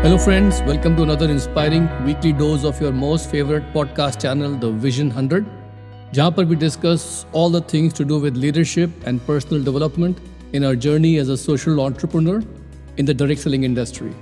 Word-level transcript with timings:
Hello, 0.00 0.16
friends. 0.16 0.60
Welcome 0.62 0.94
to 0.96 1.02
another 1.02 1.28
inspiring 1.30 1.88
weekly 2.04 2.32
dose 2.32 2.64
of 2.64 2.80
your 2.80 2.92
most 2.92 3.30
favorite 3.30 3.64
podcast 3.74 4.20
channel, 4.22 4.54
The 4.62 4.70
Vision 4.84 5.10
100, 5.10 5.44
जहाँ 6.14 6.30
पर 6.36 6.46
we 6.48 6.56
discuss 6.56 7.04
all 7.32 7.50
the 7.50 7.60
things 7.72 7.92
to 7.98 8.06
do 8.12 8.18
with 8.18 8.38
leadership 8.44 8.90
and 9.04 9.24
personal 9.26 9.62
development 9.62 10.22
in 10.52 10.64
our 10.64 10.76
journey 10.86 11.12
as 11.18 11.28
a 11.28 11.36
social 11.36 11.80
entrepreneur 11.86 12.38
in 12.96 13.04
the 13.04 13.14
direct 13.22 13.40
selling 13.40 13.64
industry. 13.70 14.12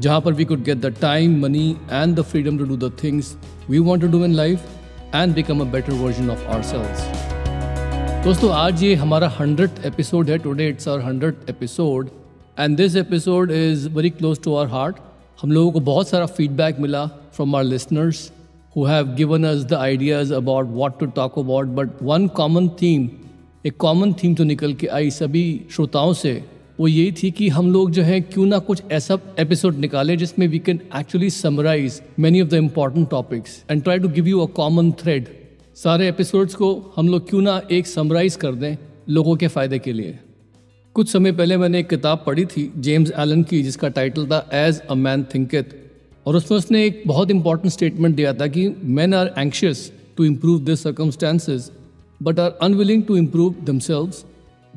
जहाँ 0.00 0.20
पर 0.24 0.36
we 0.36 0.44
could 0.52 0.64
get 0.64 0.80
the 0.80 0.90
time, 1.06 1.40
money, 1.46 1.66
and 2.02 2.16
the 2.16 2.24
freedom 2.24 2.58
to 2.62 2.66
do 2.66 2.76
the 2.86 2.90
things 3.02 3.36
we 3.68 3.80
want 3.90 4.08
to 4.08 4.08
do 4.08 4.24
in 4.24 4.34
life 4.44 4.70
and 5.12 5.34
become 5.34 5.60
a 5.60 5.72
better 5.76 6.00
version 6.04 6.30
of 6.36 6.48
ourselves. 6.56 7.04
दोस्तों 8.24 8.50
आज 8.52 8.82
ये 8.82 8.94
हमारा 8.94 9.28
hundred 9.38 9.84
episode 9.86 10.30
है 10.30 10.38
today 10.38 10.68
it's 10.68 10.88
our 10.88 11.00
hundred 11.02 11.36
episode 11.48 12.08
and 12.58 12.76
this 12.76 12.96
episode 12.96 13.50
is 13.50 13.88
very 13.88 14.10
close 14.10 14.40
to 14.44 14.54
our 14.54 14.66
heart 14.70 14.96
हम 15.41 15.51
लोगों 15.51 15.71
को 15.71 15.79
बहुत 15.79 16.07
सारा 16.07 16.25
फीडबैक 16.25 16.79
मिला 16.79 17.05
from 17.05 17.55
our 17.55 17.63
listeners 17.63 18.31
who 18.77 18.85
have 18.85 19.07
given 19.07 19.43
us 19.43 19.63
the 19.63 19.73
ideas 19.73 20.33
about 20.33 20.65
what 20.65 20.99
to 20.99 21.05
talk 21.05 21.39
about 21.39 21.65
but 21.65 21.89
one 22.03 22.27
common 22.27 22.69
theme 22.69 23.09
एक 23.65 23.77
common 23.77 24.13
theme 24.13 24.35
तो 24.35 24.43
निकल 24.43 24.73
के 24.73 24.87
आई 24.87 25.09
सभी 25.09 25.61
श्रोताओं 25.71 26.13
से, 26.13 26.45
वो 26.79 26.87
यही 26.87 27.11
थी 27.11 27.31
कि 27.31 27.49
हम 27.49 27.71
लोग 27.71 27.91
जो 27.91 28.01
है 28.01 28.21
क्यों 28.21 28.45
ना 28.45 28.59
कुछ 28.59 28.83
ऐसा 28.91 29.19
एपिसोड 29.39 29.75
निकालें 29.75 30.17
जिसमें 30.17 30.47
we 30.47 30.59
can 30.59 30.79
actually 30.97 31.29
summarize 31.29 32.01
many 32.19 32.41
of 32.41 32.49
the 32.49 32.53
important 32.53 33.09
topics 33.09 33.63
and 33.71 33.83
try 33.83 33.99
to 33.99 34.07
give 34.07 34.27
you 34.27 34.39
a 34.39 34.51
common 34.51 34.91
thread 34.91 35.27
सारे 35.75 36.09
एपिसोड्स 36.09 36.55
को 36.55 36.93
हम 36.95 37.07
लोग 37.07 37.29
क्यों 37.29 37.41
ना 37.41 37.61
एक 37.71 37.87
समराइज 37.87 38.35
कर 38.35 38.55
दें 38.55 38.77
लोगों 39.09 39.35
के 39.35 39.47
फ़ायदे 39.47 39.79
के 39.79 39.93
लिए। 39.93 40.19
कुछ 40.95 41.11
समय 41.11 41.31
पहले 41.31 41.57
मैंने 41.57 41.79
एक 41.79 41.89
किताब 41.89 42.23
पढ़ी 42.25 42.45
थी 42.45 42.73
जेम्स 42.77 43.11
एलन 43.11 43.43
की, 43.43 43.63
जिसका 43.63 43.87
टाइटल 43.87 44.27
था 44.27 44.49
एज 44.53 44.79
अ 44.79 44.93
मैन 44.93 45.23
थिंकित 45.23 45.91
और 46.25 46.35
उसमें 46.35 46.57
उसने 46.57 46.85
एक 46.85 47.03
बहुत 47.07 47.31
इंपॉर्टेंट 47.31 47.73
स्टेटमेंट 47.73 48.15
दिया 48.15 48.33
था 48.33 48.47
कि 48.47 48.75
man 48.83 49.13
are 49.13 49.33
anxious 49.37 49.91
to 50.17 50.23
improve 50.23 50.59
this 50.59 50.83
circumstances 50.83 51.71
but 52.23 52.39
are 52.39 52.51
unwilling 52.61 53.03
to 53.03 53.17
improve 53.17 53.55
themselves 53.63 54.25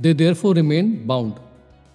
they 0.00 0.14
therefore 0.34 0.56
remain 0.56 1.02
bound 1.06 1.32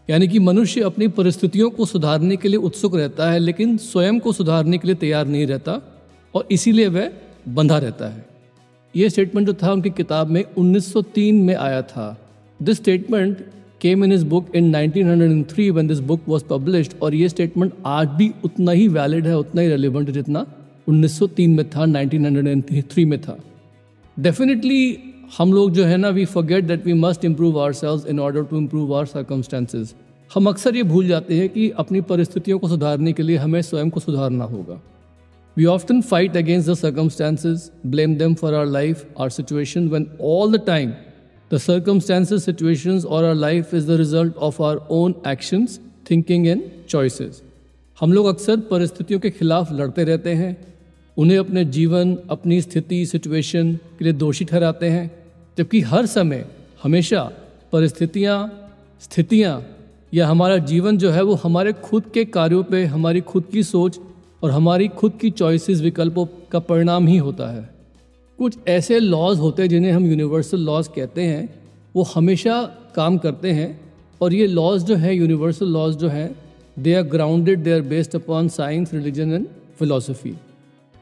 यानी 0.10 0.28
कि 0.28 0.40
मनुष्य 0.40 0.82
अपनी 0.82 1.08
परिस्थितियों 1.08 1.70
को 1.70 1.86
सुधारने 1.86 2.36
के 2.36 2.48
लिए 2.48 2.58
उत्सुक 2.58 2.96
रहता 2.96 3.32
है, 3.32 3.40
लेकिन 3.40 3.78
स्वयं 3.78 4.20
को 4.20 4.32
सुधारने 4.32 4.78
के 4.78 4.88
लिए 4.88 4.96
तैयार 4.96 5.28
नहीं 5.28 5.48
रहता, 5.48 5.82
और 6.36 6.48
इसीलिए 6.52 6.88
वह 6.88 7.12
बंधा 7.48 7.78
रहता 7.78 8.08
है। 8.08 8.26
ये 8.96 9.10
स्टेटमेंट 9.10 9.48
जो 9.48 9.54
था 9.54 9.72
उनकी 9.72 9.90
किताब 9.90 10.28
में 10.28 10.44
1903 10.58 11.42
में 11.42 11.56
आया 11.56 11.82
था। 11.82 12.28
This 12.62 12.78
statement 12.78 13.46
came 13.84 14.04
in 14.04 14.12
his 14.12 14.26
book 14.26 14.56
in 14.56 14.72
1903 14.76 15.72
when 15.72 15.88
this 15.88 16.00
book 16.00 16.22
was 16.28 16.44
published 16.44 16.94
और 17.02 17.16
ये 17.16 17.30
स्टेटमेंट 17.30 17.74
आज 17.86 18.08
भी 18.08 18.32
उतना 18.46 18.72
ही 18.72 18.88
वैलिड 18.88 19.28
है 19.28 19.38
उतना 19.38 19.62
ही 19.62 19.68
रेलिवेंट 19.68 20.08
है 20.08 20.14
जितना 20.14 20.46
1903 20.90 21.48
में 21.48 21.70
था 21.70 21.86
1903 21.86 23.06
में 23.06 23.22
था। 23.22 23.38
डेफिनेटली 24.20 24.98
हम 25.38 25.54
लोग 25.54 25.72
जो 25.72 25.86
है 25.86 25.98
ना 25.98 26.10
we 26.10 26.26
forget 26.26 26.64
that 26.64 26.86
we 26.86 26.94
must 26.94 27.26
improve 27.26 27.60
ourselves 27.74 28.06
in 28.06 28.20
order 28.20 28.44
to 28.44 28.58
improve 28.58 28.96
our 28.96 29.06
circumstances 29.06 29.94
हम 30.36 30.48
अक्सर 30.48 30.76
ये 30.76 30.84
भूल 30.84 31.08
जाते 31.08 31.36
हैं 31.36 31.50
कि 31.50 31.70
अपनी 31.70 32.02
परिस्थितियों 32.02 32.60
को 32.60 32.68
सुधारने 32.68 33.14
के 33.14 33.24
लिए 33.24 33.38
हमें 33.38 33.62
स्वयं 33.62 33.90
को 33.90 34.00
सुधारना 34.00 34.44
होगा। 34.44 34.82
We 35.58 35.66
often 35.66 35.98
fight 36.12 36.38
against 36.42 36.70
the 36.70 36.76
circumstances, 36.76 37.64
blame 37.96 38.14
them 38.20 38.36
for 38.36 38.52
our 38.60 38.70
life, 38.76 39.02
our 39.18 39.30
situation, 39.30 39.90
when 39.92 40.08
all 40.30 40.54
the 40.56 40.62
time 40.70 40.94
the 41.54 41.62
circumstances, 41.62 42.46
situations, 42.50 43.06
or 43.06 43.20
our 43.24 43.36
life 43.36 43.74
is 43.74 43.90
the 43.90 43.98
result 43.98 44.32
of 44.42 44.62
our 44.62 44.78
own 44.92 45.14
actions, 45.14 45.68
thinking 46.12 46.48
and 46.48 46.60
choices. 46.96 47.44
हम 48.00 48.14
लोग 48.14 48.26
अक्सर 48.26 48.58
परिस्थितियों 48.58 49.20
के 49.20 49.30
खिलाफ 49.30 49.72
लड़ते 49.72 50.04
रहते 50.04 50.30
हैं। 50.30 50.74
उन्हें 51.18 51.38
अपने 51.38 51.66
जीवन 51.66 52.18
अपनी 52.30 52.62
स्थिति 52.62 53.06
सिचुएशन 53.06 53.74
के 53.74 54.04
लिए 54.04 54.14
दोषी 54.14 54.46
ठहराते 54.46 54.86
हैं। 54.86 55.26
जबकि 55.58 55.82
हर 55.82 56.06
समय 56.06 56.46
हमेशा 56.84 57.32
परिस्थितियाँ 57.72 58.70
स्थितियाँ 59.02 59.68
या 60.14 60.28
हमारा 60.28 60.58
जीवन 60.58 60.98
जो 60.98 61.12
है 61.12 61.24
वो 61.24 61.34
हमारे 61.34 61.74
खुद 61.74 62.04
के 62.14 62.26
कार्यों 62.26 62.64
पे 62.64 62.86
हमारी 62.86 63.22
खुद 63.22 63.44
की 63.52 63.64
सोच 63.64 64.00
और 64.44 64.52
हमारी 64.52 64.88
खुद 64.88 65.14
की 65.22 65.30
चॉइसेस 65.30 65.82
विकल्पों 65.82 66.26
का 66.52 66.60
परिणाम 66.60 67.08
ही 67.08 67.18
होता 67.18 67.54
है। 67.54 67.73
कुछ 68.40 68.58
ऐसे 68.68 69.00
लॉज 69.00 69.40
होते 69.40 69.62
हैं 69.62 69.70
जिन्हें 69.70 69.92
हम 69.92 70.06
यूनिवर्सल 70.06 70.60
लॉज 70.60 70.88
कहते 70.88 71.22
हैं, 71.22 71.50
वो 71.96 72.04
हमेशा 72.16 72.62
काम 72.96 73.18
करते 73.18 73.52
हैं। 73.52 73.80
और 74.22 74.34
ये 74.34 74.48
लॉज 74.48 74.84
जो 74.84 74.96
है 74.96 75.16
यूनिवर्सल 75.16 75.68
लॉज 75.68 75.96
जो 75.98 76.08
हैं 76.08 76.30
they 76.80 76.94
are 76.94 77.04
grounded 77.04 77.64
they 77.64 77.72
are 77.72 77.82
based 77.82 78.16
upon 78.16 78.48
science 78.50 78.94
religion 78.94 79.34
and 79.34 79.46
philosophy 79.80 80.34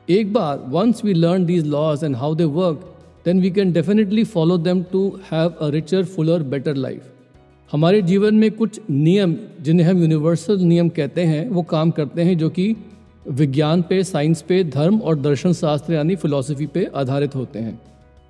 एक 0.08 0.34
बार 0.34 0.64
once 0.70 1.04
we 1.06 1.14
learn 1.14 1.46
these 1.46 1.66
laws 1.68 2.04
and 2.04 2.16
how 2.16 2.36
they 2.36 2.44
work 2.52 2.86
then 3.26 3.42
we 3.42 3.52
can 3.52 3.72
definitely 3.74 4.24
follow 4.26 4.58
them 4.58 4.84
to 4.92 5.08
have 5.32 5.50
a 5.50 5.70
richer 5.70 6.04
fuller 6.06 6.44
better 6.44 6.76
life 6.76 7.02
हमारे 7.72 8.02
जीवन 8.02 8.36
में 8.36 8.52
कुछ 8.52 8.80
नियम, 8.90 9.36
जिन्हें 9.62 9.88
हम 9.88 10.02
universal 10.02 10.58
नियम 10.60 10.90
कहते 10.90 11.24
हैं, 11.24 11.50
वो 11.50 11.62
काम 11.64 11.92
करते 11.92 12.22
हैं 12.22 12.38
जो 12.38 12.50
कि 12.50 12.76
विज्ञान 13.26 13.82
पे, 13.82 14.04
साइंस 14.04 14.42
पे, 14.42 14.64
धर्म 14.64 15.00
और 15.00 15.20
दर्शन 15.20 15.54
शास्त्र 15.54 15.94
यानी 15.94 16.16
फिलॉसफी 16.16 16.66
पे 16.68 16.86
आधारित 16.96 17.36
होते 17.36 17.60
हैं। 17.60 17.80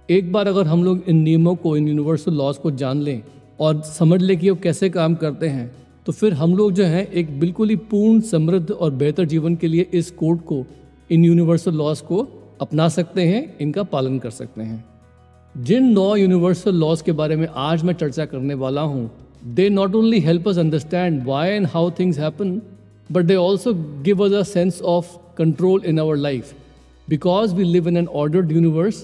एक 0.09 0.31
बार 0.31 0.47
अगर 0.47 0.67
हम 0.67 0.83
लोग 0.83 1.03
इन 1.07 1.17
नियमों 1.17 1.55
को, 1.55 1.75
इन 1.77 1.87
यूनिवर्सल 1.87 2.33
लॉज 2.33 2.57
को 2.57 2.71
जान 2.73 3.01
लें 3.01 3.21
और 3.59 3.81
समझ 3.83 4.21
लें 4.21 4.37
कि 4.39 4.49
वो 4.49 4.55
कैसे 4.63 4.89
काम 4.89 5.15
करते 5.15 5.47
हैं 5.47 5.71
तो 6.07 6.11
फिर 6.11 6.33
हम 6.33 6.55
लोग 6.55 6.71
जो 6.73 6.83
हैं 6.83 7.05
एक 7.07 7.39
बिल्कुल 7.39 7.69
ही 7.69 7.75
पूर्ण, 7.75 8.19
समृद्ध 8.21 8.71
और 8.71 8.91
बेहतर 8.91 9.25
जीवन 9.25 9.55
के 9.55 9.67
लिए 9.67 9.87
इस 9.93 10.09
कोड 10.11 10.39
को, 10.41 10.63
इन 11.09 11.25
यूनिवर्सल 11.25 11.73
लॉज 11.73 12.01
को 12.01 12.27
अपना 12.61 12.87
सकते 12.89 13.21
हैं, 13.21 13.57
इनका 13.59 13.83
पालन 13.85 14.17
कर 14.19 14.29
सकते 14.31 14.61
हैं। 14.61 14.83
जिन 15.55 15.91
नौ 15.93 16.15
यूनिवर्सल 16.15 16.75
लॉज 16.75 17.01
के 17.01 17.11
बारे 17.11 17.35
में 17.35 17.47
आज 17.47 17.83
मैं 17.83 17.93
चर्चा 17.93 18.25
करने 18.25 18.53
वाला 18.55 18.81
हूँ 18.83 19.09
they 19.45 19.69
not 19.69 19.95
only 19.95 20.19
help 20.19 20.47
us 20.47 20.57
understand 20.57 21.23
why 21.25 21.49
and 21.49 21.67
how 21.67 21.91
things 21.99 22.19
happen 22.19 22.61
but 23.11 23.23
they 23.23 23.37
also 23.37 23.73
give 24.03 24.19
us 24.19 24.33
a 24.33 24.43
sense 24.57 24.81
of 24.81 25.03
control 25.41 25.85
in 25.85 25.99
our 25.99 26.15
life. 26.17 26.45
Because 27.11 27.59
we 27.59 27.63
live 27.75 27.87
in 27.87 28.05
an 28.05 28.07
ordered 28.15 28.57
universe, 28.61 28.95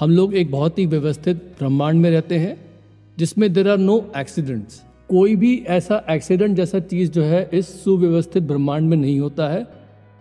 हम 0.00 0.10
लोग 0.10 0.34
एक 0.34 0.50
बहुत 0.50 0.78
ही 0.78 0.86
व्यवस्थित 0.86 1.36
ब्रह्मांड 1.36 2.00
में 2.00 2.10
रहते 2.10 2.34
हैं 2.34 2.70
जिसमें 3.18 3.52
देर 3.52 3.68
आर 3.68 3.78
नो 3.78 4.12
एक्सीडेंट्स 4.16 4.82
कोई 5.10 5.36
भी 5.36 5.64
ऐसा 5.66 6.04
एक्सीडेंट 6.10 6.56
जैसा 6.56 6.78
चीज़ 6.78 7.10
जो 7.10 7.22
है 7.22 7.50
इस 7.52 7.84
सुव्यवस्थित 7.84 8.42
ब्रह्मांड 8.42 8.88
में 8.88 8.96
नहीं 8.96 9.20
होता 9.20 9.48
है। 9.48 9.66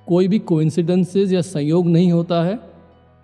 कोई 0.07 0.27
भी 0.27 0.39
कोइंसिडेंसेस 0.39 1.31
या 1.31 1.41
संयोग 1.41 1.87
नहीं 1.87 2.11
होता 2.11 2.43
है। 2.43 2.59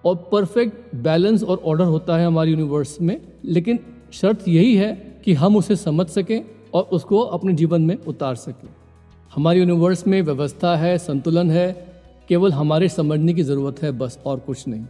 और 0.05 0.29
परफेक्ट 0.31 0.95
बैलेंस 0.95 1.43
और 1.43 1.57
ऑर्डर 1.57 1.83
होता 1.83 2.17
है 2.17 2.25
हमारे 2.25 2.51
यूनिवर्स 2.51 3.01
में। 3.01 3.21
लेकिन 3.45 3.79
शर्त 4.11 4.47
यही 4.47 4.75
है 4.75 5.21
कि 5.25 5.33
हम 5.33 5.55
उसे 5.55 5.75
समझ 5.75 6.07
सकें 6.07 6.45
और 6.73 6.83
उसको 6.83 7.19
अपने 7.19 7.53
जीवन 7.53 7.81
में 7.81 7.97
उतार 8.07 8.35
सकें। 8.35 8.69
हमारे 9.35 9.59
यूनिवर्स 9.59 10.07
में 10.07 10.21
व्यवस्था 10.21 10.75
है, 10.75 10.97
संतुलन 10.97 11.51
है, 11.51 11.71
केवल 12.29 12.51
हमारे 12.51 12.89
समझने 12.89 13.33
की 13.33 13.43
ज़रूरत 13.43 13.81
है, 13.83 13.91
बस 13.91 14.19
और 14.25 14.39
कुछ 14.39 14.67
नहीं। 14.67 14.85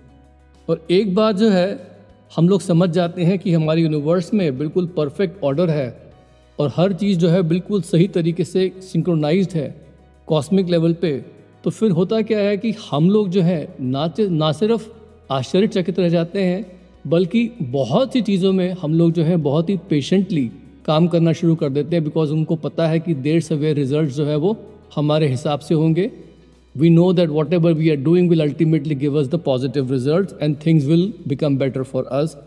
और 0.70 0.86
एक 0.92 1.16
बात 1.16 1.36
जो 1.36 1.50
है, 1.50 1.98
हम 2.36 2.50
लोग 2.50 2.62
समझ 2.62 2.90
जाते 2.90 3.24
हैं 3.24 3.40
कि 3.40 3.54
हमारे 3.54 3.82
यूनिवर्स 3.82 4.34
में 4.34 4.58
बिल्कुल 4.58 4.86
परफेक्ट 4.88 5.44
ऑर्डर 5.44 5.70
है 5.70 6.12
और 6.60 6.72
हर 6.76 6.94
चीज़ 6.94 7.20
जो 7.20 7.30
है 7.30 7.42
बिल्कुल 7.42 7.82
सही 7.82 8.08
तरीके 8.08 8.44
से 8.44 8.72
सिंक्रोनाइज्ड 8.82 9.52
है 9.52 9.76
कॉस्मिक 10.28 10.70
लेवल 10.70 10.94
पे। 10.94 11.26
तो 11.64 11.70
फिर 11.70 11.92
होता 11.92 12.22
क्या 12.22 12.40
है 12.40 12.58
कि 12.58 12.74
हम 12.92 13.10
लोग 13.10 13.30
जो 13.30 13.42
है, 13.42 13.76
ना 13.82 14.14
ना 14.20 14.52
सिर्फ़ 14.52 14.88
आश्चर्यचकित 15.32 16.00
रह 16.00 16.10
जाते 16.10 16.44
हैं, 16.44 16.80
बल्कि 17.08 17.50
बहुत 17.62 18.14
सी 18.14 18.22
चीज़ों 18.22 18.54
में 18.54 18.76
हम 18.82 18.94
लोग 18.94 19.12
जो 19.12 19.24
है 19.24 19.38
बहुत 19.38 19.70
ही 19.70 19.78
पेशेंटली 19.90 20.52
काम 20.90 21.08
करना 21.08 21.34
शुरू 21.34 21.56
कर 21.56 21.70
देते 21.70 21.96
हैं 21.96 22.04
बिकॉज़ 22.04 22.32
उनको 22.32 22.56
पता 22.58 22.88
है 22.88 23.00
कि 23.00 23.14
देर 23.26 23.42
सवेर 23.42 23.76
रिज़ल्ट 23.76 24.10
जो 24.12 24.26
है 24.26 24.36
वो 24.38 24.56
हमारे 24.96 25.28
हिसाब 25.28 25.60
से 25.60 25.76
होंगे। 25.76 26.10
We 26.76 26.90
know 26.90 27.12
that 27.14 27.30
whatever 27.54 27.74
we 27.74 27.90
are 27.90 27.96
doing 27.98 28.30
will 28.30 28.42
ultimately 28.42 28.96
give 28.96 29.20
us 29.20 29.28
the 29.28 29.40
positive 29.46 29.92
result 29.92 30.32
and 30.42 30.56
things 30.66 30.86
will 30.86 31.14
become 31.28 31.58
better 31.58 31.84
for 31.84 32.06
us 32.14 32.38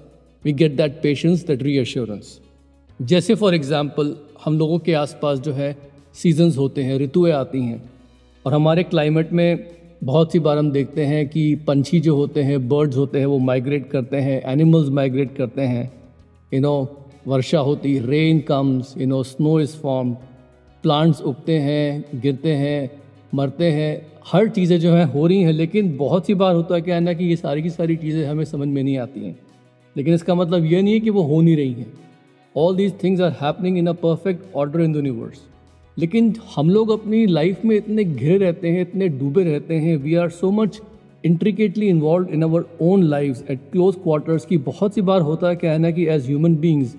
we 0.44 0.52
get 0.52 0.76
that 0.76 1.00
patience 1.02 1.46
that 1.46 1.62
reassurance 1.62 2.38
जैसे 3.00 3.34
फॉर 3.34 3.54
एग्ज़ाम्पल 3.54 4.14
हम 4.44 4.58
लोगों 4.58 4.78
के 4.78 4.94
आसपास 4.94 5.38
जो 5.38 5.52
है 5.52 5.76
सीजन्स 6.14 6.56
होते 6.58 6.82
हैं, 6.82 6.98
ऋतुएँ 6.98 7.32
आती 7.32 7.60
हैं 7.60 7.82
और 8.44 8.54
हमारे 8.54 8.82
क्लाइमेट 8.84 9.32
में 9.32 9.66
बहुत 10.04 10.32
सी 10.32 10.38
बार 10.38 10.58
हम 10.58 10.70
देखते 10.72 11.04
हैं 11.04 11.26
कि 11.28 11.54
पंछी 11.66 12.00
जो 12.00 12.14
होते 12.16 12.42
हैं 12.42 12.68
बर्ड्स 12.68 12.96
होते 12.96 13.18
हैं, 13.18 13.26
वो 13.26 13.38
माइग्रेट 13.40 13.88
करते 13.90 14.16
हैं 14.18 14.40
एनिमल्स 14.52 14.88
माइग्रेट 14.90 15.36
करते 15.36 15.62
हैं। 15.62 15.90
यू 16.52 16.60
नो 16.60 16.74
वर्षा 17.26 17.58
होती 17.58 17.98
rain 17.98 18.40
comes 18.40 18.94
you 18.98 19.06
know 19.06 19.22
snow 19.22 19.58
is 19.60 19.76
form 19.76 20.12
plants 20.84 21.20
उगते 21.22 21.58
हैं, 21.58 22.04
गिरते 22.14 22.52
हैं, 22.54 22.90
मरते 23.34 23.70
हैं, 23.70 24.06
हर 24.26 24.48
चीज़ें 24.48 24.78
जो 24.80 24.92
हैं 24.92 25.04
हो 25.04 25.26
रही 25.26 25.42
हैं, 25.42 25.52
लेकिन 25.52 25.96
बहुत 25.96 26.26
सी 26.26 26.34
बार 26.34 26.54
होता 26.54 26.74
है 26.74 26.80
क्या 26.80 26.94
है 26.94 27.00
ना 27.00 27.12
कि 27.12 27.24
ये 27.24 27.36
सारी 27.36 27.62
की 27.62 27.70
सारी 27.70 27.96
चीज़ें 27.96 28.24
हमें 28.26 28.44
समझ 28.44 28.68
में 28.68 28.82
नहीं 28.82 28.96
आती 28.98 29.24
हैं। 29.24 29.36
लेकिन 29.96 30.14
इसका 30.14 30.34
मतलब 30.34 30.64
ये 30.64 30.82
नहीं 30.82 30.94
है 30.94 31.00
कि 31.00 31.10
वो 31.10 31.22
हो 31.22 31.40
नहीं 31.40 31.56
रही 31.56 31.72
हैं। 31.72 31.92
All 32.54 32.76
these 32.76 32.92
things 33.02 33.20
are 33.20 33.36
happening 33.40 33.78
in 33.78 33.86
a 33.86 33.92
perfect 34.02 34.54
order 34.56 34.80
in 34.80 34.92
the 34.92 34.96
universe 34.96 35.40
लेकिन 35.96 36.34
हम 36.56 36.70
लोग 36.70 36.90
अपनी 36.90 37.24
लाइफ 37.26 37.64
में 37.64 37.76
इतने 37.76 38.04
घिरे 38.04 38.36
रहते 38.38 38.68
हैं, 38.68 38.80
इतने 38.80 39.08
डूबे 39.08 39.44
रहते 39.44 39.74
हैं 39.74 39.96
we 39.96 40.14
are 40.14 40.28
so 40.30 40.50
much 40.50 40.80
intricately 41.24 41.86
involve 41.86 42.28
in 42.28 42.42
our 42.42 42.64
own 42.82 43.02
life 43.02 43.50
at 43.50 43.60
close 43.72 43.94
quarters 43.94 44.44
की 44.44 44.56
बहुत 44.60 44.94
सी 44.94 45.00
बार 45.02 45.20
होता 45.20 45.48
है 45.48 45.56
क्या 45.56 45.72
है 45.72 45.78
ना 45.78 45.90
कि 45.90 46.06
एज 46.06 46.26
ह्यूमन 46.26 46.56
बींग्स 46.56 46.94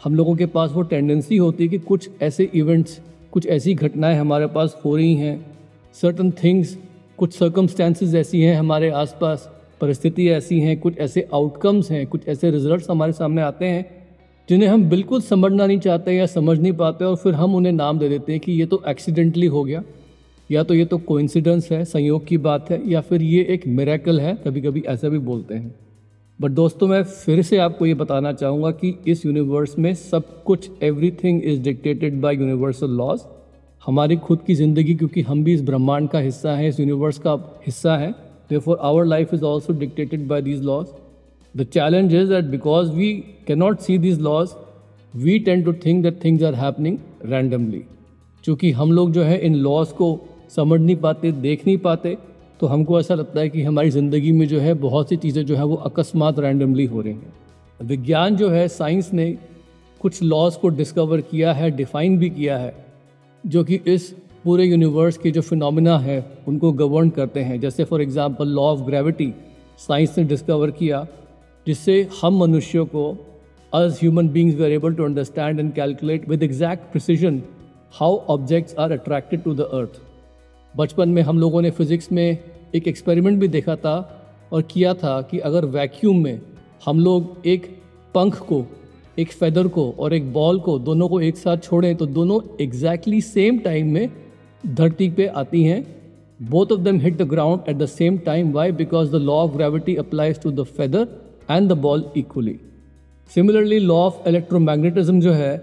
हम 0.00 0.14
लोगों 0.14 0.34
के 0.36 0.46
पास 0.46 0.70
वो 0.72 0.82
टेंडेंसी 0.82 1.36
होती 1.36 1.64
है 1.64 1.68
कि 1.68 1.78
कुछ 1.78 2.08
ऐसे 2.22 2.48
इवेंट्स 2.54 3.00
कुछ 3.32 3.46
ऐसी 3.46 3.74
घटनाएँ 3.74 4.16
हमारे 4.16 4.46
पास 4.46 4.76
हो 4.84 4.94
रही 4.96 5.14
हैं। 5.14 5.46
सर्टन 5.94 6.30
थिंग्स 6.42 6.76
कुछ 7.18 7.32
सर्कमस्टेंसेज 7.34 8.14
ऐसी 8.16 8.40
हैं 8.40 8.56
हमारे 8.56 8.90
आसपास, 8.90 9.48
परिस्थिति 9.80 10.28
ऐसी 10.28 10.60
हैं, 10.60 10.78
कुछ 10.80 10.98
ऐसे 10.98 11.26
आउटकम्स 11.34 11.90
हैं, 11.90 12.06
कुछ 12.06 12.28
ऐसे 12.28 12.50
रिजल्ट्स 12.50 12.90
हमारे 12.90 13.12
सामने 13.12 13.42
आते 13.42 13.64
हैं, 13.64 13.84
जिन्हें 14.48 14.68
हम 14.68 14.88
बिल्कुल 14.88 15.20
समझना 15.20 15.66
नहीं 15.66 15.78
चाहते 15.78 16.12
या 16.12 16.26
समझ 16.26 16.58
नहीं 16.58 16.72
पाते 16.72 17.04
और 17.04 17.16
फिर 17.16 17.34
हम 17.34 17.54
उन्हें 17.54 17.72
नाम 17.72 17.98
दे 17.98 18.08
देते 18.08 18.32
हैं 18.32 18.40
कि 18.40 18.52
ये 18.52 18.66
तो 18.66 18.82
एक्सीडेंटली 18.88 19.46
हो 19.46 19.64
गया, 19.64 19.82
या 20.50 20.62
तो 20.62 20.74
ये 20.74 20.84
तो 20.84 20.98
कोइंसिडेंस 20.98 21.68
है, 21.72 21.84
संयोग 21.84 22.26
की 22.26 22.38
बात 22.38 22.70
है, 22.70 22.80
या 22.90 23.00
फिर 23.00 23.22
ये 23.22 23.42
एक 23.44 23.66
मेरेकल 23.66 24.20
है 24.20 24.34
कभी 24.44 24.60
कभी 24.60 24.84
ऐसा 24.88 25.08
भी 25.08 25.18
बोलते 25.18 25.54
हैं। 25.54 25.74
बट 26.40 26.50
दोस्तों, 26.50 26.86
मैं 26.88 27.02
फिर 27.02 27.40
से 27.42 27.58
आपको 27.58 27.86
ये 27.86 27.94
बताना 27.94 28.32
चाहूँगा 28.32 28.70
कि 28.70 28.88
इस 29.08 29.24
यूनिवर्स 29.26 29.78
में 29.78 29.94
सब 29.94 30.42
कुछ 30.44 30.68
every 30.84 31.10
thing 31.22 31.42
is 31.44 31.60
dictated 31.62 32.20
by 32.20 32.36
universal 32.36 32.90
laws 32.96 33.20
हमारी 33.82 34.16
खुद 34.16 34.40
की 34.46 34.54
ज़िंदगी, 34.54 34.94
क्योंकि 34.94 35.22
हम 35.22 35.42
भी 35.44 35.54
इस 35.54 35.62
ब्रह्मांड 35.62 36.08
का 36.08 36.18
हिस्सा 36.18 36.52
हैं, 36.56 36.68
इस 36.68 36.80
यूनिवर्स 36.80 37.18
का 37.18 37.32
हिस्सा 37.66 37.96
है 37.96 38.10
therefore 38.58 38.78
our 38.82 39.04
life 39.04 39.32
is 39.34 39.44
also 39.44 39.72
dictated 39.78 40.26
by 40.28 40.42
these 40.42 40.62
laws 40.64 40.86
the 41.54 41.66
challenge 41.66 42.14
is 42.14 42.28
that 42.28 42.44
because 42.50 42.92
we 42.92 43.12
cannot 43.46 43.78
see 43.80 43.98
these 43.98 44.20
laws 44.20 44.54
we 45.14 45.38
tend 45.38 45.62
to 45.62 45.72
think 45.86 46.02
that 46.02 46.22
things 46.24 46.42
are 46.42 46.54
happening 46.54 46.98
randomly 47.24 47.82
चूँकि 48.44 48.70
हम 48.72 48.92
लोग 48.92 49.12
जो 49.12 49.22
है, 49.22 49.38
इन 49.38 49.54
लॉज 49.56 49.92
को 49.92 50.18
समझ 50.56 50.80
नहीं 50.80 50.96
पाते, 50.96 51.32
देख 51.32 51.66
नहीं 51.66 51.78
पाते 51.78 52.16
तो 52.60 52.66
हमको 52.66 52.98
ऐसा 53.00 53.14
लगता 53.14 53.40
है 53.40 53.48
कि 53.48 53.62
हमारी 53.62 53.90
ज़िंदगी 53.90 54.32
में 54.32 54.46
जो 54.48 54.60
है 54.60 54.74
बहुत 54.82 55.08
सी 55.08 55.16
चीज़ें 55.16 55.44
जो 55.46 55.56
है 55.56 55.64
वो 55.64 55.74
अकस्मात 55.86 56.38
रैंडमली 56.38 56.84
हो 56.86 57.00
रही 57.00 57.12
हैं। 57.12 57.32
विज्ञान 57.80 58.36
जो 58.36 58.48
है 58.50 58.66
साइंस 58.70 59.12
ने 59.12 59.30
कुछ 60.00 60.22
लॉज 60.22 60.56
को 60.56 60.68
डिस्कवर 60.70 61.20
किया 61.22 61.52
है 61.52 61.70
डिफ़ाइन 61.72 62.18
भी 62.18 62.30
किया 62.30 62.56
है, 62.58 62.74
जो 63.44 63.64
कि 63.64 63.80
इस 63.86 64.14
पूरे 64.44 64.64
यूनिवर्स 64.64 65.18
के 65.18 65.30
जो 65.30 65.40
फिनोमिना 65.42 65.98
है, 65.98 66.24
उनको 66.48 66.72
गवर्न 66.74 67.10
करते 67.10 67.40
हैं। 67.40 67.60
जैसे 67.60 67.84
for 67.84 68.02
example 68.02 68.48
law 68.48 68.62
of 68.64 68.80
gravity 68.82 69.32
science 69.78 70.18
ने 70.18 70.24
डिस्कवर 70.24 70.70
किया, 70.72 71.06
जिससे 71.66 72.08
हम 72.22 72.38
मनुष्यों 72.38 72.86
को 72.86 73.10
as 73.72 73.98
human 74.00 74.28
beings 74.28 74.56
we 74.56 74.64
are 74.64 74.70
able 74.72 74.94
to 74.94 75.04
understand 75.04 75.60
and 75.60 75.72
calculate 75.74 76.28
with 76.28 76.42
exact 76.42 76.90
precision 76.92 77.42
how 77.94 78.16
objects 78.30 78.74
are 78.78 78.92
attracted 78.92 79.42
to 79.42 79.54
the 79.54 79.68
earth 79.72 80.00
बचपन 80.76 81.08
में 81.08 81.20
हम 81.22 81.38
लोगों 81.38 81.60
ने 81.62 81.70
फिज़िक्स 81.70 82.10
में 82.12 82.38
एक 82.74 82.88
एक्सपेरिमेंट 82.88 83.38
भी 83.40 83.48
देखा 83.48 83.74
था 83.76 83.96
और 84.52 84.62
किया 84.62 84.92
था 84.94 85.20
कि 85.22 85.38
अगर 85.38 85.64
वैक्यूम 85.64 86.22
में 86.22 86.40
हम 86.84 86.98
लोग 87.00 87.46
एक 87.46 87.66
पंख 88.14 88.38
को, 88.38 88.64
एक 89.18 89.32
फेदर 89.32 89.68
को 89.68 89.90
और 89.98 90.14
एक 90.14 90.32
बॉल 90.32 90.58
को 90.60 90.78
दोनों 90.78 91.08
को 91.08 91.20
एक 91.20 91.36
साथ 91.36 91.56
छोड़ें 91.56 91.94
तो 91.96 92.06
दोनों 92.06 92.40
एग्जैक्टली 92.60 93.20
सेम 93.20 93.58
टाइम 93.58 93.92
में 93.92 94.08
धरती 94.64 95.08
पे 95.10 95.26
आती 95.26 95.62
हैं। 95.64 95.80
Both 96.40 96.72
of 96.72 96.80
them 96.80 97.00
hit 97.00 97.16
the 97.16 97.28
ground 97.28 97.68
at 97.68 97.76
the 97.76 97.86
same 97.86 98.18
time 98.18 98.52
why 98.52 98.72
because 98.72 99.12
the 99.12 99.22
law 99.22 99.34
of 99.34 99.52
gravity 99.52 99.96
applies 99.96 100.40
to 100.40 100.52
the 100.52 100.64
feather 100.76 101.08
and 101.50 101.68
the 101.68 101.78
ball 101.78 102.04
equally 102.16 102.58
similarly 103.30 103.78
law 103.78 103.96
of 103.96 104.28
electromagnetism 104.28 105.20
जो 105.20 105.32
है, 105.32 105.54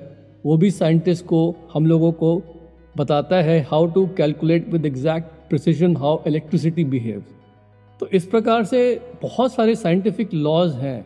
वो 0.45 0.57
भी 0.57 0.71
scientist 0.71 1.25
को, 1.25 1.55
हम 1.73 1.85
लोगों 1.85 2.11
को 2.11 2.41
बताता 2.97 3.35
है 3.35 3.59
how 3.61 3.85
to 3.85 4.05
calculate 4.07 4.69
with 4.69 4.85
exact 4.85 5.49
precision 5.49 5.95
how 5.97 6.17
electricity 6.27 6.83
behave 6.83 7.23
तो 7.99 8.07
इस 8.07 8.25
प्रकार 8.25 8.63
से 8.63 9.01
बहुत 9.21 9.53
सारे 9.53 9.75
साइंटिफिक 9.75 10.33
लॉज 10.33 10.73
हैं 10.73 11.05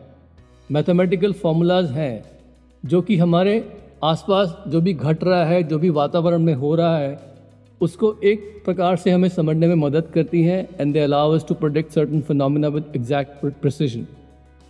मैथमेटिकल 0.70 1.32
फॉर्मूलाज 1.32 1.90
हैं, 1.90 2.24
जो 2.84 3.00
कि 3.02 3.16
हमारे 3.16 3.52
आसपास 4.04 4.56
जो 4.68 4.80
भी 4.80 4.92
घट 4.92 5.24
रहा 5.24 5.44
है, 5.44 5.62
जो 5.62 5.78
भी 5.78 5.90
वातावरण 5.90 6.38
में 6.38 6.54
हो 6.54 6.74
रहा 6.74 6.98
है, 6.98 7.18
उसको 7.80 8.14
एक 8.24 8.62
प्रकार 8.64 8.96
से 8.96 9.10
हमें 9.10 9.28
समझने 9.28 9.66
में 9.66 9.74
मदद 9.74 10.10
करती 10.14 10.42
हैं 10.42 10.68
and 10.80 10.92
they 10.92 11.00
allow 11.00 11.38
to 11.38 11.54
predict 11.54 11.92
certain 11.92 12.20
phenomena 12.20 12.68
with 12.68 12.84
exact 12.96 13.46
precision 13.62 14.06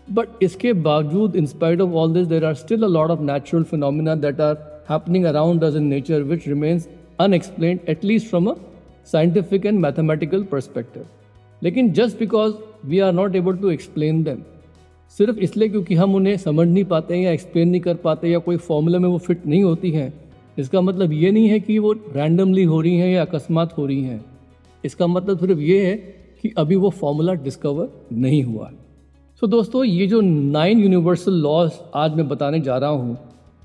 but 0.08 0.42
इसके 0.42 0.72
बावजूद 0.72 1.36
in 1.36 1.46
spite 1.46 1.80
of 1.80 1.90
all 1.90 2.12
this 2.12 2.26
there 2.26 2.44
are 2.44 2.54
still 2.54 2.82
a 2.82 2.88
lot 2.88 3.10
of 3.10 3.20
natural 3.20 3.62
phenomena 3.62 4.14
that 4.14 4.40
are 4.40 4.56
happening 4.90 5.24
around 5.24 5.64
us 5.64 5.74
in 5.74 5.84
nature 5.84 6.22
which 6.22 6.48
remains 6.48 6.88
unexplained 7.20 7.80
at least 7.88 8.28
from 8.28 8.46
a 8.46 8.54
scientific 9.12 9.66
and 9.66 9.78
mathematical 9.80 10.42
perspective 10.44 11.06
लेकिन 11.62 11.92
just 11.92 12.18
because 12.18 12.54
we 12.86 12.98
are 12.98 13.12
not 13.12 13.36
able 13.36 13.56
to 13.56 13.70
explain 13.70 14.22
them 14.22 14.42
सिर्फ़ 15.16 15.38
इसलिए 15.38 15.68
क्योंकि 15.68 15.94
हम 15.94 16.14
उन्हें 16.14 16.36
समझ 16.38 16.66
नहीं 16.68 16.84
पाते 16.84 17.16
हैं 17.16 17.22
या 17.22 17.30
एक्सप्लेन 17.32 17.68
नहीं 17.68 17.80
कर 17.80 17.94
पाते 17.98 18.30
या 18.30 18.38
कोई 18.38 18.56
फॉर्मूला 18.58 18.98
में 18.98 19.08
वो 19.08 19.18
फिट 19.18 19.46
नहीं 19.46 19.62
होती 19.62 19.90
हैं, 19.90 20.12
इसका 20.58 20.80
मतलब 20.80 21.12
ये 21.12 21.30
नहीं 21.30 21.48
है 21.48 21.60
कि 21.60 21.78
वो 21.78 21.92
रैंडमली 21.92 22.64
हो 22.64 22.80
रही 22.80 22.96
हैं 22.96 23.08
या 23.08 23.22
अकस्मात 23.22 23.76
हो 23.78 23.86
रही 23.86 24.02
हैं। 24.02 24.24
इसका 24.84 25.06
मतलब 25.06 25.38
सिर्फ़ 25.38 25.60
ये 25.60 25.84
है 25.86 25.96
कि 26.42 26.52
अभी 26.58 26.76
वो 26.76 26.90
फॉर्मूला 26.90 27.34
डिस्कवर 27.36 27.88
नहीं 28.14 28.42
हुआ 28.44 28.66
है। 28.68 28.74
सो 29.42 29.46
दोस्तों, 29.46 29.84
ये 29.84 30.06
जो 30.06 30.20
नाइन 30.20 30.80
यूनिवर्सल 30.80 31.32
लॉज 31.42 31.70
आज 31.94 32.14
मैं 32.14 32.28
बताने 32.28 32.60
जा 32.60 32.76
रहा 32.76 32.90
हूँ 32.90 33.16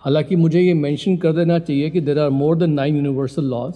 हालाँकि 0.04 0.36
मुझे 0.36 0.62
ये 0.62 0.74
मेंशन 0.74 1.18
कर 1.18 1.34
देना 1.34 1.60
चाहिए 1.60 1.90
कि 1.90 2.02
there 2.02 2.20
are 2.20 2.30
more 2.30 2.58
than 2.58 2.74
nine 2.74 2.96
universal 2.96 3.46
laws 3.46 3.74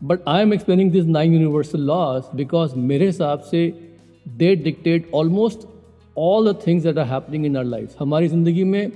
but 0.00 0.28
I 0.28 0.42
am 0.42 0.54
explaining 0.54 0.90
this 0.92 1.04
nine 1.06 1.32
universal 1.32 1.80
laws 1.86 2.36
because 2.36 2.74
मेरे 2.76 3.06
हिसाब 3.06 3.40
से 3.40 3.72
they 4.26 4.54
dictate 4.56 5.10
almost 5.14 5.68
all 6.16 6.52
the 6.52 6.56
things 6.66 6.84
that 6.84 6.98
are 6.98 7.06
happening 7.06 7.46
in 7.46 7.56
our 7.56 7.64
life 7.64 7.94
हमारी 8.00 8.28
ज़िंदगी 8.28 8.64
में 8.64 8.92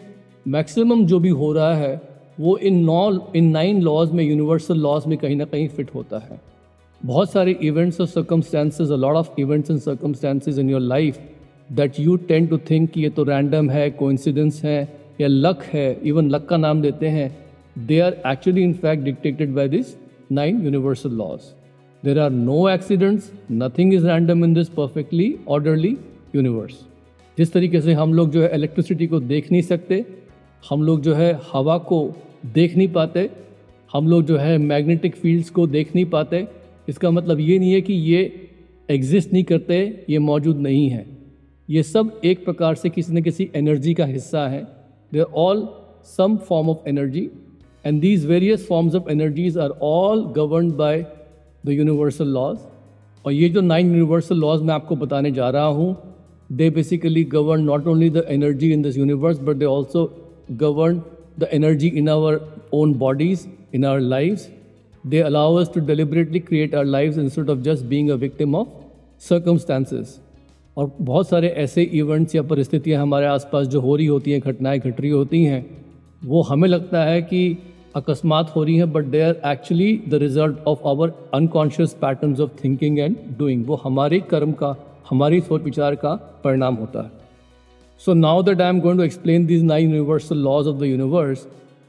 मैक्सिमम 0.46 1.04
जो 1.06 1.18
भी 1.18 1.28
हो 1.28 1.52
रहा 1.52 1.74
है, 1.74 2.00
वो 2.40 2.56
इन 2.58 2.82
नौ, 2.84 3.30
इन 3.36 3.50
नाइन 3.50 3.80
लॉज 3.82 4.10
में 4.12 4.24
यूनिवर्सल 4.24 4.78
लॉज 4.78 5.06
में 5.06 5.16
कहीं 5.18 5.36
ना 5.36 5.44
कहीं 5.44 5.68
फिट 5.68 5.94
होता 5.94 6.18
है। 6.18 6.40
बहुत 7.00 7.30
सारे 7.32 7.56
इवेंट्स 7.62 8.00
और 8.00 8.06
circumstances 8.06 8.90
a 8.92 8.96
lot 8.96 9.16
of 9.16 9.40
events 9.40 9.70
and 9.70 9.80
circumstances 9.80 10.58
in 10.58 10.70
your 10.70 10.80
life 10.80 11.18
that 11.72 12.00
you 12.00 12.16
tend 12.28 12.46
to 12.46 12.58
think 12.70 12.90
कि 12.90 13.02
ये 13.02 13.08
तो 13.10 13.24
रैंडम 13.24 13.70
है 13.70 13.90
कोइंसिडेंस 13.90 14.62
है 14.64 15.03
या 15.20 15.28
लक 15.28 15.62
है 15.72 15.86
इवन 16.04 16.30
लक 16.30 16.46
का 16.48 16.56
नाम 16.56 16.80
देते 16.82 17.08
हैं 17.08 17.28
they 17.86 17.98
are 18.00 18.16
actually 18.26 18.62
in 18.62 18.72
fact 18.72 19.02
dictated 19.02 19.54
by 19.54 19.68
this 19.68 19.94
nine 20.32 20.64
universal 20.64 21.12
laws 21.16 21.52
there 22.02 22.18
are 22.18 22.30
no 22.30 22.68
accidents 22.68 23.30
nothing 23.52 23.94
is 23.94 24.06
random 24.06 24.44
in 24.44 24.54
this 24.54 24.68
perfectly 24.70 25.34
orderly 25.48 25.96
universe 26.34 26.80
जिस 27.38 27.52
तरीके 27.52 27.80
से 27.80 27.92
हम 27.92 28.12
लोग 28.14 28.30
जो 28.30 28.42
है 28.42 28.54
इलेक्ट्रिसिटी 28.54 29.06
को 29.06 29.20
देख 29.20 29.50
नहीं 29.52 29.62
सकते, 29.62 30.04
हम 30.64 30.82
लोग 30.82 31.00
जो 31.02 31.14
है 31.14 31.32
हवा 31.52 31.76
को 31.78 31.98
देख 32.54 32.76
नहीं 32.76 32.88
पाते, 32.88 33.28
हम 33.90 34.08
लोग 34.08 34.24
जो 34.24 34.36
है 34.36 34.56
मैग्नेटिक 34.58 35.16
फील्ड्स 35.16 35.50
को 35.50 35.66
देख 35.66 35.94
नहीं 35.94 36.04
पाते, 36.04 36.46
इसका 36.88 37.10
मतलब 37.10 37.40
ये 37.40 37.58
नहीं 37.58 37.72
है 37.72 37.80
कि 37.80 37.92
ये 37.92 38.20
एग्जिस्ट 38.88 39.32
नहीं 39.32 39.44
करते, 39.44 40.06
ये 40.10 40.18
मौजूद 40.18 40.58
नहीं 40.58 40.88
है। 40.90 41.04
ये 41.68 41.82
सब 41.82 42.20
एक 42.24 42.44
प्रकार 42.44 42.74
से 42.74 42.90
किसी 42.90 43.12
न 43.12 43.22
किसी 43.22 43.50
एनर्जी 43.54 43.94
का 43.94 44.04
हिस्सा 44.04 44.46
है। 44.48 44.66
They 45.13 45.19
are 45.19 45.33
all 45.43 45.67
some 46.17 46.37
form 46.49 46.69
of 46.69 46.83
energy 46.87 47.29
and 47.85 48.01
these 48.01 48.25
various 48.27 48.67
forms 48.67 48.95
of 48.95 49.09
energies 49.11 49.57
are 49.57 49.73
all 49.91 50.23
govern 50.35 50.71
by 50.77 51.05
the 51.65 51.69
universal 51.79 52.27
laws 52.37 52.57
और 53.25 53.31
ये 53.33 53.49
जो 53.49 53.61
नाइन 53.61 53.95
यूनिवर्सल 53.95 54.39
लॉज 54.39 54.61
मैं 54.61 54.73
आपको 54.73 54.95
बताने 54.95 55.31
जा 55.31 55.49
रहा 55.49 55.65
हूँ 55.81 55.95
they 56.59 56.69
basically 56.69 57.23
govern 57.33 57.63
not 57.63 57.87
only 57.87 58.09
the 58.09 58.25
energy 58.29 58.71
in 58.73 58.81
this 58.81 58.97
universe 58.97 59.39
but 59.39 59.55
they 59.55 59.65
also 59.65 60.07
govern 60.57 61.03
the 61.37 61.51
energy 61.53 61.97
in 61.97 62.09
our 62.09 62.41
own 62.71 62.93
bodies, 62.93 63.47
in 63.71 63.85
our 63.85 64.01
lives. 64.01 64.49
They 65.03 65.19
allow 65.19 65.55
us 65.57 65.69
to 65.69 65.81
deliberately 65.81 66.39
create 66.39 66.73
our 66.73 66.85
lives 66.85 67.17
instead 67.17 67.49
of 67.49 67.63
just 67.63 67.87
being 67.87 68.09
a 68.11 68.17
victim 68.17 68.55
of 68.55 68.67
circumstances. 69.17 70.19
और 70.76 70.90
बहुत 71.00 71.28
सारे 71.28 71.48
ऐसे 71.48 71.82
events 71.82 72.34
या 72.34 72.42
परिस्थितियाँ 72.42 73.02
हमारे 73.02 73.26
आसपास 73.26 73.66
जो 73.66 73.80
हो 73.80 73.96
रही 73.96 74.06
होती 74.06 74.32
हैं, 74.32 74.40
घटनाएँ 74.40 74.78
घट 74.78 75.00
रही 75.00 75.10
होती 75.10 75.44
हैं, 75.44 75.64
वो 76.24 76.42
हमें 76.42 76.68
लगता 76.68 77.04
है 77.04 77.22
कि 77.22 77.58
अकस्मात 77.96 78.50
हो 78.56 78.62
रही 78.64 78.76
हैं 78.76 78.92
but 78.92 79.04
they 79.04 79.20
are 79.22 79.40
actually 79.46 79.92
the 80.08 80.14
result 80.14 80.64
of 80.66 80.86
our 80.88 81.12
unconscious 81.34 81.92
patterns 82.00 82.40
of 82.40 82.50
thinking 82.64 82.98
and 82.98 83.16
doing 83.38 83.66
वो 83.66 83.80
हमारे 83.84 84.20
कर्म 84.20 84.52
का, 84.52 84.76
हमारी 85.10 85.40
सोच 85.40 85.62
विचार 85.62 85.94
का 85.94 86.14
परिणाम 86.44 86.74
होता 86.74 87.02
है। 87.02 87.10
So 88.00 88.14
now 88.14 88.42
that 88.42 88.60
I 88.60 88.68
am 88.68 88.80
going 88.80 88.98
to 88.98 89.04
explain 89.04 89.46
this 89.46 89.62
nine 89.62 89.90
universal 89.90 90.38
laws 90.38 90.66
of 90.66 90.80
the 90.80 90.84
universe 90.84 91.46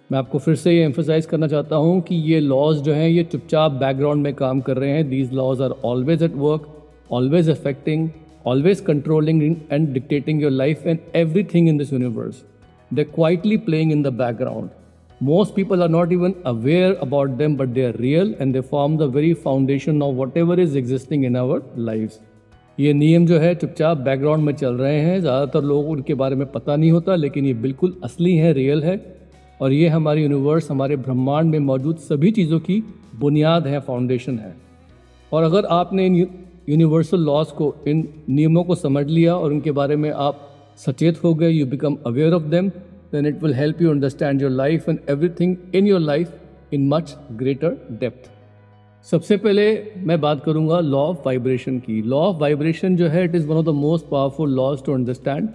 मैं 0.09 0.19
आपको 0.19 0.39
फिर 0.39 0.55
से 0.55 0.71
ये 0.71 0.83
एम्फोसाइज 0.85 1.25
करना 1.25 1.47
चाहता 1.47 1.75
हूँ 1.75 2.01
कि 2.01 2.15
ये 2.15 2.39
लॉज 2.39 2.81
जो 2.81 2.93
हैं, 2.93 3.07
ये 3.09 3.23
चुपचाप 3.23 3.71
बैकग्राउंड 3.71 4.23
में 4.23 4.33
काम 4.33 4.59
कर 4.61 4.77
रहे 4.77 4.89
हैं। 4.89 5.09
These 5.09 5.33
laws 5.33 5.61
are 5.61 5.73
always 5.85 6.23
at 6.23 6.35
work 6.35 6.67
always 7.11 7.49
affecting 7.49 8.09
controlling 8.87 9.41
and 9.71 9.91
dictating 9.93 10.41
your 10.41 10.51
life 10.51 10.87
and 10.87 10.99
every 11.15 11.43
thing 11.53 11.69
in 11.69 11.77
this 11.77 11.93
universe 11.93 12.43
they 12.93 13.03
quietly 13.03 13.57
playing 13.57 13.91
in 13.91 14.03
the 14.03 14.13
background 14.23 14.69
Most 15.21 15.53
people 15.55 15.81
are 15.83 15.91
not 15.91 16.09
even 16.13 16.33
aware 16.49 16.87
about 17.03 17.37
them, 17.37 17.53
but 17.59 17.69
they 17.75 17.83
are 17.89 17.93
real 17.99 18.31
and 18.37 18.55
they 18.55 18.61
form 18.71 18.97
the 19.01 19.05
very 19.07 19.29
foundation 19.43 20.01
of 20.07 20.17
whatever 20.21 20.57
is 20.63 20.73
existing 20.75 21.23
in 21.23 21.37
our 21.41 21.59
lives. 21.89 22.17
ये 22.77 22.93
नियम 22.93 23.25
जो 23.25 23.37
है 23.39 23.53
चुपचाप 23.55 23.97
background 24.07 24.43
में 24.43 24.53
चल 24.53 24.73
रहे 24.73 24.99
हैं। 24.99 25.19
ज़्यादातर 25.21 25.63
लोग 25.63 25.89
उनके 25.89 26.13
बारे 26.13 26.35
में 26.35 26.45
पता 26.51 26.75
नहीं 26.75 26.91
होता 26.91 27.15
लेकिन 27.15 27.45
ये 27.45 27.53
बिल्कुल 27.63 27.95
असली 28.03 28.35
है 28.37 28.51
रियल 28.53 28.83
है। 28.83 28.97
और 29.61 29.73
ये 29.73 29.87
हमारे 29.87 30.21
यूनिवर्स 30.21 30.69
हमारे 30.71 30.95
ब्रह्मांड 30.97 31.51
में 31.51 31.59
मौजूद 31.69 31.97
सभी 32.09 32.31
चीज़ों 32.31 32.59
की 32.59 32.81
बुनियाद 33.19 33.67
है 33.67 33.79
फाउंडेशन 33.79 34.39
है। 34.39 34.55
और 35.31 35.43
अगर 35.43 35.65
आपने 35.71 36.05
इन 36.05 36.15
यूनिवर्सल 36.69 37.19
लॉज 37.19 37.47
को, 37.47 37.75
इन 37.87 38.07
नियमों 38.29 38.63
को 38.63 38.75
समझ 38.75 39.07
लिया 39.07 39.35
और 39.35 39.53
उनके 39.53 39.71
बारे 39.71 39.95
में 39.95 40.11
आप 40.11 40.51
सचेत 40.77 41.23
हो 41.23 41.33
गए 41.33 41.49
you 41.49 41.65
become 41.65 41.97
aware 42.05 42.33
of 42.33 42.43
them 42.43 42.69
then 43.11 43.25
it 43.25 43.43
will 43.43 43.53
help 43.53 43.81
you 43.81 43.89
understand 43.89 44.41
your 44.41 44.51
life 44.51 44.89
and 44.89 44.99
everything 45.09 45.55
in 45.75 45.87
your 45.87 45.99
life 45.99 46.31
in 46.73 46.87
much 46.87 47.15
greater 47.31 47.87
depth 47.91 48.31
सबसे 49.11 49.37
पहले 49.37 49.87
मैं 49.97 50.21
बात 50.21 50.43
करूँगा 50.43 50.79
लॉ 50.79 50.97
ऑफ़ 50.97 51.17
वाइब्रेशन 51.25 51.79
की। 51.79 52.01
लॉ 52.01 52.17
ऑफ़ 52.17 52.37
वाइब्रेशन 52.37 52.95
जो 52.95 53.07
है 53.07 53.23
it 53.23 53.35
is 53.35 53.47
one 53.47 53.55
of 53.55 53.65
the 53.65 53.69
most 53.69 54.05
powerful 54.05 54.55
laws 54.55 54.83
to 54.83 54.93
understand 54.93 55.49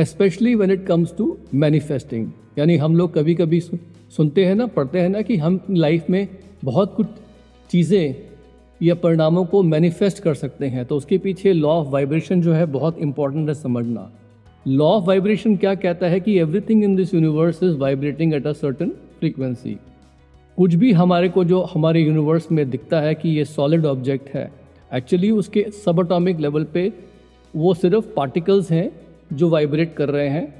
specially 0.00 0.54
when 0.54 0.70
it 0.70 0.86
comes 0.86 1.14
to 1.18 1.38
manifesting 1.54 2.30
यानी 2.58 2.76
हम 2.76 2.96
लोग 2.96 3.14
कभी 3.14 3.34
कभी 3.34 3.60
सुनते 3.60 4.44
हैं 4.44 4.54
ना, 4.54 4.66
पढ़ते 4.66 5.00
हैं 5.00 5.08
ना 5.08 5.22
कि 5.22 5.36
हम 5.36 5.60
लाइफ 5.70 6.10
में 6.10 6.28
बहुत 6.64 6.94
कुछ 6.94 7.06
चीज़ें 7.70 8.16
या 8.82 8.94
परिणामों 8.94 9.44
को 9.44 9.62
मैनिफेस्ट 9.62 10.22
कर 10.22 10.34
सकते 10.34 10.66
हैं 10.66 10.84
तो 10.84 10.96
उसके 10.96 11.18
पीछे 11.18 11.52
लॉ 11.52 11.68
ऑफ़ 11.68 11.88
वाइब्रेशन 11.88 12.42
जो 12.42 12.52
है 12.52 12.66
बहुत 12.66 12.98
इंपॉर्टेंट 12.98 13.48
है 13.48 13.54
समझना। 13.54 14.10
लॉ 14.68 14.86
ऑफ़ 14.86 15.04
वाइब्रेशन 15.04 15.56
क्या 15.56 15.74
कहता 15.74 16.06
है 16.06 16.20
कि 16.20 16.38
everything 16.38 16.84
in 16.84 16.96
this 16.96 17.14
universe 17.14 17.62
is 17.62 17.76
vibrating 17.76 18.34
at 18.34 18.46
a 18.46 18.52
certain 18.52 18.88
frequency 19.18 19.76
कुछ 20.56 20.74
भी 20.74 20.92
हमारे 20.92 21.28
को 21.28 21.44
जो 21.44 21.62
हमारे 21.62 22.00
यूनिवर्स 22.00 22.52
में 22.52 22.70
दिखता 22.70 23.00
है 23.00 23.14
कि 23.14 23.28
ये 23.28 23.44
सॉलिड 23.44 23.86
ऑब्जेक्ट 23.86 24.28
है 24.28 24.52
एक्चुअली 24.94 25.30
उसके 25.30 25.66
सब 25.84 26.00
अटोमिक 26.00 26.38
लेवल 26.38 26.64
पे 26.64 26.92
वो 27.56 27.74
सिर्फ़ 27.74 28.06
पार्टिकल्स 28.16 28.70
हैं 28.70 28.90
जो 29.32 29.48
वाइब्रेट 29.48 29.94
कर 29.94 30.08
रहे 30.08 30.28
हैं 30.28 30.54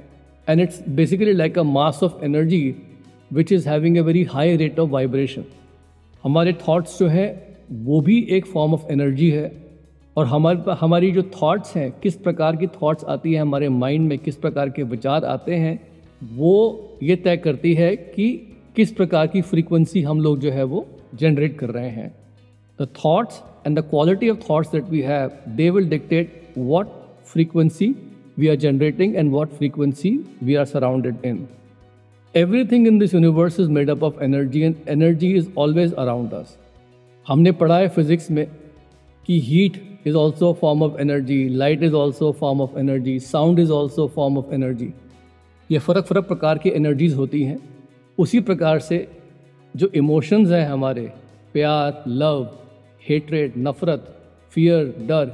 and 0.49 0.61
it's 0.61 0.89
basically 0.89 1.33
like 1.33 1.59
a 1.59 1.63
mass 1.63 1.99
of 2.03 2.23
energy 2.23 2.75
which 3.33 3.51
is 3.51 3.69
having 3.69 3.97
a 3.97 4.01
very 4.01 4.23
high 4.23 4.55
rate 4.57 4.79
of 4.79 4.89
vibration 4.89 5.43
हमारे 6.23 6.53
थॉट्स 6.53 6.99
जो 6.99 7.07
है 7.07 7.48
वो 7.71 8.01
भी 8.01 8.19
एक 8.29 8.45
फॉर्म 8.45 8.73
ऑफ़ 8.73 8.91
एनर्जी 8.91 9.29
है। 9.29 9.51
और 10.17 10.25
हमारे 10.25 10.75
हमारी 10.79 11.11
जो 11.11 11.21
थॉट्स 11.33 11.75
हैं, 11.75 11.91
किस 12.01 12.15
प्रकार 12.15 12.55
की 12.55 12.67
थॉट्स 12.67 13.03
आती 13.05 13.33
है, 13.33 13.41
हमारे 13.41 13.69
माइंड 13.69 14.07
में 14.07 14.17
किस 14.19 14.35
प्रकार 14.35 14.69
के 14.69 14.83
विचार 14.83 15.25
आते 15.25 15.55
हैं, 15.55 15.79
वो 16.21 16.97
ये 17.03 17.15
तय 17.15 17.37
करती 17.37 17.73
है 17.73 17.95
कि 17.95 18.29
किस 18.75 18.91
प्रकार 18.91 19.27
की 19.27 19.41
फ्रीक्वेंसी 19.41 20.01
हम 20.01 20.21
लोग 20.21 20.39
जो 20.39 20.51
है 20.51 20.63
वो 20.63 20.85
जनरेट 21.15 21.57
कर 21.57 21.69
रहे 21.69 21.89
हैं। 21.89 22.11
The 22.79 22.87
thoughts 22.95 23.41
and 23.67 23.79
the 23.79 23.81
quality 23.81 24.29
of 24.29 24.39
thoughts 24.49 24.71
that 24.71 24.89
we 24.89 25.01
have 25.01 25.31
they 25.47 25.69
will 25.69 25.89
dictate 25.89 26.41
what 26.57 26.87
frequency 27.25 27.93
we 28.37 28.47
are 28.47 28.55
generating 28.55 29.15
and 29.15 29.31
what 29.31 29.49
frequency 29.49 30.11
we 30.43 30.55
are 30.55 30.65
surrounded 30.65 31.25
in 31.25 31.45
everything 32.35 32.87
in 32.87 32.99
this 32.99 33.13
universe 33.13 33.59
is 33.59 33.69
made 33.69 33.89
up 33.89 34.03
of 34.03 34.23
energy 34.23 34.61
and 34.61 34.75
energy 34.89 35.31
is 35.33 35.47
always 35.57 35.93
around 35.93 36.33
us 36.33 36.57
हमने 37.27 37.51
पढ़ा 37.51 37.77
है 37.77 37.87
physics 37.87 38.31
में 38.31 38.45
कि 39.25 39.39
heat 39.39 39.81
is 40.07 40.15
also 40.15 40.51
form 40.61 40.83
of 40.83 40.99
energy 41.01 41.47
light 41.49 41.83
is 41.83 41.93
also 41.93 42.31
form 42.31 42.61
of 42.61 42.77
energy 42.79 43.19
sound 43.19 43.59
is 43.59 43.71
also 43.71 44.07
form 44.07 44.37
of 44.37 44.53
energy 44.53 44.93
ये 45.69 45.79
फ़र्क 45.79 46.05
फ़र्क 46.05 46.27
प्रकार 46.27 46.57
की 46.57 46.69
एनर्जीज 46.69 47.13
होती 47.13 47.43
हैं। 47.43 47.57
उसी 48.17 48.39
प्रकार 48.39 48.79
से 48.79 49.07
जो 49.75 49.89
इमोशंस 49.95 50.49
हैं 50.49 50.65
हमारे, 50.65 51.01
प्यार 51.53 52.03
लव 52.07 52.49
हेटरेट 53.09 53.53
नफ़रत 53.57 54.15
फियर 54.51 54.85
डर, 54.99 55.31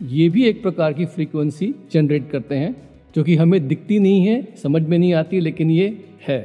ये 0.00 0.28
भी 0.28 0.44
एक 0.44 0.62
प्रकार 0.62 0.92
की 0.92 1.06
फ्रीक्वेंसी 1.06 1.74
जनरेट 1.92 2.30
करते 2.30 2.54
हैं, 2.54 2.74
जो 3.16 3.24
कि 3.24 3.36
हमें 3.36 3.66
दिखती 3.68 3.98
नहीं 3.98 4.26
है, 4.26 4.54
समझ 4.62 4.82
में 4.82 4.98
नहीं 4.98 5.12
आती, 5.14 5.40
लेकिन 5.40 5.70
ये 5.70 5.88
है। 6.28 6.40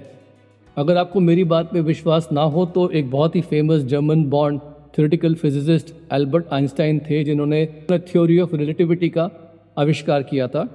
अगर 0.77 0.97
आपको 0.97 1.19
मेरी 1.19 1.43
बात 1.43 1.71
पे 1.73 1.81
विश्वास 1.81 2.29
ना 2.31 2.41
हो 2.41 2.65
तो 2.65 2.89
एक 2.89 3.09
बहुत 3.11 3.35
ही 3.35 3.41
फ़ेमस 3.41 3.81
जर्मन 3.83 4.23
बॉन्ड 4.25 4.59
थ्योरेटिकल 4.93 5.33
फिजिसिस्ट 5.35 5.93
एल्बर्ट 6.13 6.45
आइंस्टाइन 6.53 6.99
थे, 6.99 7.23
जिन्होंने 7.23 7.65
थ्योरी 7.91 8.39
ऑफ़ 8.39 8.55
रिलेटिविटी 8.55 9.09
का 9.09 9.29
आविष्कार 9.77 10.23
किया 10.23 10.47
था। 10.47 10.67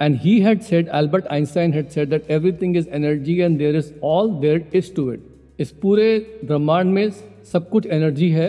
And 0.00 0.16
he 0.20 0.38
had 0.40 0.60
said 0.62 0.88
Albert 0.94 1.26
Einstein 1.32 1.72
had 1.72 1.88
said 1.88 2.08
that 2.10 2.30
everything 2.30 2.76
is 2.76 2.88
energy 2.94 3.38
and 3.38 3.58
there 3.58 3.76
is 3.76 3.92
all 4.04 4.30
there 4.40 4.64
is 4.74 4.94
to 4.96 5.12
it 5.12 5.60
इस 5.60 5.70
पूरे 5.82 6.06
ब्रह्मांड 6.44 6.92
में 6.92 7.10
सब 7.52 7.68
कुछ 7.70 7.86
एनर्जी 7.86 8.28
है। 8.30 8.48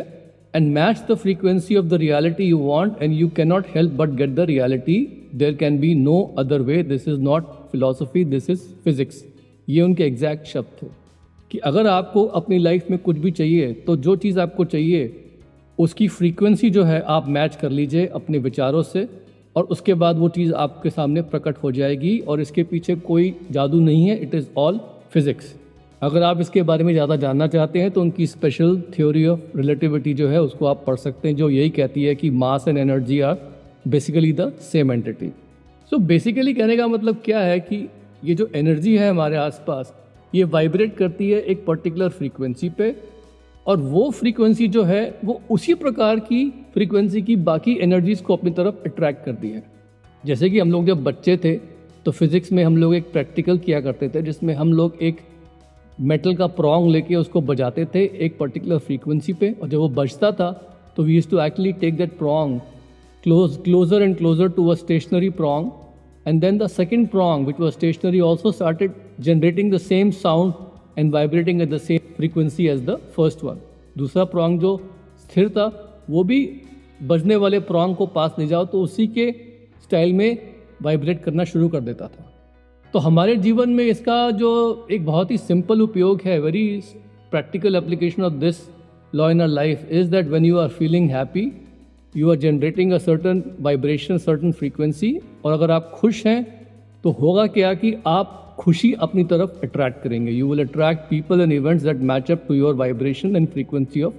And 0.55 0.72
match 0.74 1.03
the 1.10 1.15
frequency 1.15 1.75
of 1.75 1.86
the 1.86 1.93
reality 2.01 2.46
you 2.46 2.58
want 2.60 3.01
and 3.01 3.13
you 3.13 3.27
can 3.36 3.48
not 3.48 3.65
help 3.75 3.91
but 3.93 4.15
get 4.15 4.29
the 4.29 4.39
reality 4.50 4.98
there 5.36 5.53
can 5.55 5.79
be 5.79 5.93
no 5.96 6.22
other 6.39 6.62
way 6.62 6.81
this 6.84 7.08
is 7.08 7.20
not 7.22 7.43
philosophy 7.72 8.24
this 8.25 8.50
is 8.50 8.62
physics 8.84 9.24
ये 9.67 9.81
उनके 9.81 10.03
exact 10.03 10.48
शब्द 10.48 10.81
थे। 10.81 10.88
कि 11.51 11.58
अगर 11.60 11.88
आपको 11.88 12.24
अपनी 12.36 12.58
life 12.60 12.89
में 12.91 12.98
कुछ 13.00 13.17
भी 13.17 13.31
चाहिए 13.31 13.72
तो 13.86 13.96
जो 13.98 14.15
चीज़ 14.17 14.39
आपको 14.39 14.65
चाहिए, 14.65 15.13
उसकी 15.79 16.08
फ्रीक्वेंसी 16.10 16.70
जो 16.70 16.84
है, 16.84 17.01
आप 17.01 17.27
मैच 17.29 17.55
कर 17.55 17.70
लीजिए 17.72 18.05
अपने 18.15 18.38
विचारों 18.39 18.81
से 18.84 19.08
और 19.55 19.63
उसके 19.65 19.93
बाद 19.96 20.17
वो 20.17 20.29
चीज़ 20.29 20.53
आपके 20.55 20.89
सामने 20.89 21.22
प्रकट 21.24 21.58
हो 21.63 21.72
जाएगी 21.72 22.17
और 22.20 22.41
इसके 22.41 22.63
पीछे 22.65 22.96
कोई 22.98 23.34
जादू 23.51 23.79
नहीं 23.81 24.08
है। 24.08 24.17
इट 24.17 24.36
इज़ 24.36 24.48
ऑल 24.58 24.79
फिज़िक्स 25.13 25.53
अगर 26.01 26.24
आप 26.24 26.39
इसके 26.41 26.62
बारे 26.63 26.84
में 26.84 26.91
ज़्यादा 26.93 27.15
जानना 27.17 27.48
चाहते 27.48 27.79
हैं 27.79 27.91
तो 27.91 28.01
उनकी 28.01 28.27
स्पेशल 28.27 28.81
थ्योरी 28.93 29.25
ऑफ़ 29.27 29.58
रिलेटिविटी 29.58 30.13
जो 30.13 30.27
है, 30.27 30.41
उसको 30.41 30.65
आप 30.65 30.84
पढ़ 30.88 30.96
सकते 30.98 31.27
हैं, 31.27 31.36
जो 31.36 31.50
यही 31.50 31.70
कहती 31.72 32.03
है 32.03 32.15
कि 32.15 32.29
mass 32.31 32.67
and 32.67 32.77
energy 32.77 33.20
are 33.22 33.38
basically 33.88 34.31
the 34.34 34.51
same 34.62 34.91
entity 34.91 35.27
so 35.91 35.98
basically 36.08 36.53
कहने 36.53 36.77
का 36.77 36.88
मतलब 36.88 37.22
क्या 37.25 37.39
है 37.41 37.60
कि 37.62 37.88
ये 38.24 38.36
जो 38.36 38.50
एनर्जी 38.55 38.96
है 38.98 39.10
हमारे 39.10 39.36
आसपास 39.38 39.93
ये 40.34 40.44
वाइब्रेट 40.46 40.96
करती 40.98 41.30
है 41.30 41.40
एक 41.42 41.66
पर्टिकुलर 41.66 42.10
फ्रीक्वेंसी 42.10 42.70
पे 42.70 42.96
और 43.66 43.78
वो 43.78 44.10
फ्रीक्वेंसी 44.12 44.68
जो 44.68 44.84
है, 44.84 45.20
वो 45.26 45.42
उसी 45.52 45.74
प्रकार 45.76 46.20
की 46.22 46.50
फ्रीक्वेंसी 46.74 47.22
की 47.22 47.36
बाकी 47.44 47.78
एनर्जीज 47.82 48.22
को 48.22 48.36
अपनी 48.36 48.52
तरफ़ 48.52 48.88
अट्रैक्ट 48.88 49.26
करती 49.26 49.50
है। 49.50 49.64
जैसे 50.24 50.50
कि 50.50 50.60
हम 50.60 50.72
लोग 50.72 50.86
जब 50.86 51.04
बच्चे 51.04 51.38
थे 51.38 51.56
तो 52.06 52.12
फिज़िक्स 52.12 52.52
में 52.52 52.64
हम 52.64 52.78
लोग 52.78 52.96
एक 52.96 53.12
प्रैक्टिकल 53.12 53.58
किया 53.58 53.82
करते 53.82 54.10
थे, 54.10 54.22
जिसमें 54.22 54.54
हम 54.56 54.74
लोग 54.74 54.98
एक 55.02 55.20
मेटल 56.02 56.36
का 56.36 56.48
प्रॉन्ग 56.50 56.90
लेके 56.92 57.16
उसको 57.16 57.42
बजाते 57.42 57.86
थे 57.86 58.04
एक 58.26 58.38
पर्टिकुलर 58.40 58.78
फ्रीक्वेंसी 58.80 59.34
पे 59.34 59.52
और 59.52 59.70
जब 59.70 59.78
वो 59.78 59.90
बजता 59.92 60.32
था 60.32 60.52
तो 60.98 61.04
we 61.04 61.16
use 61.16 61.30
to 61.30 61.40
actually 61.40 61.72
take 61.74 61.98
that 61.98 62.18
prong 62.18 62.60
close 63.24 63.58
closer 63.64 64.02
and 64.02 64.18
closer 64.18 64.50
to 64.50 64.68
a 64.68 64.76
stationary 64.76 65.30
prong 65.32 65.72
And 66.25 66.42
then 66.42 66.58
the 66.58 66.68
second 66.70 67.10
prong, 67.12 67.46
which 67.46 67.58
was 67.58 67.74
stationary, 67.74 68.22
also 68.22 68.51
started 68.51 68.94
generating 69.20 69.70
the 69.70 69.80
same 69.80 70.12
sound 70.12 70.54
and 70.98 71.12
vibrating 71.12 71.62
at 71.62 71.70
the 71.70 71.80
same 71.80 72.01
frequency 72.16 72.70
as 72.70 72.82
the 72.82 72.98
first 73.16 73.44
one. 73.44 73.60
दूसरा 73.98 74.30
prong 74.32 74.60
जो 74.60 74.75
स्थिर 75.20 75.50
था 75.50 75.66
वो 76.10 76.24
भी 76.24 76.40
बजने 77.04 77.36
वाले 77.36 77.60
prong 77.72 77.96
को 77.96 78.06
पास 78.18 78.36
ले 78.40 78.48
जाओ 78.48 78.66
तो 78.66 78.82
उसी 78.82 79.08
के 79.18 79.32
स्टाइल 79.84 80.13
में 80.13 80.38
वाइब्रेट 80.84 81.24
करना 81.24 81.44
शुरू 81.44 81.70
कर 81.70 81.82
देता 81.82 82.08
था 82.08 82.28
तो 82.94 83.00
हमारे 83.00 83.36
जीवन 83.46 83.70
में 83.70 83.84
इसका 83.84 84.20
जो 84.40 84.51
एक 84.92 85.06
बहुत 85.06 85.32
ही 85.32 85.38
सिंपल 85.38 85.82
उपयोग 85.82 86.22
है 86.25 86.40
very 86.42 86.66
practical 87.32 87.75
application 87.75 88.24
of 88.24 88.34
this 88.40 88.58
law 89.16 89.30
in 89.32 89.42
our 89.42 89.48
life 89.48 89.88
is 89.92 90.10
that 90.12 90.28
when 90.28 90.46
you 90.46 90.58
are 90.58 90.70
feeling 90.80 91.10
happy 91.12 91.46
you 92.15 92.30
are 92.32 92.38
generating 92.38 92.91
a 92.91 92.98
certain 92.98 93.44
vibration 93.62 94.18
certain 94.18 94.51
frequency 94.51 95.18
और 95.46 95.53
अगर 95.53 95.72
आप 95.72 95.91
खुश 95.96 96.25
हैं 96.27 96.41
तो 97.03 97.12
होगा 97.12 97.46
क्या 97.48 97.74
कि 97.74 97.94
आप 98.08 98.38
खुशी 98.60 98.91
अपनी 99.01 99.24
तरफ़ 99.24 99.63
अट्रैक्ट 99.63 100.01
करेंगे। 100.03 100.32
You 100.32 100.50
will 100.50 100.60
attract 100.60 101.10
people 101.10 101.41
and 101.41 101.53
events 101.53 101.84
that 101.84 101.98
match 102.10 102.32
up 102.32 102.44
to 102.48 102.53
your 102.53 102.75
vibration 102.75 103.36
and 103.36 103.48
frequency 103.48 104.01
of 104.01 104.13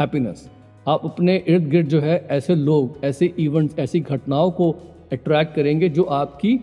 happiness 0.00 0.48
आप 0.88 1.04
अपने 1.04 1.36
इर्द 1.48 1.68
गिर्द 1.70 1.88
जो 1.88 2.00
है, 2.00 2.16
ऐसे 2.30 2.54
लोग, 2.54 2.98
ऐसे 3.04 3.32
इवेंट्स 3.38 3.78
ऐसी 3.78 4.00
घटनाओं 4.00 4.50
को 4.50 4.70
अट्रैक्ट 5.12 5.54
करेंगे 5.54 5.88
जो 5.88 6.02
आपकी 6.02 6.58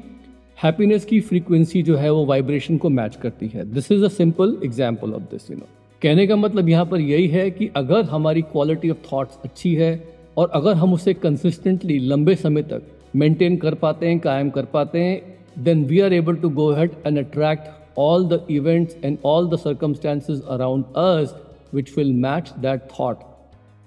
हैप्पीनेस 0.58 1.06
की 1.06 1.20
फ्रीक्वेंसी 1.22 1.82
जो 1.84 1.96
है, 1.96 2.10
वो 2.12 2.26
वाइब्रेशन 2.26 2.78
को 2.78 2.90
मैच 2.90 3.16
करती 3.16 3.48
है। 3.48 3.66
This 3.74 3.92
is 3.92 4.04
a 4.06 4.08
simple 4.10 4.58
example 4.64 5.14
of 5.14 5.24
this 5.32 5.50
you 5.52 5.58
know 5.58 5.68
कहने 6.02 6.28
का 6.28 6.36
मतलब 6.36 6.70
यहाँ 6.70 6.86
पर 6.86 7.00
यही 7.02 7.28
है 7.28 7.50
कि 7.52 7.70
अगर 7.76 8.04
हमारी 8.06 8.42
क्वालिटी 8.44 8.90
ऑफ़ 8.90 8.98
थॉट्स 9.12 9.40
अच्छी 9.46 9.74
है 9.76 9.94
और 10.38 10.50
अगर 10.54 10.74
हम 10.74 10.94
उसे 10.94 11.14
कंसिस्टेंटली 11.14 12.00
लंबे 12.00 12.36
समय 12.36 12.64
तक 12.64 12.82
मेंटेन 13.16 13.58
कर 13.58 13.76
पाते 13.76 14.08
हैं, 14.08 14.20
कायम 14.20 14.50
कर 14.50 14.66
पाते 14.66 15.00
हैं 15.00 15.64
then 15.64 15.84
we 15.86 16.00
are 16.00 16.14
able 16.14 16.36
to 16.36 16.50
go 16.50 16.72
head 16.74 16.92
and 17.08 17.20
attract 17.20 18.00
all 18.00 18.26
the 18.28 18.46
events 18.52 18.96
and 19.04 19.18
all 19.26 19.50
the 19.50 19.56
circumstances 19.56 20.42
around 20.42 20.86
us 20.86 21.36
which 21.74 21.94
will 21.98 22.14
match 22.14 22.54
that 22.60 22.82
thought 23.00 23.20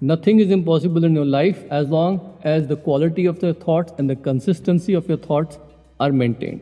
nothing 0.02 0.40
is 0.40 0.50
impossible 0.50 1.04
in 1.04 1.14
your 1.14 1.24
life 1.24 1.60
as 1.72 1.86
long 1.90 2.16
as 2.44 2.64
the 2.70 2.76
quality 2.76 3.22
of 3.26 3.42
your 3.42 3.52
thoughts 3.60 3.94
and 3.98 4.10
the 4.10 4.16
consistency 4.16 4.96
of 4.98 5.06
your 5.08 5.16
thoughts 5.16 5.58
are 6.00 6.08
maintained. 6.12 6.58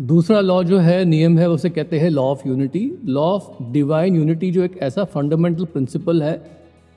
दूसरा 0.00 0.40
law 0.40 0.62
जो 0.64 0.78
है, 0.78 1.04
नियम 1.04 1.38
है, 1.38 1.48
उसे 1.50 1.70
कहते 1.70 1.98
हैं 1.98 2.10
law 2.10 2.22
of 2.22 2.48
unity 2.48 2.98
law 3.04 3.22
of 3.22 3.72
divine 3.72 4.16
unity 4.16 4.50
जो 4.50 4.62
एक 4.62 4.78
ऐसा 4.82 5.04
फंडामेंटल 5.04 5.64
प्रिंसिपल 5.64 6.22
है, 6.22 6.42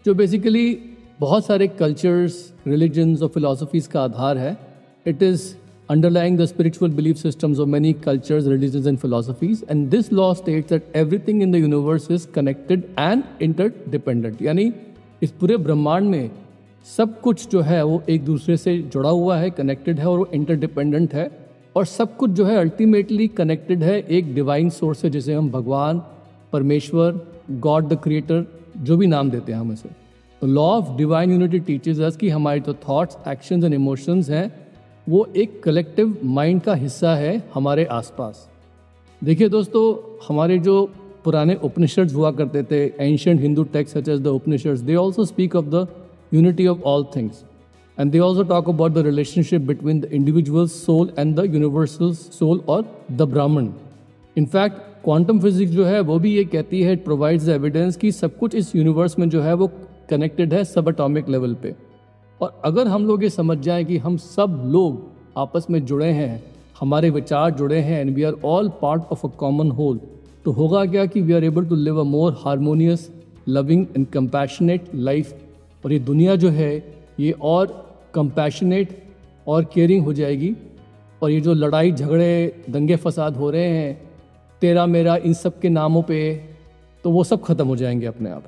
जो 0.05 0.13
बेसिकली 0.13 0.79
बहुत 1.19 1.45
सारे 1.45 1.67
कल्चर्स 1.67 2.33
रिलीजन्स 2.67 3.21
और 3.21 3.29
फिलासफीज़ 3.29 3.88
का 3.89 4.01
आधार 4.01 4.38
है। 4.38 4.57
It 5.05 5.24
is 5.24 5.43
underlying 5.89 6.38
the 6.38 6.45
spiritual 6.45 6.91
belief 6.91 7.17
system 7.17 7.55
of 7.62 7.67
many 7.69 7.93
cultures 8.03 8.47
religions 8.47 8.88
and 8.88 8.97
philosophies 8.97 9.63
and 9.71 9.89
this 9.89 10.12
law 10.13 10.33
state 10.33 10.69
that 10.69 10.91
everything 10.95 11.41
in 11.43 11.51
the 11.51 11.55
universe 11.55 12.09
is 12.12 12.27
connected 12.27 12.83
and 13.00 13.24
interdependent 13.89 14.41
यानी 14.41 14.71
इस 15.24 15.31
पूरे 15.31 15.57
ब्रह्मांड 15.57 16.09
में 16.09 16.29
सब 16.88 17.19
कुछ 17.21 17.50
जो 17.50 17.62
है 17.62 17.83
वो 17.83 18.01
एक 18.09 18.25
दूसरे 18.25 18.57
से 18.57 18.77
जुड़ा 18.83 19.09
हुआ 19.09 19.38
है 19.38 19.50
कनेक्टेड 19.51 20.00
है 20.00 20.07
और 20.07 20.17
वो 20.19 20.29
इंटर 20.33 20.55
डिपेंडेंट 20.55 21.13
है। 21.13 21.29
और 21.75 21.86
सब 21.86 22.15
कुछ 22.17 22.31
जो 22.31 22.45
है 22.45 22.57
अल्टीमेटली 22.57 23.27
कनेक्टेड 23.27 23.83
है, 23.83 24.00
एक 24.00 24.33
डिवाइन 24.36 24.69
सोर्स 24.69 25.00
से 25.00 25.09
जिसे 25.09 25.33
हम 25.33 25.50
भगवान, 25.51 26.01
परमेश्वर 26.53 27.21
गॉड 27.51 27.88
द 27.88 27.97
क्रिएटर 28.03 28.45
जो 28.77 28.97
भी 28.97 29.07
नाम 29.07 29.29
देते 29.29 29.51
हैं 29.51 29.59
हम 29.59 29.71
इसे 29.74 29.89
तो 30.41 30.48
law 30.48 30.63
of 30.72 30.96
divine 30.98 31.32
unity 31.32 31.60
teaches 31.60 32.00
us 32.00 32.17
कि 32.17 32.29
हमारे 32.29 32.60
जो 32.60 32.74
थॉट्स 32.89 33.17
एक्शंस 33.27 33.63
एंड 33.63 33.74
इमोशंस 33.74 34.29
हैं, 34.29 34.51
वो 35.08 35.25
एक 35.36 35.62
कलेक्टिव 35.63 36.17
माइंड 36.24 36.62
का 36.62 36.74
हिस्सा 36.74 37.15
है 37.15 37.41
हमारे 37.53 37.86
आसपास। 37.86 38.48
देखिए 39.22 39.50
दोस्तों, 39.50 39.84
हमारे 40.27 40.58
जो 40.60 40.84
पुराने 41.24 41.56
उपनिषद 41.63 42.12
हुआ 42.12 42.32
करते 42.32 42.63
थे 42.63 42.86
ancient 43.00 43.41
Hindu 43.41 43.63
text 43.63 43.98
such 43.98 44.10
as 44.10 44.20
the 44.22 44.27
Upanishad 44.39 44.84
they 44.86 44.96
also 44.96 45.25
speak 45.25 45.56
of 45.56 45.65
the 45.65 45.88
unity 46.34 46.67
of 46.67 46.82
all 46.86 47.06
things 47.15 47.44
and 47.98 48.12
they 48.12 48.20
also 48.20 48.44
talk 48.44 48.70
about 48.70 48.91
the 48.91 49.06
relationship 49.06 49.62
between 49.62 50.00
the 50.00 50.10
individual 50.13 50.67
soul 50.67 51.12
and 51.20 51.36
the 51.36 51.46
universal 51.46 52.13
soul 52.13 52.62
और 52.67 52.86
the 53.12 53.22
Brahman 53.24 53.70
in fact 54.36 54.86
quantum 55.03 55.39
physics 55.39 55.72
जो 55.72 55.86
है, 55.86 56.00
वो 56.01 56.20
भी 56.20 56.36
ये 56.36 56.44
कहती 56.46 56.82
है 56.82 56.94
it 56.94 57.03
provides 57.03 57.48
evidence 57.50 57.96
कि 57.98 58.12
सब 58.12 58.38
कुछ 58.38 58.56
इस 58.56 58.75
यूनिवर्स 58.75 59.20
में 59.20 59.29
जो 59.29 59.41
है, 59.41 59.53
वो 59.53 59.72
कनेक्टेड 60.09 60.53
है 60.53 60.63
सब 60.65 60.87
अटोमिक 60.87 61.29
लेवल 61.29 61.53
पे। 61.53 61.75
और 62.41 62.61
अगर 62.65 62.87
हम 62.87 63.05
लोग 63.05 63.23
ये 63.23 63.29
समझ 63.29 63.57
जाएँ 63.57 63.85
कि 63.85 63.97
हम 63.97 64.17
सब 64.17 64.61
लोग 64.65 65.05
आपस 65.37 65.67
में 65.69 65.83
जुड़े 65.85 66.09
हैं, 66.11 66.43
हमारे 66.79 67.09
विचार 67.09 67.51
जुड़े 67.51 67.79
हैं 67.79 67.99
and 68.01 68.13
we 68.15 68.23
are 68.23 68.33
all 68.45 68.69
part 68.81 69.11
of 69.11 69.25
a 69.27 69.29
common 69.29 69.71
whole 69.71 69.99
तो 70.45 70.51
होगा 70.51 70.85
क्या 70.85 71.05
कि 71.05 71.21
we 71.21 71.33
are 71.33 71.43
able 71.43 71.65
to 71.65 71.75
live 71.75 71.99
a 71.99 72.03
more 72.03 72.37
harmonious 72.39 73.09
loving 73.47 73.85
and 73.97 74.07
compassionate 74.07 74.89
life 74.95 75.33
और 75.83 75.91
ये 75.93 75.99
दुनिया 75.99 76.35
जो 76.35 76.49
है, 76.49 76.73
ये 77.19 77.31
और 77.31 77.67
कंपैशनेट 78.13 78.97
और 79.47 79.63
केयरिंग 79.63 80.05
हो 80.05 80.13
जाएगी। 80.13 80.55
और 81.21 81.31
ये 81.31 81.39
जो 81.41 81.53
लड़ाई, 81.53 81.91
झगड़े, 81.91 82.63
दंगे 82.69 82.95
फसाद 82.95 83.35
हो 83.35 83.49
रहे 83.49 83.69
हैं, 83.69 84.01
तेरा 84.61 84.85
मेरा 84.85 85.15
इन 85.17 85.33
सब 85.33 85.59
के 85.59 85.69
नामों 85.69 86.01
पे 86.01 86.19
तो 87.03 87.11
वो 87.11 87.23
सब 87.23 87.41
ख़त्म 87.43 87.67
हो 87.67 87.75
जाएँगे 87.75 88.05
अपने 88.05 88.29
आप। 88.29 88.43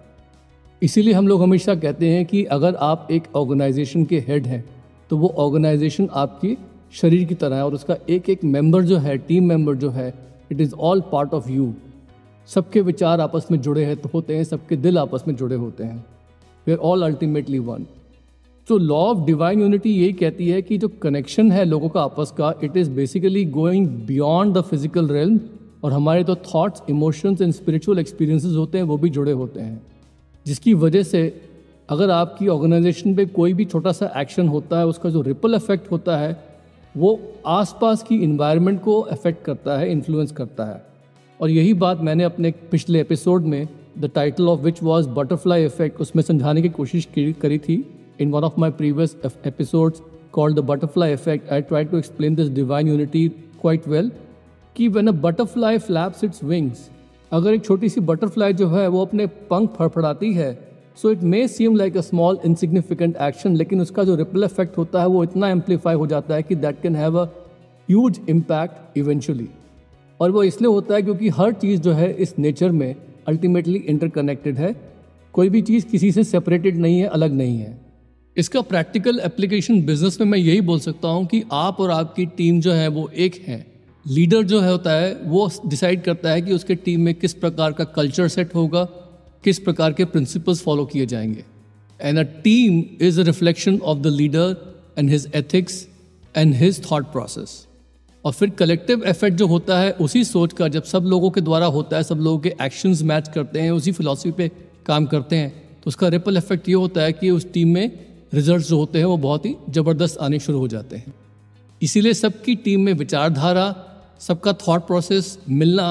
इसीलिए 0.82 1.14
हम 1.14 1.28
लोग 1.28 1.42
हमेशा 1.44 1.74
कहते 1.76 2.10
हैं 2.10 2.26
कि 2.26 2.44
अगर 2.56 2.76
आप 2.76 3.08
एक 3.12 3.24
ऑर्गेनाइजेशन 3.36 4.04
के 4.06 4.20
हेड 4.28 4.46
हैं 4.48 4.64
तो 5.10 5.18
वो 5.18 5.28
ऑर्गेनाइजेशन 5.38 6.08
आपकी 6.14 6.56
शरीर 6.94 7.26
की 7.28 7.36
तरह 7.36 7.56
है 7.56 7.66
और 7.66 7.74
उसका 7.74 7.96
एक 8.10 8.30
एक 8.30 8.44
मेंबर 8.44 8.84
जो 8.84 8.98
है, 8.98 9.18
टीम 9.18 9.48
मेंबर 9.48 9.76
जो 9.76 9.90
है 9.90 10.14
it 10.52 10.62
is 10.62 10.74
all 10.74 11.02
part 11.12 11.34
of 11.34 11.50
you 11.50 11.74
सबके 12.50 12.82
विचार 12.82 13.22
आपस 13.22 13.48
में 13.52 13.60
जुड़े 13.62 13.84
हैं 13.86 13.98
तो 13.98 14.10
होते 14.14 14.36
हैं, 14.36 14.44
सबके 14.44 14.76
दिल 14.78 14.98
आपस 14.98 15.24
में 15.28 15.36
जुड़े 15.36 15.56
होते 15.56 15.84
हैं। 15.84 16.06
We 16.68 16.74
are 16.74 16.80
all 16.80 17.04
ultimately 17.04 17.60
one 17.60 17.86
तो 18.68 18.78
लॉ 18.78 19.02
ऑफ़ 19.04 19.26
डिवाइन 19.26 19.62
यूनिटी 19.62 19.90
यही 19.92 20.14
कहती 20.14 20.50
है 20.50 20.62
कि 20.62 20.78
जो 20.78 20.88
कनेक्शन 21.02 21.52
है 21.52 21.66
लोगों 21.66 21.90
का 21.90 22.02
आपस 22.02 22.34
का 22.38 22.54
it 22.64 22.78
is 22.78 22.92
basically 22.92 23.46
going 23.52 23.88
beyond 24.08 24.58
the 24.58 24.62
physical 24.62 25.08
realm 25.10 25.40
और 25.84 25.94
हमारे 25.94 26.24
तो 26.24 26.36
thoughts 26.48 26.82
emotions 26.90 27.42
and 27.42 27.54
spiritual 27.54 28.00
experiences 28.00 28.56
होते 28.56 28.78
हैं, 28.78 28.86
वो 28.86 28.98
भी 28.98 29.10
जुड़े 29.10 29.32
होते 29.34 29.60
हैं। 29.60 29.82
जिसकी 30.46 30.74
वजह 30.74 31.04
से 31.04 31.22
अगर 31.90 32.10
आपकी 32.10 32.48
ऑर्गेनाइजेशन 32.48 33.16
पे 33.16 33.26
कोई 33.26 33.54
भी 33.54 33.66
छोटा 33.66 33.92
सा 33.92 34.12
एक्शन 34.18 34.48
होता 34.48 34.80
है, 34.80 34.88
उसका 34.88 35.10
जो 35.10 35.22
रिपल 35.22 35.56
इफ़ेक्ट 35.56 35.92
होता 35.92 36.18
है, 36.18 36.38
वो 36.96 37.20
आसपास 37.48 38.04
की 38.04 38.16
इन्वायरमेंट 38.16 38.82
को 38.82 39.00
अफेक्ट 39.02 39.44
करता 39.46 39.78
है 39.78 39.92
इन्फ्लुएंस 39.92 40.32
करता 40.32 40.66
है। 40.66 40.82
और 41.40 41.50
यही 41.50 41.74
बात 41.74 42.02
मैंने 42.02 42.24
अपने 42.24 42.52
पिछले 42.72 43.02
एपिसोड 43.02 43.46
में 43.46 43.68
the 44.00 44.10
title 44.16 44.48
of 44.48 44.60
which 44.60 44.84
was 44.84 45.10
butterfly 45.10 45.66
effect 45.66 46.02
उसमें 46.02 46.24
समझाने 46.24 46.62
की 46.62 46.70
कोशिश 46.70 47.08
करी 47.16 47.60
थी। 47.60 47.84
In 48.20 48.32
one 48.32 48.44
of 48.44 48.60
my 48.60 48.72
previous 48.72 49.16
episodes 49.46 50.02
called 50.34 50.56
the 50.56 50.64
butterfly 50.64 51.14
effect 51.14 51.52
I 51.54 51.62
try 51.62 51.86
to 51.86 51.98
explain 51.98 52.36
this 52.36 52.50
divine 52.50 52.88
unity 52.88 53.28
quite 53.62 53.88
well 53.88 54.12
कि 54.76 54.88
when 54.88 55.08
a 55.08 55.12
butterfly 55.22 55.78
flaps 55.78 56.24
its 56.24 56.44
wings 56.44 56.90
अगर 57.32 57.54
एक 57.54 57.64
छोटी 57.66 57.90
सी 57.90 58.02
बटरफ्लाई 58.02 58.54
जो 58.54 58.68
है, 58.70 58.88
वो 58.88 59.02
अपने 59.02 59.26
पंख 59.28 59.70
फड़फड़ाती 59.70 60.34
है 60.34 60.58
so 60.98 61.12
it 61.12 61.24
may 61.24 61.48
seem 61.48 61.76
like 61.76 61.98
a 61.98 62.02
small 62.02 62.40
insignificant 62.46 63.18
action 63.22 63.56
लेकिन 63.56 63.82
उसका 63.82 64.04
जो 64.04 64.16
रिपल 64.16 64.44
इफ़ेक्ट 64.44 64.78
होता 64.78 65.02
है, 65.02 65.08
वो 65.08 65.24
इतना 65.24 65.50
एम्पलीफाई 65.50 65.96
हो 65.96 66.08
जाता 66.08 66.36
है 66.36 66.44
कि 66.44 66.56
that 66.56 66.82
can 66.82 66.96
have 66.96 67.20
a 67.20 67.26
huge 67.90 68.20
impact 68.30 68.98
eventually 68.98 69.48
और 70.20 70.32
वो 70.32 70.44
इसलिए 70.44 70.72
होता 70.72 70.96
है 70.96 71.02
क्योंकि 71.02 71.30
हर 71.30 71.54
चीज़ 71.54 71.82
जो 71.82 71.92
है, 71.92 72.12
इस 72.14 72.38
नेचर 72.40 72.72
में 72.72 72.96
अल्टीमेटली 73.28 73.78
इंटरकनेक्टेड 73.80 74.58
है। 74.58 74.76
कोई 75.34 75.50
भी 75.50 75.62
चीज़ 75.62 75.86
किसी 75.86 76.12
से 76.12 76.24
सेपरेटेड 76.24 76.78
नहीं 76.78 77.00
है, 77.00 77.08
अलग 77.08 77.34
नहीं 77.34 77.58
है। 77.58 77.78
इसका 78.38 78.62
प्रैक्टिकल 78.64 79.20
एप्लीकेशन 79.20 79.82
बिज़नेस 79.86 80.20
में 80.22 80.28
मैं 80.28 80.38
यही 80.40 80.62
बोल 80.62 80.80
सकता 80.80 81.08
हूँ 81.08 81.26
कि 81.26 81.44
आप 81.52 81.80
और 81.80 81.92
आपकी 81.92 82.26
टीम 82.38 82.60
जो 82.62 82.72
है, 82.72 82.88
वो 82.88 83.10
एक 83.10 83.36
है। 83.48 83.66
लीडर 84.06 84.44
जो 84.44 84.60
है 84.62 84.72
होता 84.72 84.92
है, 84.92 85.14
वो 85.16 85.50
डिसाइड 85.66 86.04
करता 86.04 86.30
है 86.30 86.42
कि 86.42 86.54
उसके 86.54 86.76
टीम 86.76 87.02
में 87.02 87.14
किस 87.16 87.34
प्रकार 87.34 87.72
का 87.72 87.84
कल्चर 87.84 88.28
सेट 88.28 88.56
होगा, 88.56 88.84
किस 89.44 89.60
प्रकार 89.60 89.94
के 89.94 90.06
प्रिंसिपल्स 90.06 90.62
फॉलो 90.62 90.86
किए 90.86 91.06
जाएँगे। 91.06 91.44
And 92.00 92.20
a 92.20 92.24
team 92.44 92.84
is 93.02 93.20
a 93.22 93.24
reflection 93.24 93.80
of 93.80 94.00
the 94.00 94.08
leader 94.08 94.56
and 94.98 95.10
his 95.10 95.32
ethics 95.36 95.88
and 96.36 96.54
his 96.56 96.82
thought 96.92 97.12
process 97.12 97.66
और 98.26 98.34
फिर 98.34 98.50
कलेक्टिव 98.50 99.04
इफ़ेक्ट 99.04 99.38
जो 99.38 99.48
होता 99.48 99.80
है, 99.80 99.92
उसी 99.92 100.24
सोच 100.24 100.54
का 100.54 100.68
जब 100.68 100.84
सब 100.84 101.04
लोगों 101.04 101.30
के 101.32 101.42
द्वारा 101.42 101.66
होता 101.68 101.98
है, 101.98 102.04
सब 102.04 102.16
लोगों 102.16 102.40
के 102.40 102.54
एक्शंस 102.62 103.02
मैच 103.04 103.28
करते 103.28 103.62
हैं, 103.62 103.72
उसी 103.72 103.92
फिलोसफी 103.92 104.32
पे 104.32 104.52
काम 104.86 105.06
करते 105.06 105.36
हैं 105.36 105.50
तो 105.84 105.88
उसका 105.88 106.08
रिपल 106.08 106.38
इफ़ेक्ट 106.38 106.70
ये 106.70 106.76
होता 106.76 107.02
है 107.02 107.14
कि 107.14 107.30
उस 107.30 107.52
टीम 107.54 107.74
में 107.74 108.00
रिज़ल्ट 108.34 108.66
जो 108.66 108.78
होते 108.78 108.98
हैं, 109.00 109.06
वो 109.06 109.18
बहुत 109.18 109.46
ही 109.46 109.56
ज़बरदस्त 109.70 110.18
आने 110.18 110.40
शुरू 110.40 110.60
हो 110.60 110.68
जाते 110.68 110.96
हैं। 110.96 111.14
इसीलिए 111.82 112.14
सबकी 112.14 112.56
टीम 112.56 112.82
में 112.82 112.94
विचारधारा 112.94 113.68
सबका 114.20 114.54
थॉट 114.54 114.86
प्रोसेस 114.88 115.38
मिलना 115.50 115.86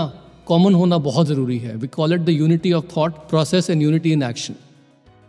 कॉमन 0.46 0.74
होना 0.74 0.98
बहुत 0.98 1.26
ज़रूरी 1.26 1.58
है। 1.58 1.74
We 1.76 1.86
call 1.88 2.12
it 2.12 2.20
the 2.20 2.28
unity 2.28 2.72
of 2.72 2.84
thought 2.96 3.14
process 3.28 3.70
and 3.70 3.82
unity 3.82 4.12
in 4.12 4.22
action 4.22 4.54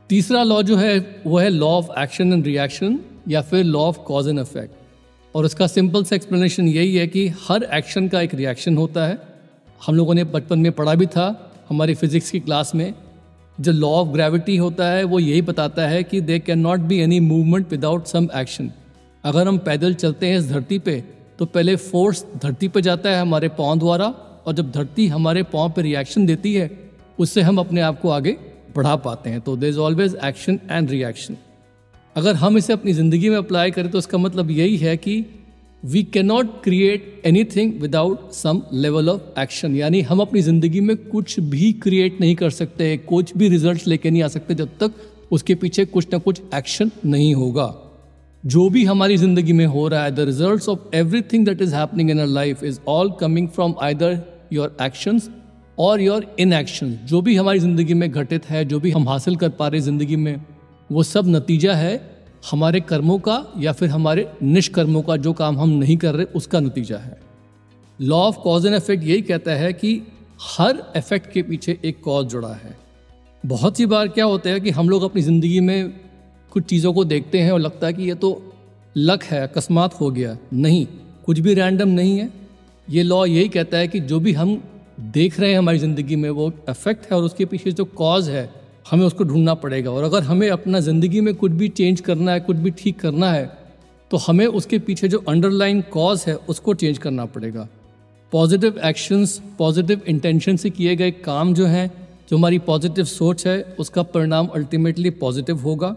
तीसरा 0.09 0.43
लॉ 0.43 0.61
जो 0.61 0.75
है, 0.75 1.21
वो 1.27 1.37
है 1.37 1.49
law 1.49 1.67
of 1.67 1.99
action 1.99 2.33
and 2.33 2.45
reaction 2.45 2.99
या 3.27 3.41
फिर 3.41 3.63
law 3.63 3.79
of 3.79 3.99
cause 3.99 4.27
and 4.27 4.39
effect 4.39 5.35
और 5.35 5.45
उसका 5.45 5.67
सिंपल 5.67 6.03
सा 6.03 6.15
एक्सप्लेनेशन 6.15 6.67
यही 6.67 6.95
है 6.95 7.07
कि 7.07 7.27
हर 7.47 7.63
एक्शन 7.73 8.07
का 8.07 8.21
एक 8.21 8.33
रिएक्शन 8.33 8.77
होता 8.77 9.05
है। 9.05 9.17
हम 9.85 9.95
लोगों 9.95 10.13
ने 10.13 10.23
बचपन 10.23 10.59
में 10.59 10.71
पढ़ा 10.71 10.95
भी 10.95 11.05
था, 11.05 11.51
हमारी 11.69 11.95
फिजिक्स 11.95 12.31
की 12.31 12.39
क्लास 12.39 12.73
में। 12.75 12.93
जो 13.57 13.71
लॉ 13.71 13.89
ऑफ़ 13.89 14.07
ग्रेविटी 14.07 14.55
होता 14.57 14.89
है, 14.89 15.03
वो 15.03 15.19
यही 15.19 15.41
बताता 15.41 15.87
है 15.87 16.03
कि 16.03 16.21
there 16.21 16.39
cannot 16.59 16.79
be 16.79 16.99
any 16.99 17.19
movement 17.19 17.71
without 17.71 18.05
some 18.05 18.27
action 18.35 18.71
अगर 19.23 19.47
हम 19.47 19.57
पैदल 19.57 19.93
चलते 19.93 20.27
हैं 20.27 20.37
इस 20.39 20.49
धरती 20.49 20.79
पे 20.79 21.03
तो 21.39 21.45
पहले 21.45 21.75
फोर्स 21.75 22.23
धरती 22.43 22.67
पर 22.67 22.81
जाता 22.81 23.09
है 23.09 23.21
हमारे 23.21 23.47
पाँव 23.49 23.79
द्वारा, 23.79 24.05
और 24.45 24.53
जब 24.53 24.71
धरती 24.71 25.07
हमारे 25.07 25.43
पाँव 25.45 25.71
पर 25.71 25.81
रिएक्शन 25.81 26.25
देती 26.25 26.53
है, 26.53 26.69
उससे 27.19 27.41
हम 27.41 27.57
अपने 27.59 27.81
आप 27.81 27.99
को 28.01 28.09
आगे 28.09 28.37
बढ़ा 28.75 28.95
पाते 28.97 29.29
हैं। 29.29 29.41
तो 29.41 29.55
there 29.57 29.69
is 29.69 29.79
always 29.79 30.17
action 30.25 30.59
and 30.71 30.89
reaction 30.91 31.37
अगर 32.15 32.35
हम 32.35 32.57
इसे 32.57 32.73
अपनी 32.73 32.93
ज़िंदगी 32.93 33.29
में 33.29 33.37
अप्लाई 33.37 33.71
करें 33.71 33.89
तो 33.91 33.97
इसका 33.97 34.17
मतलब 34.17 34.51
यही 34.51 34.77
है 34.77 34.95
कि 34.97 35.25
we 35.83 36.03
cannot 36.25 36.47
create 36.63 37.21
anything 37.47 37.73
without 37.81 38.31
some 38.33 38.61
level 38.73 39.09
of 39.09 39.39
action 39.39 39.75
यानी 39.75 40.01
हम 40.01 40.19
अपनी 40.19 40.41
ज़िंदगी 40.41 40.81
में 40.81 40.95
कुछ 40.97 41.39
भी 41.41 41.71
क्रिएट 41.83 42.19
नहीं 42.21 42.35
कर 42.35 42.49
सकते, 42.51 42.95
कुछ 42.99 43.37
भी 43.37 43.49
रिज़ल्ट 43.49 43.87
लेके 43.87 44.11
नहीं 44.11 44.23
आ 44.23 44.27
सकते, 44.27 44.55
जब 44.55 44.77
तक 44.79 44.93
उसके 45.31 45.55
पीछे 45.55 45.85
कुछ 45.85 46.07
ना 46.13 46.17
कुछ 46.19 46.41
एक्शन 46.55 46.91
नहीं 47.05 47.33
होगा। 47.35 47.73
जो 48.43 48.69
भी 48.69 48.83
हमारी 48.85 49.17
ज़िंदगी 49.17 49.53
में 49.53 49.65
हो 49.65 49.87
रहा 49.87 50.03
है 50.03 50.11
the 50.11 50.19
result 50.19 50.67
of 50.69 50.95
everything 51.21 51.45
that 51.45 51.61
is 51.61 51.75
happening 51.75 52.09
in 52.11 52.19
our 52.19 52.27
life 52.27 52.63
is 52.63 52.79
all 52.87 53.11
coming 53.19 53.47
from 53.49 53.73
either 53.81 54.19
your 54.53 54.77
actions 54.81 55.29
और 55.77 56.01
योर 56.01 56.25
इन 56.39 56.53
एक्शन 56.53 56.91
जो 57.05 57.21
भी 57.21 57.35
हमारी 57.35 57.59
ज़िंदगी 57.59 57.93
में 57.93 58.09
घटित 58.11 58.49
है, 58.49 58.63
जो 58.65 58.79
भी 58.79 58.91
हम 58.91 59.07
हासिल 59.09 59.35
कर 59.35 59.49
पा 59.49 59.67
रहे 59.67 59.81
ज़िंदगी 59.81 60.15
में, 60.15 60.41
वो 60.89 61.03
सब 61.03 61.27
नतीजा 61.27 61.73
है 61.73 62.01
हमारे 62.51 62.79
कर्मों 62.81 63.17
का 63.19 63.45
या 63.57 63.71
फिर 63.71 63.89
हमारे 63.89 64.27
निष्कर्मों 64.43 65.01
का, 65.01 65.15
जो 65.17 65.33
काम 65.33 65.59
हम 65.59 65.69
नहीं 65.69 65.97
कर 65.97 66.15
रहे, 66.15 66.25
उसका 66.25 66.59
नतीजा 66.59 66.97
है। 66.97 67.19
Law 67.99 68.17
of 68.17 68.37
cause 68.39 68.65
and 68.65 68.75
effect 68.75 69.03
यही 69.03 69.21
कहता 69.21 69.51
है 69.51 69.73
कि 69.73 70.01
हर 70.41 70.83
इफ़ेक्ट 70.97 71.31
के 71.31 71.41
पीछे 71.43 71.77
एक 71.85 72.01
कॉज 72.03 72.27
जुड़ा 72.27 72.53
है। 72.55 72.77
बहुत 73.43 73.77
सी 73.77 73.85
बार 73.85 74.07
क्या 74.07 74.25
होता 74.25 74.49
है 74.49 74.59
कि 74.59 74.69
हम 74.71 74.89
लोग 74.89 75.03
अपनी 75.03 75.21
ज़िंदगी 75.21 75.59
में 75.59 76.08
कुछ 76.51 76.63
चीज़ों 76.65 76.93
को 76.93 77.03
देखते 77.05 77.39
हैं 77.39 77.51
और 77.51 77.59
लगता 77.59 77.87
है 77.87 77.93
कि 77.93 78.03
ये 78.03 78.15
तो 78.15 78.41
लक 78.95 79.23
है, 79.23 79.41
अकस्मात 79.41 79.99
हो 79.99 80.09
गया। 80.11 80.37
नहीं, 80.53 80.85
कुछ 81.25 81.39
भी 81.39 81.53
रैंडम 81.53 81.89
नहीं 81.89 82.17
है। 82.17 82.29
ये 82.87 83.03
लॉ 83.03 83.25
यही 83.25 83.49
कहता 83.49 83.77
है 83.77 83.87
कि 83.87 83.99
जो 84.01 84.19
भी 84.19 84.33
हम 84.33 84.61
देख 85.01 85.39
रहे 85.39 85.49
हैं 85.51 85.57
हमारी 85.57 85.79
ज़िंदगी 85.79 86.15
में, 86.15 86.29
वो 86.29 86.51
इफ़ेक्ट 86.69 87.11
है 87.11 87.17
और 87.17 87.23
उसके 87.23 87.45
पीछे 87.45 87.71
जो 87.71 87.85
कॉज 87.87 88.29
है, 88.29 88.49
हमें 88.85 89.05
उसको 89.05 89.23
ढूंढना 89.23 89.53
पड़ेगा। 89.55 89.91
और 89.91 90.03
अगर 90.03 90.23
हमें 90.23 90.49
अपना 90.49 90.79
ज़िंदगी 90.79 91.21
में 91.21 91.33
कुछ 91.35 91.51
भी 91.51 91.67
चेंज 91.69 92.01
करना 92.01 92.31
है, 92.31 92.39
कुछ 92.39 92.57
भी 92.57 92.71
ठीक 92.73 92.99
करना 92.99 93.31
है 93.31 93.57
तो 94.11 94.17
हमें 94.17 94.45
उसके 94.47 94.77
पीछे 94.79 95.07
जो 95.07 95.17
अंडरलाइन 95.29 95.81
कॉज 95.91 96.23
है, 96.27 96.35
उसको 96.35 96.73
चेंज 96.73 96.97
करना 96.97 97.25
पड़ेगा। 97.27 97.67
पॉजिटिव 98.33 98.79
एक्शंस 98.85 99.41
पॉजिटिव 99.57 100.01
इंटेंशन 100.07 100.55
से 100.55 100.69
किए 100.69 100.95
गए 100.95 101.11
काम 101.13 101.53
जो 101.53 101.65
हैं, 101.65 101.91
जो 102.29 102.37
हमारी 102.37 102.59
पॉजिटिव 102.61 103.05
सोच 103.05 103.45
है, 103.47 103.61
उसका 103.79 104.03
परिणाम 104.03 104.47
अल्टीमेटली 104.47 105.09
पॉजिटिव 105.19 105.59
होगा। 105.59 105.95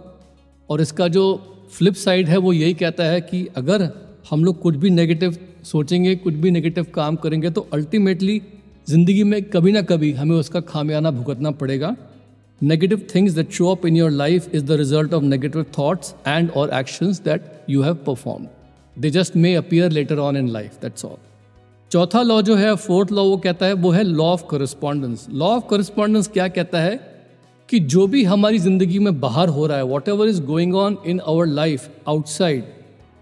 और 0.73 0.81
इसका 0.81 1.09
जो 1.09 1.25
फ्लिप 1.73 1.95
साइड 1.97 2.29
है, 2.29 2.37
वो 2.37 2.53
यही 2.53 2.75
कहता 2.75 3.05
है 3.05 3.21
कि 3.21 3.47
अगर 3.57 3.89
हम 4.31 4.45
लोग 4.45 4.61
कुछ 4.61 4.77
भी 4.77 4.91
नेगेटिव 4.91 5.37
सोचेंगे, 5.65 6.15
कुछ 6.17 6.35
भी 6.35 6.51
नेगेटिव 6.51 6.87
काम 6.95 7.17
करेंगे 7.17 7.51
तो 7.51 7.67
अल्टीमेटली 7.73 8.41
ज़िंदगी 8.89 9.25
में 9.25 9.43
कभी 9.45 9.73
ना 9.73 9.83
कभी 9.83 10.13
हमें 10.13 10.37
उसका 10.37 10.61
खामियाना 10.63 11.11
भुगतना 11.11 11.51
पड़ेगा। 11.53 11.95
Negative 12.61 13.07
things 13.15 13.33
that 13.33 13.51
show 13.53 13.69
up 13.69 13.87
in 13.87 13.97
your 13.97 14.11
life 14.11 14.55
is 14.55 14.65
the 14.65 14.73
result 14.81 15.15
of 15.15 15.23
negative 15.25 15.63
thoughts 15.79 16.15
and 16.27 16.51
और 16.51 16.71
actions 16.75 17.21
that 17.21 17.51
you 17.71 17.83
have 17.83 17.95
perform 18.07 18.47
they 18.97 19.11
just 19.11 19.37
may 19.37 19.55
appear 19.55 19.91
later 19.91 20.19
on 20.19 20.37
in 20.37 20.49
life 20.49 20.81
that's 20.83 21.05
all 21.05 21.17
चौथा 21.91 22.23
लॉ 22.23 22.41
जो 22.43 22.57
है 22.57 22.75
fourth 22.77 23.13
law 23.13 23.25
वो 23.25 23.37
कहता 23.37 23.67
है, 23.67 23.73
वो 23.75 23.91
है 23.91 24.03
law 24.03 24.25
of 24.25 24.45
correspondence 24.51 25.27
law 25.31 25.47
of 25.47 25.65
correspondence 25.71 26.29
क्या 26.29 26.49
कहता 26.49 26.81
है? 26.81 27.12
कि 27.73 27.79
जो 27.81 28.07
भी 28.07 28.23
हमारी 28.25 28.59
ज़िंदगी 28.59 28.99
में 28.99 29.21
बाहर 29.21 29.49
हो 29.49 29.67
रहा 29.67 29.77
है 29.77 29.85
whatever 30.09 30.29
is 30.29 30.41
going 30.43 30.75
on 30.75 30.97
in 31.07 31.21
our 31.21 31.47
life 31.49 31.89
outside 32.09 32.65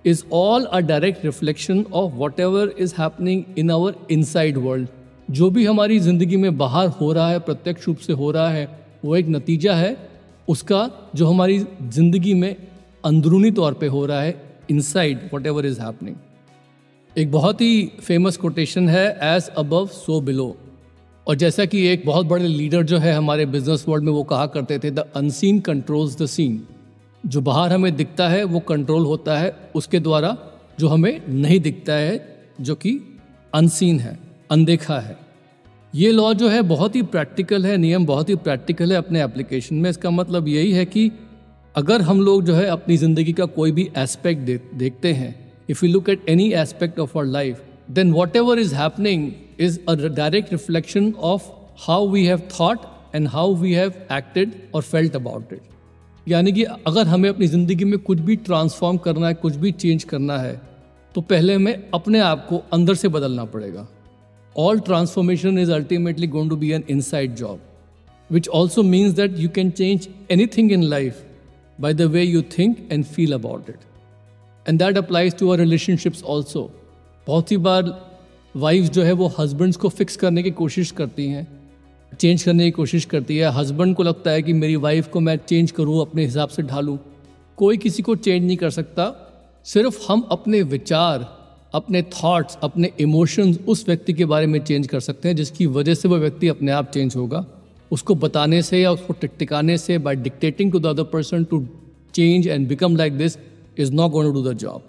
is 0.04 0.22
all 0.32 0.64
a 0.64 0.78
direct 0.80 1.24
reflection 1.24 1.84
of 1.92 2.14
whatever 2.40 2.74
is 2.78 2.94
happening 2.98 3.58
in 3.58 3.70
our 3.70 3.94
inside 4.10 4.56
world 4.58 4.88
जो 5.30 5.50
भी 5.50 5.64
हमारी 5.64 5.98
ज़िंदगी 5.98 6.36
में 6.36 6.56
बाहर 6.58 6.88
हो 6.88 7.12
रहा 7.12 7.28
है, 7.30 7.38
प्रत्यक्ष 7.38 7.86
रूप 7.86 7.96
से 7.96 8.12
हो 8.12 8.30
रहा 8.30 8.48
है, 8.50 8.64
वो 9.04 9.16
एक 9.16 9.28
नतीजा 9.28 9.74
है। 9.74 9.96
उसका 10.48 10.90
जो 11.14 11.26
हमारी 11.26 11.58
ज़िंदगी 11.82 12.34
में 12.34 12.54
अंदरूनी 13.04 13.50
तौर 13.50 13.74
पे 13.74 13.86
हो 13.86 14.04
रहा 14.06 14.20
है 14.22 14.34
inside 14.70 15.28
what 15.32 15.46
ever 15.46 15.66
is 15.66 15.80
happening 15.80 16.16
एक 17.16 17.30
बहुत 17.32 17.60
ही 17.60 17.86
फ़ेमस 18.00 18.36
कोटेशन 18.36 18.88
है 18.88 19.06
एज 19.36 19.48
अबव 19.58 19.86
सो 19.86 20.20
बिलो 20.20 20.56
और 21.30 21.36
जैसा 21.36 21.64
कि 21.64 21.86
एक 21.86 22.02
बहुत 22.06 22.26
बड़े 22.26 22.46
लीडर 22.48 22.82
जो 22.82 22.98
है 22.98 23.12
हमारे 23.12 23.44
बिज़नेस 23.46 23.84
वर्ल्ड 23.88 24.04
में 24.04 24.12
वो 24.12 24.22
कहा 24.22 24.46
करते 24.46 24.78
थे 24.78 24.90
the 24.90 24.98
unseen 25.16 25.60
controls 25.60 26.16
the 26.22 26.26
seen 26.26 26.60
जो 27.24 27.40
बाहर 27.40 27.72
हमें 27.72 27.94
दिखता 27.96 28.28
है 28.28 28.42
वो 28.44 28.60
कंट्रोल 28.60 29.04
होता 29.06 29.36
है 29.38 29.52
उसके 29.74 30.00
द्वारा 30.00 30.36
जो 30.80 30.88
हमें 30.88 31.20
नहीं 31.28 31.58
दिखता 31.60 31.92
है 31.92 32.16
जो 32.60 32.74
कि 32.74 32.92
अनसीन 33.54 34.00
है 34.00 34.18
अनदेखा 34.50 34.98
है। 34.98 35.16
ये 35.94 36.10
लॉ 36.12 36.32
जो 36.34 36.48
है 36.48 36.62
बहुत 36.62 36.96
ही 36.96 37.02
प्रैक्टिकल 37.02 37.66
है 37.66 37.76
नियम 37.76 38.06
बहुत 38.06 38.28
ही 38.28 38.34
प्रैक्टिकल 38.36 38.92
है 38.92 38.98
अपने 38.98 39.22
एप्लीकेशन 39.22 39.74
में। 39.74 39.88
इसका 39.90 40.10
मतलब 40.10 40.48
यही 40.48 40.72
है 40.72 40.84
कि 40.84 41.10
अगर 41.74 42.02
हम 42.02 42.20
लोग 42.20 42.42
जो 42.44 42.54
है 42.54 42.64
अपनी 42.68 42.96
ज़िंदगी 42.96 43.32
का 43.32 43.44
कोई 43.44 43.72
भी 43.72 43.88
एस्पेक्ट 43.98 44.40
दे, 44.40 44.60
देखते 44.74 45.12
हैं 45.12 45.34
if 45.70 45.84
you 45.86 45.92
look 45.92 46.08
at 46.08 46.28
any 46.28 46.50
aspect 46.52 46.98
of 46.98 47.16
our 47.18 47.26
life 47.28 47.62
then 47.90 48.12
whatever 48.36 48.58
is 48.58 48.74
happening 48.74 49.30
is 49.66 49.78
a 49.88 49.96
direct 50.08 50.52
reflection 50.52 51.14
of 51.32 51.50
how 51.86 51.98
we 52.14 52.24
have 52.26 52.42
thought 52.54 52.88
and 53.14 53.28
how 53.28 53.48
we 53.62 53.72
have 53.74 53.96
acted 54.18 54.56
or 54.72 54.82
felt 54.82 55.20
about 55.20 55.52
it. 55.52 55.62
यानी 56.26 56.52
कि 56.52 56.62
अगर 56.86 57.06
हमें 57.06 57.28
अपनी 57.28 57.46
ज़िंदगी 57.46 57.84
में 57.84 57.98
कुछ 57.98 58.18
भी 58.20 58.36
transform 58.48 58.96
करना 59.06 59.26
है, 59.28 59.34
कुछ 59.34 59.56
भी 59.56 59.72
चेंज 59.72 60.04
करना 60.04 60.38
है 60.38 60.60
तो 61.14 61.20
पहले 61.30 61.54
हमें 61.54 61.90
अपने 61.94 62.18
आप 62.20 62.46
को 62.48 62.62
अंदर 62.72 62.94
से 62.94 63.08
बदलना 63.08 63.44
पड़ेगा। 63.54 63.86
All 64.56 64.80
transformation 64.88 65.58
is 65.58 65.72
ultimately 65.72 66.26
going 66.26 66.50
to 66.50 66.56
be 66.56 66.70
an 66.72 66.84
inside 66.90 67.34
job 67.36 67.60
which 68.30 68.48
also 68.48 68.82
means 68.82 69.14
that 69.14 69.38
you 69.38 69.48
can 69.54 69.70
change 69.70 70.08
anything 70.56 70.72
in 70.72 70.82
life 70.82 71.22
by 71.80 71.94
the 71.94 72.02
way 72.12 72.22
you 72.22 72.42
think 72.58 72.86
and 72.92 73.04
feel 73.04 73.32
about 73.34 73.70
it 73.70 74.68
and 74.68 74.78
that 74.78 74.98
applies 74.98 75.36
to 75.38 75.50
our 75.52 75.58
relationships 75.58 76.22
also 76.24 76.70
बहुत 77.26 77.50
ही 77.52 77.56
बार 77.56 77.92
wife 78.54 78.84
जो 78.84 79.02
है 79.02 79.12
वो 79.12 79.26
husbands 79.38 79.76
को 79.76 79.88
fix 79.88 80.16
करने 80.16 80.42
की 80.42 80.50
कोशिश 80.50 80.90
करती 80.90 81.26
हैं 81.26 81.46
चेंज 82.12 82.42
करने 82.42 82.64
की 82.64 82.70
कोशिश 82.70 83.04
करती 83.04 83.36
है। 83.36 83.50
हस्बैंड 83.50 83.94
को 83.96 84.02
लगता 84.02 84.30
है 84.30 84.42
कि 84.42 84.52
मेरी 84.52 84.76
वाइफ 84.76 85.08
को 85.08 85.20
मैं 85.20 85.36
चेंज 85.36 85.70
करूँ, 85.70 86.00
अपने 86.00 86.24
हिसाब 86.24 86.48
से 86.48 86.62
ढालूँ। 86.62 86.98
कोई 87.58 87.76
किसी 87.76 88.02
को 88.02 88.16
चेंज 88.16 88.46
नहीं 88.46 88.56
कर 88.56 88.70
सकता। 88.70 89.14
सिर्फ़ 89.66 90.00
हम 90.08 90.20
अपने 90.30 90.62
विचार, 90.62 91.26
अपने 91.74 92.02
थॉट्स 92.02 92.58
अपने 92.62 92.90
इमोशंस 93.00 93.58
उस 93.68 93.84
व्यक्ति 93.88 94.12
के 94.12 94.24
बारे 94.24 94.46
में 94.46 94.58
चेंज 94.60 94.86
कर 94.86 95.00
सकते 95.00 95.28
हैं, 95.28 95.36
जिसकी 95.36 95.66
वजह 95.68 95.94
से 95.94 96.08
वो 96.08 96.16
व्यक्ति 96.16 96.48
अपने 96.48 96.72
आप 96.72 96.90
चेंज 96.90 97.16
होगा। 97.16 97.44
उसको 97.90 98.14
बताने 98.14 98.62
से 98.62 98.80
या 98.80 98.92
उसको 98.92 99.12
टिकटिकाने 99.12 99.78
से 99.78 99.98
by 99.98 100.16
dictating 100.16 100.72
to 100.72 100.78
the 100.78 100.86
other 100.86 101.02
person 101.02 101.44
to 101.44 101.66
change 102.14 102.48
and 102.48 102.68
become 102.68 102.96
like 102.96 103.18
this 103.18 103.38
is 103.78 103.92
not 103.92 104.10
going 104.10 104.34
to 104.34 104.42
do 104.42 104.50
the 104.50 104.56
job 104.56 104.82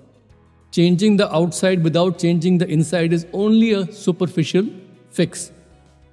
Changing 0.74 1.18
the 1.18 1.26
outside 1.38 1.84
without 1.84 2.18
changing 2.18 2.58
the 2.58 2.66
inside 2.74 3.12
is 3.12 3.26
only 3.34 3.72
a 3.74 3.80
superficial 3.96 4.68
fix. 5.18 5.50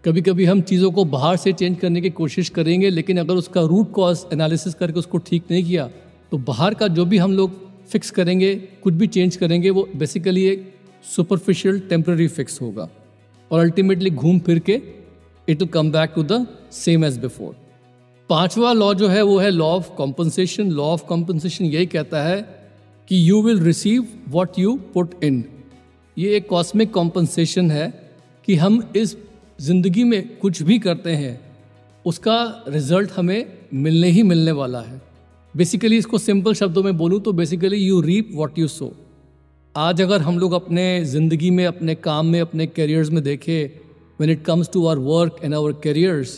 कभी 0.04 0.22
कभी 0.22 0.44
हम 0.44 0.60
चीज़ों 0.60 0.90
को 0.92 1.04
बाहर 1.12 1.36
से 1.36 1.52
change 1.52 1.78
करने 1.80 2.00
की 2.00 2.10
कोशिश 2.10 2.48
करेंगे, 2.48 2.90
लेकिन 2.90 3.18
अगर 3.20 3.34
उसका 3.34 3.60
रूट 3.72 3.92
कॉज 3.92 4.24
एनालिसिस 4.32 4.74
करके 4.74 4.98
उसको 4.98 5.18
ठीक 5.28 5.44
नहीं 5.50 5.62
किया 5.64 5.88
तो 6.32 6.38
बाहर 6.50 6.74
का 6.74 6.88
जो 6.88 7.04
भी 7.04 7.18
हम 7.18 7.32
लोग 7.32 7.54
फिक्स 7.90 8.10
करेंगे, 8.10 8.54
कुछ 8.82 8.94
भी 8.94 9.06
चेंज 9.06 9.36
करेंगे, 9.36 9.70
वो 9.70 9.88
बेसिकली 9.96 10.44
एक 10.46 10.68
सुपरफिशियल 11.14 11.80
टेम्प्रेरी 11.88 12.28
फिक्स 12.28 12.60
होगा। 12.62 12.88
और 13.50 13.60
अल्टीमेटली 13.60 14.10
घूम 14.10 14.38
फिर 14.40 14.58
के 14.58 14.80
it 15.48 15.62
will 15.62 15.68
come 15.68 15.92
back 15.92 16.12
to 16.16 16.22
the 16.24 16.46
same 16.74 17.04
as 17.04 17.18
before 17.18 17.56
पांचवा 18.30 18.72
लॉ 18.72 18.92
जो 18.94 19.08
है, 19.08 19.22
वो 19.22 19.38
है 19.38 19.50
law 19.50 19.66
of 19.66 19.94
compensation 19.96 20.70
law 20.70 20.92
of 20.92 21.06
compensation 21.06 21.64
यही 21.64 21.86
कहता 21.86 22.22
है 22.22 22.46
कि 23.08 23.18
you 23.28 23.40
will 23.42 23.60
receive 23.60 24.06
what 24.28 24.58
you 24.58 24.74
put 24.94 25.14
in 25.24 25.44
ये 26.16 26.36
एक 26.36 26.48
कॉस्मिक 26.48 26.92
कॉम्पनसेशन 26.92 27.70
है 27.70 27.88
कि 28.48 28.54
हम 28.56 28.82
इस 28.96 29.16
ज़िंदगी 29.60 30.04
में 30.04 30.38
कुछ 30.38 30.62
भी 30.62 30.78
करते 30.78 31.10
हैं, 31.10 31.40
उसका 32.04 32.64
रिज़ल्ट 32.68 33.10
हमें 33.16 33.46
मिलने 33.74 34.10
ही 34.10 34.22
मिलने 34.22 34.52
वाला 34.52 34.80
है। 34.80 35.00
बेसिकली 35.54 35.96
इसको 35.98 36.18
सिंपल 36.18 36.54
शब्दों 36.54 36.82
में 36.82 36.96
बोलूँ 36.96 37.20
तो 37.20 37.32
basically 37.32 37.76
you 37.76 38.00
reap 38.00 38.30
what 38.34 38.58
you 38.58 38.68
sow 38.68 38.92
आज 39.74 40.00
अगर 40.02 40.20
हम 40.20 40.38
लोग 40.38 40.52
अपने 40.52 41.04
ज़िंदगी 41.04 41.50
में, 41.50 41.64
अपने 41.66 41.94
काम 41.94 42.26
में, 42.26 42.40
अपने 42.40 42.66
करियर्स 42.66 43.10
में 43.10 43.22
देखें, 43.22 43.88
when 44.20 44.30
it 44.30 44.40
comes 44.46 44.68
to 44.68 44.80
our 44.88 45.00
work 45.00 45.36
and 45.44 45.54
our 45.56 45.72
careers, 45.82 46.30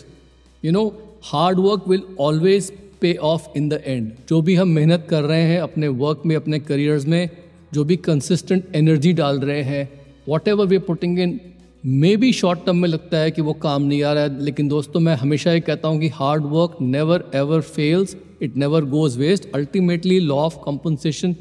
you 0.62 0.72
know, 0.76 0.82
hard 1.22 1.60
work 1.66 1.86
will 1.86 2.02
always 2.24 2.66
pay 3.00 3.14
off 3.22 3.48
in 3.56 3.68
the 3.68 3.80
end 3.84 4.10
जो 4.28 4.40
भी 4.42 4.54
हम 4.54 4.68
मेहनत 4.68 5.06
कर 5.10 5.22
रहे 5.22 5.42
हैं 5.42 5.60
अपने 5.60 5.88
वर्क 5.88 6.22
में, 6.26 6.34
अपने 6.36 6.58
करियर्स 6.58 7.06
में, 7.06 7.30
जो 7.72 7.84
भी 7.84 7.96
कंसिस्टेंट 7.96 8.74
एनर्जी 8.76 9.12
डाल 9.12 9.40
रहे 9.40 9.62
हैं 9.62 9.88
whatever 10.48 10.66
we 10.66 10.78
putting 10.78 11.18
in 11.18 11.38
maybe 12.16 12.32
short 12.32 12.64
term 12.66 12.76
में 12.76 12.88
लगता 12.88 13.18
है 13.18 13.30
कि 13.30 13.42
वो 13.42 13.52
काम 13.52 13.82
नहीं 13.82 14.02
आ 14.02 14.12
रहा 14.12 14.22
है, 14.22 14.42
लेकिन 14.42 14.68
दोस्तों, 14.68 15.00
मैं 15.00 15.14
हमेशा 15.14 15.52
ये 15.52 15.60
कहता 15.60 15.88
हूँ 15.88 16.00
कि 16.00 16.08
hard 16.08 16.42
work 16.46 16.76
never 16.80 17.24
ever 17.34 17.60
fails 17.60 18.16
it 18.42 18.56
never 18.56 18.84
goes 18.84 19.16
waste 19.18 19.50
ultimately 19.54 20.18
law 20.20 20.36
of 20.36 20.56
compensation 20.56 21.34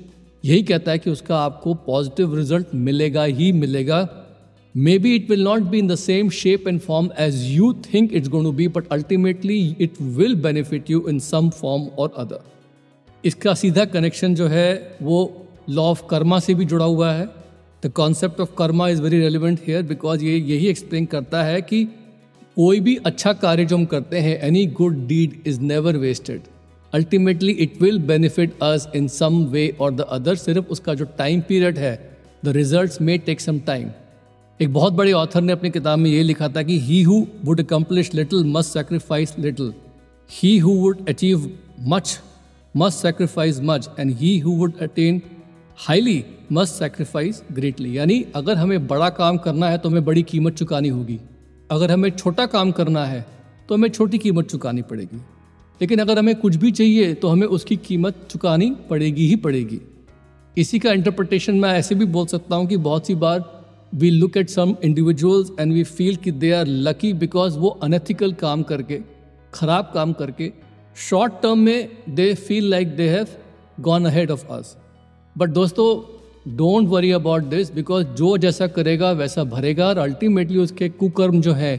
यही 0.44 0.64
कहता 0.64 0.92
है 0.92 1.00
कि 1.00 1.10
उसका 1.10 1.38
आपको 1.38 1.74
पॉजिटिव 1.86 2.36
रिज़ल्ट 2.36 2.68
मिलेगा 2.76 3.24
ही 3.24 3.52
मिलेगा। 3.52 4.02
Maybe 4.86 5.16
it 5.16 5.28
will 5.28 5.42
not 5.44 5.70
be 5.72 5.80
in 5.80 5.88
the 5.88 5.98
same 5.98 6.30
shape 6.30 6.68
and 6.68 6.82
form 6.82 7.12
as 7.18 7.38
you 7.52 7.74
think 7.86 8.14
it's 8.14 8.30
going 8.30 8.46
to 8.46 8.52
be, 8.52 8.68
but 8.68 8.86
ultimately 8.92 9.76
it 9.78 10.00
will 10.00 10.36
benefit 10.36 10.90
you 10.90 11.08
in 11.08 11.20
some 11.20 11.50
form 11.52 11.90
or 11.98 12.08
other. 12.16 12.40
इसका 13.24 13.54
सीधा 13.62 13.86
connection 13.96 14.36
जो 14.36 14.48
है 14.48 14.98
वो 15.02 15.20
law 15.70 15.84
of 15.84 16.06
Karma 16.10 16.40
से 16.40 16.54
भी 16.56 16.66
जुड़ा 16.66 16.86
हुआ 16.86 17.12
है। 17.14 17.26
The 17.84 17.92
concept 17.96 18.40
of 18.42 18.56
karma 18.58 18.88
is 18.90 19.02
very 19.02 19.20
relevant 19.20 19.60
here 19.68 19.84
because 19.84 20.26
ये 20.26 20.38
यही 20.38 20.68
एक्सप्लेन 20.68 21.06
करता 21.16 21.44
है 21.44 21.62
कि 21.62 21.84
कोई 22.58 22.80
भी 22.80 22.96
अच्छा 23.06 23.34
कार्य 23.44 23.66
जो 23.66 23.78
हम 23.78 23.86
करते 23.94 24.20
हैं 24.20 24.40
any 24.48 24.66
good 24.82 25.08
deed 25.08 25.42
is 25.48 25.62
never 25.62 25.98
wasted 25.98 26.42
ultimately 26.94 27.54
it 27.66 27.82
will 27.82 28.00
benefit 28.08 28.60
us 28.64 28.88
in 28.96 29.08
some 29.22 29.46
way 29.54 29.68
और 29.80 29.96
द 29.96 30.08
अदर 30.12 30.36
सिर्फ़ 30.48 30.72
उसका 30.72 30.94
जो 30.94 31.06
टाइम 31.18 31.42
पीरियड 31.48 31.78
है 31.78 31.96
the 32.46 32.56
result 32.58 33.02
may 33.02 33.18
take 33.18 33.42
some 33.42 33.60
time 33.68 33.90
एक 34.62 34.72
बहुत 34.74 34.94
बड़े 34.94 35.12
ऑथर 35.12 35.42
ने 35.42 35.54
अपनी 35.54 35.70
किताब 35.70 36.00
में 36.00 36.10
ये 36.12 36.24
लिखा 36.24 36.48
था 36.48 36.62
कि 36.64 36.80
he 36.80 37.02
who 37.04 37.14
would 37.46 37.60
accomplish 37.60 38.14
little 38.14 38.44
must 38.46 38.74
sacrifice 38.74 39.34
little 39.40 39.74
he 40.30 40.58
who 40.58 40.72
would 40.72 41.08
achieve 41.10 41.50
much 41.82 42.20
must 42.76 42.98
sacrifice 42.98 43.60
much 43.62 43.90
and 44.00 44.12
he 44.12 44.38
who 44.40 44.52
would 44.52 44.78
attain 44.78 45.22
highly 45.78 46.24
must 46.52 46.74
sacrifice 46.74 47.42
greatly 47.52 47.98
यानी 47.98 48.24
अगर 48.36 48.58
हमें 48.58 48.88
बड़ा 48.88 49.10
काम 49.10 49.38
करना 49.38 49.70
है 49.70 49.78
तो 49.78 49.90
हमें 49.90 50.06
बड़ी 50.06 50.24
कीमत 50.24 50.56
चुकानी 50.56 50.90
होगी। 50.90 51.20
अगर 51.72 51.92
हमें 51.92 52.10
छोटा 52.10 52.46
काम 52.46 52.72
करना 52.72 53.06
है 53.06 53.26
तो 53.70 53.76
हमें 53.76 53.90
छोटी 53.90 54.18
कीमत 54.18 54.48
चुकानी 54.48 54.82
पड़ेगी। 54.82 55.18
लेकिन 55.82 56.00
अगर 56.00 56.20
हमें 56.20 56.36
कुछ 56.36 56.56
भी 56.56 56.72
चाहिए 56.72 57.14
तो 57.14 57.28
हमें 57.28 57.48
उसकी 57.50 57.76
कीमत 57.78 58.28
चुकानी 58.32 58.70
पड़ेगी 58.90 59.28
ही 59.28 59.36
पड़ेगी। 59.38 59.80
इसी 60.58 60.80
का 60.80 60.92
इंटरप्रटेशन 60.92 61.56
मैं 61.56 61.74
ऐसे 61.74 61.96
भी 61.96 62.06
बोल 62.08 62.26
सकता 62.26 62.56
हूँ 62.56 62.68
कि 62.68 62.78
बहुत 62.80 63.08
सी 63.08 63.16
बार 63.16 63.59
we 63.94 64.10
look 64.10 64.38
at 64.38 64.50
some 64.50 64.76
individuals 64.84 65.52
and 65.60 65.74
we 65.74 65.84
feel 65.84 66.16
कि 66.16 66.32
दे 66.32 66.52
आर 66.52 66.68
लकी 66.68 67.12
बिकॉज़ 67.16 67.58
वो 67.58 67.70
अनएथिकल 67.84 68.34
काम 68.34 68.64
करके, 68.64 69.00
खराब 69.54 69.92
काम 69.94 70.14
करके 70.14 70.52
शॉर्ट 71.10 71.34
टर्म 71.44 71.60
में 71.60 71.90
they 72.10 72.34
feel 72.36 72.70
like 72.70 72.96
they 72.96 73.10
have 73.10 73.28
gone 73.82 74.06
ahead 74.06 74.32
of 74.32 74.46
us 74.50 74.76
but 75.36 75.50
दोस्तों 75.50 75.88
don't 76.58 76.88
worry 76.88 77.12
about 77.12 77.44
this 77.46 77.74
because 77.74 78.08
जो 78.08 78.38
जैसा 78.38 78.68
करेगा, 78.68 79.12
वैसा 79.12 79.44
भरेगा 79.46 79.88
और 79.88 79.98
अल्टीमेटली 79.98 80.58
उसके 80.58 80.90
कुकर्म 80.90 81.42
जो 81.42 81.54
है 81.54 81.74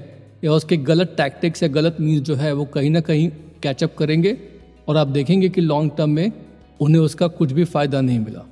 या 0.44 0.52
उसके 0.52 0.76
गलत 0.76 1.14
टैक्टिक्स 1.16 1.62
या 1.62 1.68
गलत 1.68 1.96
मीन्स 2.00 2.22
जो 2.22 2.34
है 2.34 2.52
वो 2.52 2.64
कहीं 2.64 2.90
ना 2.90 3.00
कहीं 3.00 3.30
कैचअप 3.62 3.96
करेंगे 3.98 4.36
और 4.88 4.96
आप 4.96 5.08
देखेंगे 5.08 5.48
कि 5.48 5.60
लॉन्ग 5.60 5.90
टर्म 5.96 6.10
में 6.10 6.32
उन्हें 6.80 7.02
उसका 7.02 7.26
कुछ 7.28 7.52
भी 7.52 7.64
फ़ायदा 7.64 8.00
नहीं 8.00 8.18
मिला। 8.18 8.46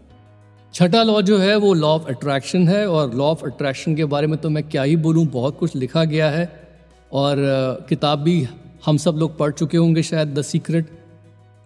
छठा 0.74 1.02
लॉ 1.02 1.20
जो 1.22 1.38
है, 1.38 1.54
वो 1.56 1.72
लॉ 1.74 1.88
ऑफ़ 1.88 2.08
अट्रैक्शन 2.08 2.68
है 2.68 2.86
और 2.88 3.14
लॉ 3.14 3.24
ऑफ़ 3.24 3.44
अट्रैक्शन 3.46 3.94
के 3.96 4.04
बारे 4.04 4.26
में 4.26 4.38
तो 4.40 4.50
मैं 4.50 4.62
क्या 4.64 4.82
ही 4.82 4.96
बोलूँ, 4.96 5.24
बहुत 5.26 5.58
कुछ 5.58 5.76
लिखा 5.76 6.04
गया 6.04 6.30
है 6.30 6.44
और 7.12 7.36
किताब 7.88 8.18
भी 8.18 8.46
हम 8.86 8.96
सब 8.96 9.16
लोग 9.16 9.36
पढ़ 9.38 9.52
चुके 9.52 9.76
होंगे 9.76 10.02
शायद 10.02 10.38
the 10.38 10.42
secret 10.42 10.90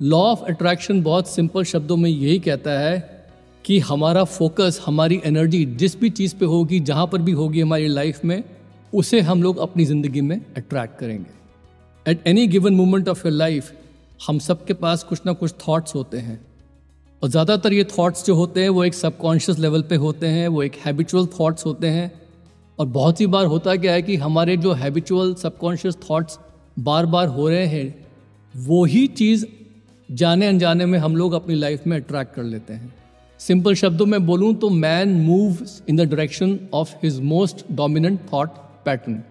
law 0.01 0.19
of 0.21 0.45
attraction 0.45 1.03
बहुत 1.03 1.29
सिंपल 1.29 1.65
शब्दों 1.65 1.97
में 1.97 2.09
यही 2.11 2.39
कहता 2.39 2.79
है 2.81 3.27
कि 3.65 3.79
हमारा 3.81 4.23
फोकस 4.27 4.81
हमारी 4.87 5.21
एनर्जी 5.25 5.65
जिस 5.65 5.99
भी 6.01 6.11
चीज़ 6.11 6.35
पे 6.37 6.47
होगी, 6.47 6.81
जहाँ 6.81 7.07
पर 7.07 7.19
भी 7.19 7.33
होगी 7.33 7.61
हमारी 7.61 7.89
लाइफ 7.89 8.25
में, 8.25 8.43
उसे 8.93 9.21
हम 9.21 9.43
लोग 9.43 9.59
अपनी 9.59 9.85
ज़िंदगी 9.85 10.21
में 10.21 10.37
अट्रैक्ट 10.57 10.99
करेंगे। 10.99 12.11
At 12.11 12.27
any 12.27 12.47
given 12.47 12.75
moment 12.75 13.09
of 13.09 13.27
your 13.27 13.35
life 13.35 13.73
हम 14.21 14.39
सब 14.39 14.65
के 14.65 14.75
पास 14.75 15.03
कुछ 15.03 15.21
ना 15.27 15.33
कुछ 15.33 15.55
थॉट्स 15.69 15.95
होते 15.95 16.19
हैं। 16.19 16.41
और 17.23 17.29
ज़्यादातर 17.29 17.73
ये 17.73 17.83
थॉट्स 17.89 18.25
जो 18.27 18.35
होते 18.35 18.63
हैं, 18.63 18.69
वो 18.69 18.85
एक 18.85 18.95
सबकॉन्शियस 18.95 19.59
लेवल 19.59 19.83
पे 19.83 19.97
होते 19.97 20.27
हैं, 20.27 20.47
वो 20.49 20.63
एक 20.63 20.77
हैबिचुअल 20.85 21.27
थॉट्स 21.39 21.67
होते 21.67 21.87
हैं। 21.87 22.11
और 22.79 22.87
बहुत 22.89 23.19
सी 23.19 23.27
बार 23.27 23.47
होता 23.47 23.75
क्या 23.77 23.93
है 23.93 24.03
कि 24.03 24.17
हमारे 24.17 24.57
जो 24.57 24.73
हैबिचुअल 24.73 25.35
सबकॉन्शियस 25.35 25.97
थॉट्स 26.09 26.39
बार 26.79 27.07
बार 27.07 27.29
हो 27.29 27.49
रहे 27.49 27.67
हैं, 27.67 27.95
वो 28.55 28.85
ही 28.85 29.07
चीज़ 29.09 29.47
जाने 30.09 30.47
अनजाने 30.47 30.87
में 30.87 30.99
हम 30.99 31.17
लोग 31.17 31.33
अपनी 31.33 31.55
लाइफ 31.55 31.87
में 31.87 31.97
अट्रैक्ट 31.97 32.35
कर 32.35 32.43
लेते 32.45 32.73
हैं। 32.73 32.95
सिंपल 33.41 33.75
शब्दों 33.75 34.07
में 34.07 34.25
बोलूँ 34.27 34.55
तो 34.55 34.71
man 34.71 35.13
move 35.21 35.59
in 35.89 35.97
the 35.97 36.01
direction 36.01 36.59
of 36.75 36.95
his 37.03 37.21
most 37.23 37.65
dominant 37.73 38.21
thought 38.25 38.57
pattern 38.85 39.23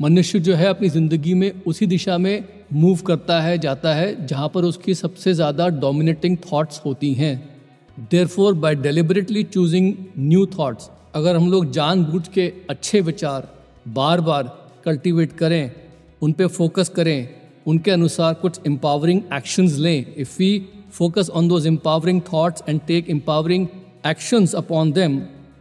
मनुष्य 0.00 0.38
जो 0.38 0.54
है 0.54 0.66
अपनी 0.66 0.88
ज़िंदगी 0.88 1.32
में 1.34 1.62
उसी 1.66 1.86
दिशा 1.86 2.16
में 2.18 2.44
मूव 2.72 2.98
करता 3.06 3.40
है, 3.40 3.58
जाता 3.58 3.94
है, 3.94 4.26
जहाँ 4.26 4.48
पर 4.48 4.64
उसकी 4.64 4.94
सबसे 4.94 5.32
ज़्यादा 5.34 5.68
डोमिनेटिंग 5.68 6.36
थॉट्स 6.52 6.80
होती 6.84 7.12
हैं 7.14 7.36
therefore 8.26 8.54
by 8.54 8.74
deliberately 8.76 9.42
choosing 9.44 9.94
new 10.18 10.44
thoughts 10.46 10.90
अगर 11.14 11.36
हम 11.36 11.50
लोग 11.50 11.70
जानबूझ 11.72 12.26
के 12.28 12.52
अच्छे 12.70 13.00
विचार 13.00 13.48
बार 13.88 14.20
बार 14.20 14.52
कल्टिवेट 14.84 15.32
करें, 15.32 15.70
उन 16.22 16.32
पे 16.32 16.46
फोकस 16.46 16.88
करें, 16.88 17.28
उनके 17.66 17.90
अनुसार 17.90 18.34
कुछ 18.34 18.60
एम्पावरिंग 18.66 19.20
एक्शंस 19.34 19.76
लें 19.78 20.14
if 20.16 20.36
we 20.38 20.50
focus 20.92 21.30
on 21.30 21.48
those 21.48 21.66
empowering 21.66 22.20
thoughts 22.32 22.62
and 22.68 22.80
take 22.86 23.10
empowering 23.10 23.66
actions 24.06 24.54
upon 24.54 24.92
them 24.92 25.20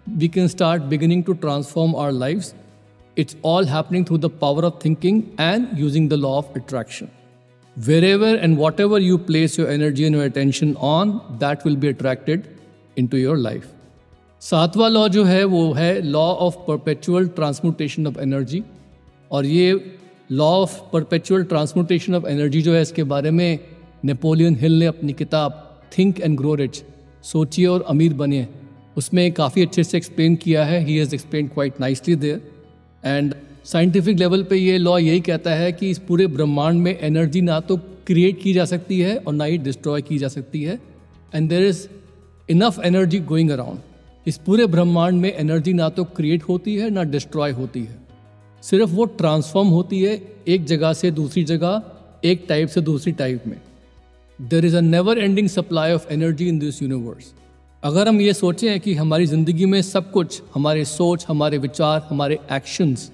we 0.10 0.28
can 0.28 0.48
start 0.48 0.84
beginning 0.84 1.24
to 1.24 1.34
transform 1.36 1.96
our 1.96 2.14
lives. 2.14 2.54
It's 3.18 3.38
all 3.46 3.66
happening 3.66 4.06
through 4.06 4.18
the 4.18 4.32
power 4.42 4.66
of 4.66 4.74
thinking 4.86 5.22
and 5.40 5.68
using 5.80 6.10
the 6.10 6.14
law 6.14 6.30
of 6.30 6.60
attraction 6.60 7.08
wherever 8.04 8.36
and 8.36 8.58
whatever 8.80 9.02
you 9.02 9.18
place 9.18 9.60
your 9.60 9.72
energy 9.72 10.04
and 10.04 10.16
your 10.16 10.26
attention 10.26 10.74
on 10.80 11.12
that 11.40 11.66
will 11.66 11.76
be 11.76 11.88
attracted 11.88 12.44
into 13.08 13.18
your 13.18 13.38
life 13.38 13.68
सातवा 14.42 14.88
law 14.88 15.08
जो 15.08 15.24
है, 15.24 15.44
वो 15.44 15.72
है 15.74 16.02
law 16.02 16.20
of 16.20 16.56
perpetual 16.68 17.28
transmutation 17.28 18.08
of 18.08 18.20
energy 18.20 18.64
और 19.32 19.46
ये 19.46 19.96
law 20.32 20.46
of 20.46 20.80
perpetual 20.94 21.44
transmutation 21.44 22.16
of 22.16 22.28
energy 22.28 22.62
जो 22.62 22.74
है, 22.74 22.82
इसके 22.82 23.04
बारे 23.04 23.32
में 23.32 23.60
नेपोलियन 24.06 24.56
हिल 24.56 24.80
ने 24.80 24.86
अपनी 24.86 25.14
किताब 25.14 25.64
थिंक 25.98 26.20
एंड 26.22 26.38
ग्रो 26.38 26.54
रिच 26.56 26.84
सोचिए 27.24 27.66
और 27.66 27.86
अमीर 27.90 28.14
बने। 28.14 28.48
उसमें 28.98 29.32
काफ़ी 29.32 29.62
अच्छे 29.62 29.84
से 29.84 29.98
एक्सप्लेन 29.98 30.36
किया 30.36 30.64
है। 30.66 30.80
He 30.86 30.98
has 30.98 31.16
explain 31.16 31.48
quite 31.48 31.80
nicely 31.80 32.16
there 32.16 32.42
and 33.08 33.34
scientific 33.66 34.18
level 34.18 34.44
पे 34.44 34.56
ये 34.56 34.78
लॉ 34.78 34.98
यही 34.98 35.20
कहता 35.22 35.52
है 35.52 35.72
कि 35.72 35.90
इस 35.90 36.00
पूरे 36.00 36.28
ब्रह्मांड 36.28 36.82
में 36.82 36.98
एनर्जी 37.00 37.42
ना 37.42 37.60
तो 37.60 37.78
क्रिएट 38.08 38.42
की 38.42 38.54
जा 38.54 38.66
सकती 38.66 39.00
है 39.00 39.16
और 39.18 39.34
ना 39.34 39.44
ही 39.44 39.58
डिस्ट्रॉय 39.58 40.02
की 40.02 40.18
जा 40.18 40.28
सकती 40.28 40.64
है। 40.64 40.80
And 41.36 41.50
there 41.50 41.64
is 41.64 41.88
enough 42.50 42.80
energy 42.86 43.20
going 43.20 43.50
around 43.50 43.80
इस 44.26 44.38
पूरे 44.38 44.66
ब्रह्मांड 44.66 45.22
में 45.22 45.32
एनर्जी 45.34 45.74
ना 45.74 45.90
तो 45.90 46.04
क्रिएट 46.04 46.44
होती 46.44 46.76
है, 46.76 46.90
ना 46.90 47.04
डिस्ट्रॉय 47.06 47.52
होती 47.52 47.84
है। 47.84 47.98
सिर्फ़ 48.64 48.92
वो 48.92 49.06
ट्रांसफॉर्म 49.06 49.68
होती 49.68 50.02
है 50.02 50.22
एक 50.48 50.66
जगह 50.66 50.94
से 50.94 51.12
दूसरी 51.12 51.44
जगह, 51.44 51.82
एक 52.26 52.46
टाइप 52.50 52.70
से 52.70 52.82
दूसरी 52.82 53.12
टाइप 53.14 53.44
में। 53.48 53.60
There 54.40 54.66
is 54.66 54.76
a 54.78 54.82
never 54.82 55.18
ending 55.18 55.48
supply 55.50 55.94
of 55.94 56.08
energy 56.14 56.48
in 56.48 56.60
this 56.60 56.82
universe 56.82 57.34
अगर 57.84 58.08
हम 58.08 58.22
ये 58.22 58.34
सोचें 58.34 58.80
कि 58.80 58.94
हमारी 58.94 59.26
ज़िंदगी 59.26 59.66
में 59.66 59.82
सब 59.82 60.12
कुछ, 60.12 60.42
हमारे 60.56 60.86
सोच, 60.86 61.26
हमारे 61.30 61.58
विचार, 61.58 62.08
हमारे 62.10 62.40
actions 62.52 63.12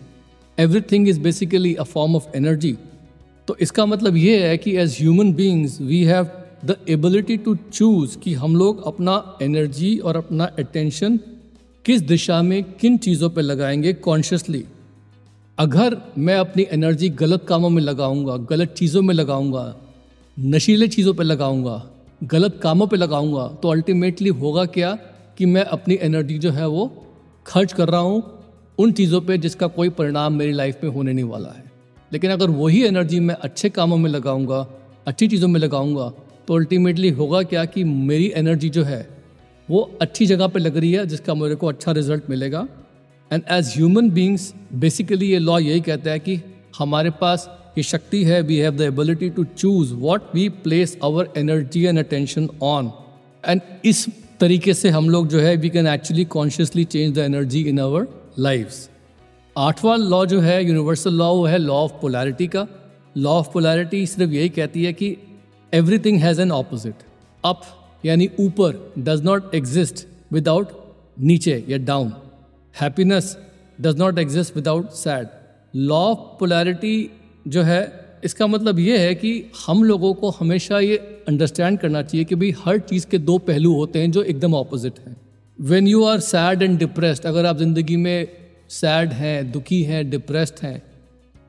everything 0.59 1.09
is 1.09 1.19
basically 1.19 1.73
a 1.75 1.83
form 1.83 2.15
of 2.15 2.27
energy 2.35 2.77
तो 3.47 3.55
इसका 3.61 3.85
मतलब 3.85 4.17
ये 4.17 4.47
है 4.47 4.57
कि 4.57 4.75
as 4.77 4.97
human 4.99 5.33
beings 5.33 5.81
we 5.81 6.03
have 6.03 6.27
the 6.65 6.77
ability 6.89 7.37
to 7.37 7.55
choose 7.55 8.17
कि 8.17 8.33
हम 8.33 8.55
लोग 8.55 8.83
अपना 8.87 9.37
एनर्जी 9.41 9.97
और 9.97 10.17
अपना 10.17 10.45
अटेंशन 10.59 11.19
किस 11.85 12.01
दिशा 12.01 12.41
में 12.41 12.63
किन 12.63 12.97
चीज़ों 12.97 13.29
पर 13.29 13.41
लगाएँगे 13.41 13.93
कॉन्शियसली 13.93 14.65
अगर 15.57 15.97
मैं 16.17 16.35
अपनी 16.35 16.67
एनर्जी 16.71 17.09
गलत 17.09 17.45
कामों 17.49 17.69
में 17.69 17.81
लगाऊँगा, 17.83 18.37
गलत 18.37 18.75
चीज़ों 18.77 19.01
में 19.01 19.15
लगाऊँगा, 19.15 19.75
नशीले 20.39 20.87
चीज़ों 20.87 21.13
पर 21.13 21.23
लगाऊँगा 21.23 21.89
गलत 22.21 22.59
कामों 22.63 22.87
पे 22.87 22.97
लगाऊँगा 22.97 23.47
तो 23.63 23.69
अल्टीमेटली 23.69 24.29
होगा 24.29 24.65
क्या 24.67 24.93
कि 25.37 25.45
मैं 25.45 25.63
अपनी 25.67 25.97
एनर्जी 26.01 26.37
जो 26.37 26.51
है 26.51 26.67
वो 26.67 26.85
खर्च 27.45 27.73
कर 27.73 27.89
रहा 27.89 28.01
हूँ 28.01 28.23
उन 28.77 28.91
चीज़ों 28.91 29.21
पे 29.21 29.37
जिसका 29.37 29.67
कोई 29.69 29.89
परिणाम 29.89 30.33
मेरी 30.33 30.51
लाइफ 30.51 30.83
में 30.83 30.91
होने 30.91 31.13
नहीं 31.13 31.25
वाला 31.25 31.49
है। 31.49 31.63
लेकिन 32.11 32.31
अगर 32.31 32.49
वही 32.49 32.83
एनर्जी 32.83 33.19
मैं 33.19 33.35
अच्छे 33.35 33.69
कामों 33.69 33.97
में 33.97 34.09
लगाऊँगा, 34.09 34.67
अच्छी 35.07 35.27
चीज़ों 35.27 35.47
में 35.47 35.59
लगाऊँगा 35.59 36.11
तो 36.47 36.55
अल्टीमेटली 36.55 37.09
होगा 37.09 37.41
क्या 37.43 37.65
कि 37.65 37.83
मेरी 37.83 38.31
एनर्जी 38.35 38.69
जो 38.69 38.83
है 38.83 39.07
वो 39.69 39.81
अच्छी 40.01 40.25
जगह 40.25 40.47
पे 40.47 40.59
लग 40.59 40.77
रही 40.77 40.91
है, 40.91 41.05
जिसका 41.05 41.33
मेरे 41.33 41.55
को 41.55 41.67
अच्छा 41.67 41.91
रिज़ल्ट 41.91 42.29
मिलेगा। 42.29 42.67
And 43.31 43.43
as 43.51 43.73
human 43.75 44.09
beings 44.09 44.53
basically 44.75 45.31
ये 45.31 45.39
लॉ 45.39 45.57
यही 45.59 45.81
कहता 45.81 46.11
है 46.11 46.19
कि 46.19 46.39
हमारे 46.79 47.09
पास 47.21 47.49
ये 47.77 47.83
शक्ति 47.83 48.23
है 48.23 48.41
we 48.41 48.57
have 48.57 48.75
the 48.77 48.81
ability 48.81 49.29
to 49.29 49.43
choose 49.43 49.93
what 49.93 50.35
we 50.35 50.47
place 50.63 50.97
our 51.03 51.29
energy 51.37 51.83
and 51.85 51.99
attention 51.99 52.49
on 52.63 52.91
and 53.43 53.61
इस 53.85 54.07
तरीके 54.39 54.73
से 54.73 54.89
हम 54.89 55.09
लोग 55.09 55.27
जो 55.27 55.39
है 55.39 55.55
we 55.55 55.69
can 55.69 55.87
actually 55.87 56.25
consciously 56.25 56.83
change 56.85 57.13
the 57.15 57.17
energy 57.17 57.61
in 57.61 57.79
our 57.79 58.07
life 58.39 58.73
आठवां 59.55 59.97
लॉ 59.99 60.25
जो 60.25 60.39
है 60.41 60.63
यूनिवर्सल 60.65 61.13
लॉ 61.13 61.33
वो 61.35 61.45
है 61.45 61.57
लॉ 61.57 61.73
ऑफ़ 61.73 61.91
पोलैरिटी 62.01 62.47
का। 62.47 62.67
लॉ 63.17 63.31
ऑफ़ 63.31 63.51
पोलैरिटी 63.53 64.05
सिर्फ़ 64.05 64.31
यही 64.31 64.49
कहती 64.49 64.83
है 64.83 64.93
कि 64.93 65.15
everything 65.73 66.17
has 66.19 66.41
an 66.41 66.51
opposite 66.51 67.03
up 67.45 67.61
यानी 68.05 68.29
ऊपर 68.39 68.93
डज 68.99 69.23
नॉट 69.23 69.55
एग्जिस्ट 69.55 70.05
विदाउट 70.31 70.71
नीचे 71.19 71.63
या 71.69 71.77
down 71.77 72.11
happiness 72.81 73.37
does 73.81 73.99
not 73.99 74.19
exist 74.19 74.55
without 74.55 74.89
sad 74.91 75.27
law 75.75 75.99
of 76.05 76.19
polarity 76.39 76.95
जो 77.45 77.61
है, 77.61 77.81
इसका 78.23 78.47
मतलब 78.47 78.79
ये 78.79 78.97
है 78.97 79.15
कि 79.15 79.51
हम 79.65 79.83
लोगों 79.83 80.13
को 80.13 80.29
हमेशा 80.29 80.79
ये 80.79 80.97
अंडरस्टैंड 81.27 81.79
करना 81.79 82.01
चाहिए 82.01 82.25
कि 82.25 82.35
भाई 82.35 82.53
हर 82.65 82.77
चीज़ 82.81 83.07
के 83.07 83.17
दो 83.19 83.37
पहलू 83.39 83.73
होते 83.75 83.99
हैं 83.99 84.11
जो 84.11 84.23
एकदम 84.23 84.53
ऑपोजिट 84.55 84.99
हैं। 85.07 85.15
When 85.59 85.87
you 85.87 86.03
are 86.03 86.19
sad 86.21 86.61
and 86.61 86.77
depressed 86.79 87.25
अगर 87.25 87.45
आप 87.45 87.57
ज़िंदगी 87.57 87.97
में 87.97 88.27
सैड 88.69 89.13
हैं, 89.13 89.51
दुखी 89.51 89.81
हैं 89.83 90.09
डिप्रेस्ड 90.09 90.63
हैं 90.63 90.81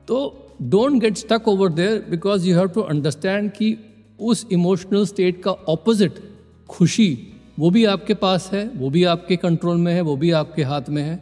तो 0.07 0.17
don't 0.63 1.01
get 1.01 1.17
stuck 1.17 1.47
over 1.47 1.71
there 1.71 2.05
because 2.09 2.47
you 2.47 2.57
have 2.57 2.67
to 2.67 2.81
understand 2.83 3.51
कि 3.51 3.75
उस 4.19 4.45
इमोशनल 4.51 5.05
स्टेट 5.05 5.41
का 5.43 5.51
ऑपोजिट 5.51 6.19
खुशी, 6.69 7.17
वो 7.59 7.69
भी 7.69 7.85
आपके 7.85 8.13
पास 8.13 8.49
है, 8.53 8.67
वो 8.75 8.89
भी 8.89 9.03
आपके 9.05 9.35
कंट्रोल 9.37 9.77
में 9.77 9.93
है, 9.93 10.01
वो 10.01 10.15
भी 10.17 10.31
आपके 10.33 10.63
हाथ 10.63 10.89
में 10.89 11.01
है। 11.03 11.19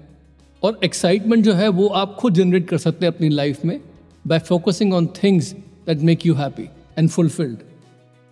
और 0.63 0.79
एक्साइटमेंट 0.83 1.43
जो 1.45 1.53
है, 1.53 1.67
वो 1.69 1.87
आप 1.87 2.15
खुद 2.19 2.33
जनरेट 2.33 2.67
कर 2.67 2.77
सकते 2.77 3.05
हैं 3.05 3.13
अपनी 3.13 3.29
लाइफ 3.29 3.65
में। 3.65 3.79
By 4.27 4.39
focusing 4.39 4.93
on 4.93 5.07
things 5.23 5.51
that 5.87 6.01
make 6.01 6.25
you 6.25 6.33
happy 6.33 6.69
and 6.97 7.09
fulfilled 7.09 7.57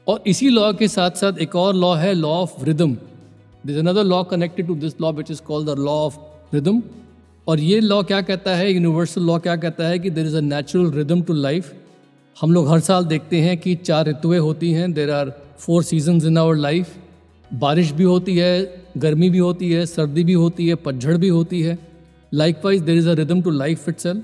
और 0.07 0.23
इसी 0.27 0.49
लॉ 0.49 0.71
के 0.73 0.87
साथ 0.87 1.11
साथ 1.11 1.37
एक 1.37 1.55
और 1.55 1.75
लॉ 1.75 1.93
है 1.95 2.13
law 2.13 2.29
of 2.29 2.63
rhythm 2.65 2.97
this 3.65 3.77
another 3.77 4.03
law 4.03 4.23
connected 4.23 4.67
to 4.67 4.75
this 4.75 4.93
law 5.01 5.11
which 5.11 5.31
is 5.31 5.41
called 5.41 5.69
the 5.69 5.77
law 5.79 5.91
of 5.91 6.17
rhythm 6.53 6.81
और 7.47 7.59
ये 7.59 7.79
लॉ 7.79 8.01
क्या 8.03 8.21
कहता 8.21 8.55
है? 8.55 8.71
यूनिवर्सल 8.71 9.21
लॉ 9.21 9.37
क्या 9.39 9.55
कहता 9.55 9.87
है 9.87 9.99
कि 9.99 10.09
there 10.09 10.25
is 10.25 10.37
a 10.37 10.41
natural 10.41 10.91
rhythm 10.91 11.21
to 11.21 11.33
life 11.33 11.73
हम 12.41 12.51
लोग 12.51 12.69
हर 12.69 12.79
साल 12.79 13.05
देखते 13.05 13.41
हैं 13.41 13.57
कि 13.57 13.75
चार 13.75 14.07
ऋतुएँ 14.07 14.39
होती 14.39 14.71
हैं। 14.71 14.91
There 14.93 15.11
are 15.11 15.31
four 15.59 15.83
season 15.83 16.21
in 16.27 16.37
our 16.37 16.55
life 16.55 16.95
बारिश 17.51 17.91
भी 17.91 18.03
होती 18.03 18.37
है, 18.37 18.83
गर्मी 18.97 19.29
भी 19.29 19.37
होती 19.37 19.71
है, 19.71 19.85
सर्दी 19.85 20.23
भी 20.23 20.33
होती 20.33 20.67
है, 20.67 20.75
पतझड़ 20.75 21.17
भी 21.17 21.27
होती 21.27 21.61
है। 21.61 21.77
Likewise 22.65 22.81
there 22.81 22.97
is 22.97 23.09
a 23.09 23.13
rhythm 23.13 23.41
to 23.41 23.49
life 23.49 23.89
it 23.89 24.23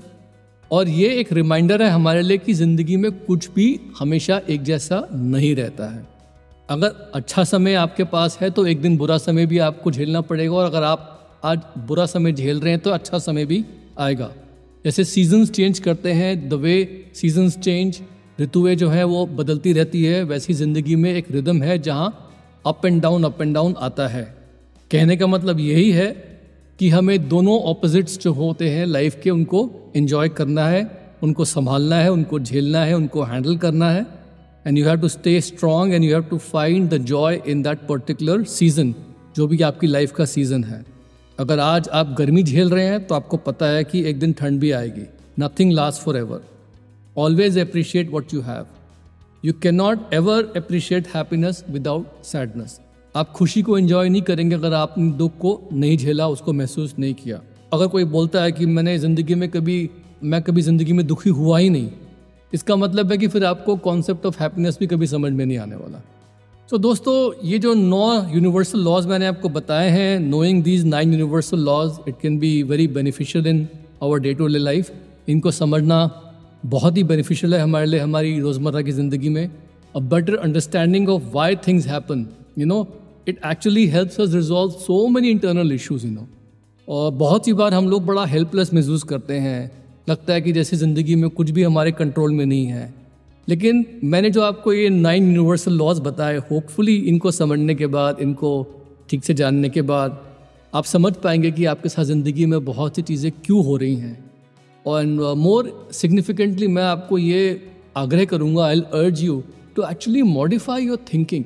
और 0.70 0.88
ये 0.88 1.08
एक 1.10 1.32
रिमाइंडर 1.32 1.82
है 1.82 1.88
हमारे 1.90 2.22
लिए 2.22 2.38
कि 2.38 2.54
ज़िंदगी 2.54 2.96
में 2.96 3.10
कुछ 3.18 3.48
भी 3.50 3.68
हमेशा 3.98 4.40
एक 4.48 4.62
जैसा 4.62 5.06
नहीं 5.12 5.54
रहता 5.56 5.88
है। 5.90 6.06
अगर 6.68 7.10
अच्छा 7.14 7.44
समय 7.44 7.74
आपके 7.74 8.04
पास 8.04 8.38
है 8.40 8.50
तो 8.50 8.66
एक 8.66 8.80
दिन 8.82 8.96
बुरा 8.98 9.18
समय 9.18 9.46
भी 9.46 9.58
आपको 9.58 9.90
झेलना 9.90 10.20
पड़ेगा 10.20 10.54
और 10.54 10.64
अगर 10.64 10.82
आप 10.82 11.40
आज 11.44 11.60
बुरा 11.78 12.06
समय 12.06 12.32
झेल 12.32 12.60
रहे 12.60 12.72
हैं 12.72 12.80
तो 12.80 12.90
अच्छा 12.90 13.18
समय 13.18 13.46
भी 13.46 13.64
आएगा। 13.98 14.30
जैसे 14.84 15.04
सीजन्स 15.04 15.50
चेंज 15.50 15.78
करते 15.78 16.12
हैं 16.12 16.48
द 16.48 16.54
वे 16.54 16.76
सीजन्स 17.14 17.58
चेंज 17.58 18.00
ऋतुएँ 18.40 18.74
जो 18.76 18.88
है 18.88 19.04
वो 19.04 19.24
बदलती 19.26 19.72
रहती 19.72 20.04
है, 20.04 20.22
वैसी 20.22 20.54
ज़िंदगी 20.54 20.96
में 20.96 21.12
एक 21.14 21.30
रिदम 21.30 21.62
है 21.62 21.78
जहाँ 21.78 22.14
up 22.66 22.86
and 22.86 23.00
down 23.02 23.24
up 23.24 23.42
and 23.42 23.54
down 23.54 23.74
आता 23.78 24.06
है। 24.08 24.22
कहने 24.90 25.16
का 25.16 25.26
मतलब 25.26 25.60
यही 25.60 25.90
है 25.90 26.27
कि 26.78 26.88
हमें 26.90 27.28
दोनों 27.28 27.58
ऑपोजिट्स 27.60 28.18
जो 28.18 28.32
होते 28.32 28.68
हैं 28.70 28.84
लाइफ 28.86 29.20
के, 29.22 29.30
उनको 29.30 29.70
इन्जॉय 29.96 30.28
करना 30.28 30.66
है, 30.66 30.82
उनको 31.22 31.44
संभालना 31.44 31.96
है, 31.96 32.12
उनको 32.12 32.38
झेलना 32.40 32.84
है, 32.84 32.94
उनको 32.94 33.22
हैंडल 33.22 33.56
करना 33.56 33.90
है। 33.90 34.06
And 34.66 34.78
you 34.78 34.84
have 34.86 35.00
to 35.00 35.08
stay 35.08 35.40
strong 35.40 35.92
and 35.94 36.04
you 36.04 36.12
have 36.12 36.22
to 36.22 36.38
find 36.38 36.88
the 36.90 36.98
joy 37.04 37.40
in 37.46 37.62
that 37.62 37.86
particular 37.88 38.44
season 38.44 38.94
जो 39.36 39.46
भी 39.46 39.60
आपकी 39.62 39.86
लाइफ 39.86 40.12
का 40.12 40.24
सीज़न 40.24 40.64
है। 40.64 40.84
अगर 41.38 41.58
आज 41.58 41.88
आप 41.88 42.14
गर्मी 42.18 42.42
झेल 42.42 42.70
रहे 42.70 42.84
हैं 42.84 43.06
तो 43.06 43.14
आपको 43.14 43.36
पता 43.36 43.66
है 43.66 43.84
कि 43.84 44.04
एक 44.04 44.18
दिन 44.18 44.32
ठंड 44.32 44.60
भी 44.60 44.70
आएगी। 44.70 45.06
Nothing 45.40 45.72
last 45.72 46.02
forever 46.16 46.40
always 47.16 47.58
appreciate 47.58 48.10
what 48.10 48.34
you 48.34 48.40
have 48.40 48.66
you 49.44 49.52
cannot 49.74 50.14
ever 50.14 50.52
appreciate 50.56 51.08
happiness 51.14 51.64
without 51.70 52.24
sadness 52.24 52.80
आप 53.18 53.30
खुशी 53.32 53.62
को 53.62 53.78
एंजॉय 53.78 54.08
नहीं 54.08 54.22
करेंगे 54.22 54.54
अगर 54.54 54.74
आपने 54.74 55.10
दुख 55.18 55.38
को 55.38 55.60
नहीं 55.72 55.96
झेला 55.96 56.26
उसको 56.28 56.52
महसूस 56.52 56.94
नहीं 56.98 57.14
किया। 57.14 57.40
अगर 57.72 57.86
कोई 57.86 58.04
बोलता 58.12 58.42
है 58.42 58.52
कि 58.52 58.66
मैंने 58.68 58.98
ज़िंदगी 58.98 59.34
में 59.34 59.48
कभी 59.50 59.78
मैं 60.24 60.40
कभी 60.42 60.62
ज़िंदगी 60.62 60.92
में 60.92 61.06
दुखी 61.06 61.30
हुआ 61.30 61.58
ही 61.58 61.70
नहीं 61.70 61.88
इसका 62.52 62.76
मतलब 62.76 63.10
है 63.12 63.18
कि 63.18 63.28
फिर 63.28 63.44
आपको 63.44 63.76
कॉन्सेप्ट 63.78 64.26
ऑफ़ 64.26 64.38
हैप्पीनेस 64.42 64.78
भी 64.80 64.86
कभी 64.86 65.06
समझ 65.06 65.32
में 65.32 65.44
नहीं 65.44 65.58
आने 65.58 65.76
वाला। 65.76 65.98
तो 66.68 66.76
so, 66.76 66.82
दोस्तों 66.82 67.46
ये 67.48 67.58
जो 67.58 67.74
नौ 67.74 68.06
यूनिवर्सल 68.34 68.78
लॉज 68.80 69.06
मैंने 69.06 69.26
आपको 69.26 69.48
बताए 69.48 69.88
हैं 69.90 70.18
knowing 70.20 70.62
these 70.62 70.84
nine 70.86 71.12
universal 71.12 71.58
laws 71.64 71.98
it 72.08 72.14
can 72.22 72.38
be 72.38 72.62
very 72.62 72.86
beneficial 72.88 73.46
in 73.46 73.66
our 74.02 74.20
day 74.20 74.34
to 74.34 74.46
day 74.46 74.58
life 74.58 74.92
इनको 75.28 75.50
समझना 75.50 76.00
बहुत 76.66 76.96
ही 76.96 77.04
बेनिफिशियल 77.04 77.54
है 77.54 77.60
हमारे 77.60 77.86
लिए 77.86 78.00
हमारी 78.00 78.38
रोज़मर्रा 78.40 78.82
की 78.82 78.92
ज़िंदगी 78.92 79.28
में। 79.28 79.44
A 79.96 80.00
better 80.00 80.36
understanding 80.36 81.08
of 81.08 81.22
why 81.34 81.56
things 81.66 81.86
happen 81.86 82.26
you 82.58 82.66
know 82.66 82.82
it 83.28 83.40
actually 83.46 83.86
helps 83.86 84.20
us 84.20 84.34
resolve 84.34 84.72
so 84.80 85.06
many 85.08 85.30
internal 85.30 85.72
issues 85.72 86.06
you 86.06 86.12
know 86.12 86.26
और 86.88 87.10
बहुत 87.14 87.44
सी 87.44 87.52
बार 87.52 87.74
हम 87.74 87.88
लोग 87.90 88.04
बड़ा 88.06 88.24
हेल्पलेस 88.26 88.72
महसूस 88.74 89.02
करते 89.02 89.34
हैं। 89.34 89.70
लगता 90.08 90.32
है 90.32 90.40
कि 90.40 90.52
जैसे 90.52 90.76
ज़िंदगी 90.76 91.14
में 91.14 91.28
कुछ 91.30 91.50
भी 91.50 91.62
हमारे 91.62 91.92
कंट्रोल 91.92 92.32
में 92.32 92.44
नहीं 92.46 92.66
है। 92.66 92.94
लेकिन 93.48 93.84
मैंने 94.04 94.30
जो 94.30 94.42
आपको 94.42 94.72
ये 94.72 94.88
नाइन 94.88 95.26
यूनिवर्सल 95.26 95.72
लॉज 95.72 96.00
बताए 96.00 96.36
होपफुली 96.50 96.96
इनको 96.96 97.30
समझने 97.30 97.74
के 97.74 97.86
बाद, 97.86 98.20
इनको 98.20 98.66
ठीक 99.10 99.24
से 99.24 99.34
जानने 99.34 99.68
के 99.68 99.82
बाद, 99.82 100.18
आप 100.74 100.84
समझ 100.84 101.12
पाएँगे 101.14 101.50
कि 101.50 101.64
आपके 101.64 101.88
साथ 101.88 102.04
ज़िंदगी 102.04 102.46
में 102.46 102.64
बहुत 102.64 102.96
सी 102.96 103.02
चीज़ें 103.02 103.30
क्यों 103.44 103.64
हो 103.64 103.76
रही 103.76 103.94
हैं। 103.96 104.18
और 104.86 105.04
मोर 105.36 105.88
सिग्निफिकेंटली 105.92 106.66
मैं 106.68 106.82
आपको 106.84 107.18
ये 107.18 107.40
आग्रह 107.96 108.24
करूँगा 108.24 108.66
I 108.66 108.80
urge 108.80 109.24
you 109.24 109.42
to 109.76 109.82
actually 109.90 110.22
modify 110.24 110.86
your 110.86 111.04
thinking 111.12 111.44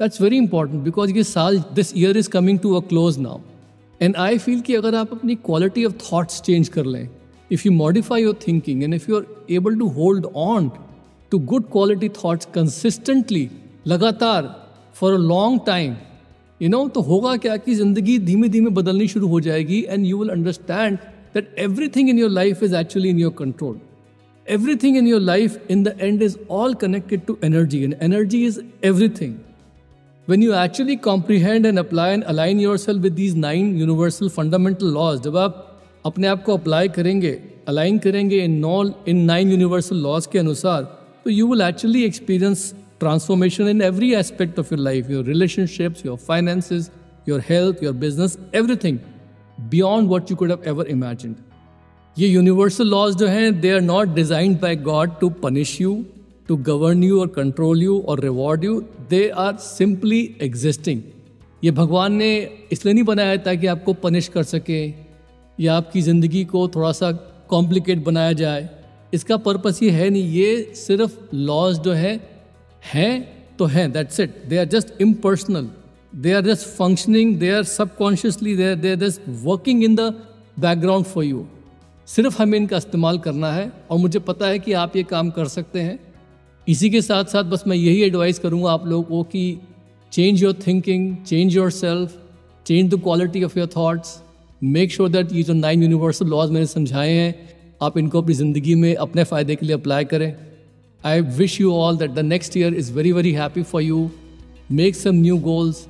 that's 0.00 0.20
very 0.20 0.36
important 0.36 0.82
because 0.82 1.10
ये 1.12 1.22
साल 1.24 1.58
this 1.74 1.92
year 1.96 2.16
is 2.16 2.28
coming 2.30 2.58
to 2.58 2.74
a 2.74 2.80
close 2.88 3.18
now 3.18 3.40
and 4.00 4.16
I 4.16 4.38
feel 4.38 4.60
कि 4.60 4.74
अगर 4.74 4.94
आप 4.94 5.12
अपनी 5.12 5.34
क्वालिटी 5.46 5.84
ऑफ़ 5.84 5.94
थॉट्स 6.02 6.40
चेंज 6.42 6.68
कर 6.76 6.84
लें 6.86 7.08
if 7.50 7.62
you 7.66 7.72
modify 7.72 8.22
your 8.22 8.38
thinking 8.46 8.82
and 8.82 8.94
if 8.94 9.10
you 9.10 9.16
are 9.16 9.26
able 9.54 9.78
to 9.78 9.88
hold 9.98 10.26
on 10.44 10.70
to 11.32 11.38
good 11.50 11.64
quality 11.72 12.08
thoughts 12.18 12.48
consistently 12.54 13.48
लगातार 13.86 14.48
for 14.94 15.14
a 15.14 15.18
long 15.18 15.60
time 15.66 15.94
you 16.60 16.68
know 16.68 16.86
तो 16.88 17.00
होगा 17.02 17.36
क्या 17.36 17.56
कि 17.58 17.74
ज़िंदगी 17.74 18.18
धीमे 18.20 18.48
धीमे 18.48 18.70
बदलनी 18.80 19.08
शुरू 19.08 19.28
हो 19.28 19.40
जाएगी 19.40 19.84
and 19.88 20.06
you 20.06 20.18
will 20.18 20.30
understand 20.30 20.98
that 21.34 21.54
everything 21.96 22.08
in 22.10 22.18
your 22.18 22.30
life 22.30 22.62
is 22.62 22.76
actually 22.76 23.10
in 23.10 23.18
your 23.18 23.34
control 23.38 23.78
everything 24.82 24.96
in 24.96 25.06
your 25.06 25.20
life 25.20 25.70
in 25.70 25.82
the 25.82 25.96
end 26.00 26.22
is 26.22 26.36
all 26.50 26.74
connected 26.80 27.24
to 27.26 27.38
energy 27.44 27.82
and 27.84 27.94
energy 28.02 28.44
is 28.46 28.60
everything 29.20 29.34
when 30.30 30.42
you 30.42 30.52
actually 30.54 30.96
comprehend 30.96 31.66
and 31.66 31.80
apply 31.80 32.10
and 32.10 32.24
align 32.32 32.60
yourself 32.60 33.06
with 33.06 33.16
these 33.16 33.34
nine 33.34 33.70
universal 33.76 34.28
fundamental 34.28 34.92
laws, 34.96 35.20
जब 35.22 35.36
आप 35.36 35.56
अपने 36.06 36.26
आप 36.26 36.42
को 36.44 36.56
apply 36.56 36.88
करेंगे 36.88 37.32
align 37.68 37.98
करेंगे 38.04 38.38
इन 38.44 38.52
नॉ 38.60 38.82
in 39.08 39.24
nine 39.30 39.50
universal 39.50 39.96
laws 40.02 40.26
के 40.32 40.38
अनुसार 40.38 40.82
तो 41.24 41.30
you 41.30 41.48
will 41.48 41.62
actually 41.62 42.04
experience 42.04 42.72
transformation 43.00 43.68
in 43.68 43.82
every 43.82 44.12
aspect 44.14 44.58
of 44.58 44.72
your 44.74 44.80
life 44.80 45.10
your 45.10 45.24
relationships 45.24 46.06
your 46.06 46.16
finances 46.28 46.88
your 47.28 47.42
health 47.48 47.82
your 47.84 47.94
business 48.06 48.38
everything 48.54 48.98
beyond 49.70 50.08
what 50.10 50.30
you 50.30 50.36
could 50.36 50.50
have 50.50 50.68
ever 50.74 50.90
imagine 50.90 51.36
ये 52.16 52.28
universal 52.28 52.88
laws 52.90 53.16
जो 53.16 53.26
हैं 53.28 53.60
they 53.60 53.70
are 53.70 53.80
not 53.80 54.14
designed 54.14 54.60
by 54.60 54.76
God 54.90 55.18
to 55.20 55.30
punish 55.42 55.80
you 55.80 56.02
to 56.50 56.56
govern 56.66 57.02
you 57.04 57.20
और 57.20 57.26
control 57.28 57.82
you 57.82 57.98
और 58.08 58.20
reward 58.20 58.64
you 58.64 58.80
they 59.10 59.28
are 59.38 59.56
simply 59.56 60.18
existing 60.42 61.02
ये 61.62 61.70
भगवान 61.70 62.12
ने 62.12 62.30
इसलिए 62.72 62.94
नहीं 62.94 63.04
बनाया 63.04 63.36
ताकि 63.38 63.66
आपको 63.66 63.92
पनिश 63.94 64.28
कर 64.28 64.42
सके, 64.42 64.80
या 65.58 65.74
आपकी 65.74 66.02
ज़िंदगी 66.02 66.44
को 66.44 66.66
थोड़ा 66.68 66.90
सा 66.92 67.10
कॉम्प्लिकेट 67.50 68.04
बनाया 68.04 68.32
जाए। 68.32 68.68
इसका 69.12 69.36
पर्पस 69.36 69.82
ये 69.82 69.90
है 69.90 70.08
नहीं, 70.10 70.22
ये 70.24 70.72
सिर्फ़ 70.76 71.18
लॉज 71.34 71.78
जो 71.78 71.92
है, 71.92 72.14
हैं 72.94 73.56
तो 73.58 73.64
हैं 73.66 73.90
that's 73.92 74.20
it 74.20 74.42
they 74.48 74.58
are 74.58 74.64
just 74.74 75.00
impersonal 75.02 75.70
they 76.16 76.32
are 76.32 76.44
just 76.44 76.68
functioning 76.76 77.38
they 77.38 77.50
are 77.52 77.62
subconsciously 77.76 78.56
they 78.56 78.70
are 78.70 78.76
they 78.76 78.90
are 78.90 78.98
just 78.98 79.28
working 79.44 79.84
in 79.84 79.96
the 79.96 80.12
background 80.60 81.06
for 81.06 81.24
you 81.24 81.46
सिर्फ़ 82.08 82.42
हमें 82.42 82.58
इनका 82.58 82.76
इस्तेमाल 82.76 83.18
करना 83.20 83.52
है, 83.52 83.72
और 83.90 83.98
मुझे 83.98 84.18
पता 84.20 84.46
है 84.46 84.58
कि 84.58 84.72
आप 84.74 84.96
ये 84.96 85.02
काम 85.08 85.30
कर 85.30 85.48
सकते 85.50 85.80
हैं। 85.80 85.98
इसी 86.72 86.90
के 86.90 87.02
साथ 87.02 87.24
साथ 87.34 87.44
बस 87.52 87.64
मैं 87.66 87.76
यही 87.76 88.02
एडवाइस 88.02 88.38
करूँगा 88.38 88.70
आप 88.72 88.86
लोगों 88.86 89.04
को 89.04 89.22
कि 89.32 89.44
change 90.12 90.42
your 90.42 90.58
thinking 90.66 91.16
change 91.26 91.56
yourself 91.70 92.18
change 92.66 92.90
the 92.94 93.00
quality 93.02 93.42
of 93.44 93.58
your 93.58 93.68
thoughts 93.76 94.20
make 94.62 94.92
sure 94.92 95.08
that 95.10 95.32
ये 95.32 95.42
जो 95.42 95.54
नाइन 95.54 95.82
यूनिवर्सल 95.82 96.26
लॉज 96.28 96.50
मैंने 96.50 96.66
समझाए 96.66 97.12
हैं 97.12 97.34
आप 97.82 97.98
इनको 97.98 98.22
अपनी 98.22 98.34
ज़िंदगी 98.34 98.74
में 98.74 98.94
अपने 98.94 99.24
फ़ायदे 99.24 99.56
के 99.56 99.66
लिए 99.66 99.74
अप्लाई 99.76 100.04
करें 100.04 100.32
I 101.04 101.20
wish 101.38 101.60
you 101.60 101.72
all 101.74 101.96
that 101.98 102.10
the 102.10 102.24
next 102.34 102.56
year 102.56 102.74
is 102.74 102.92
very 102.92 103.12
very 103.12 103.32
happy 103.32 103.62
for 103.72 103.82
you 103.82 104.10
make 104.80 104.96
some 104.96 105.14
new 105.22 105.38
goals 105.48 105.86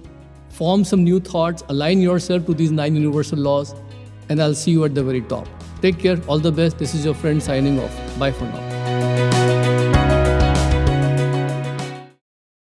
form 0.51 0.85
some 0.85 1.05
new 1.05 1.21
thoughts, 1.21 1.65
align 1.69 2.01
yourself 2.01 2.47
to 2.47 2.55
these 2.55 2.71
nine 2.73 2.95
universal 2.97 3.39
laws, 3.39 3.75
and 4.29 4.43
I'll 4.43 4.55
see 4.55 4.73
you 4.73 4.85
at 4.85 4.95
the 4.95 5.05
very 5.05 5.23
top. 5.23 5.49
Take 5.81 5.99
care, 5.99 6.21
all 6.29 6.39
the 6.41 6.53
best. 6.53 6.79
This 6.79 6.95
is 6.95 7.05
your 7.05 7.15
friend 7.15 7.43
signing 7.43 7.79
off. 7.81 8.19
Bye 8.19 8.33
for 8.33 8.45
now. 8.47 9.30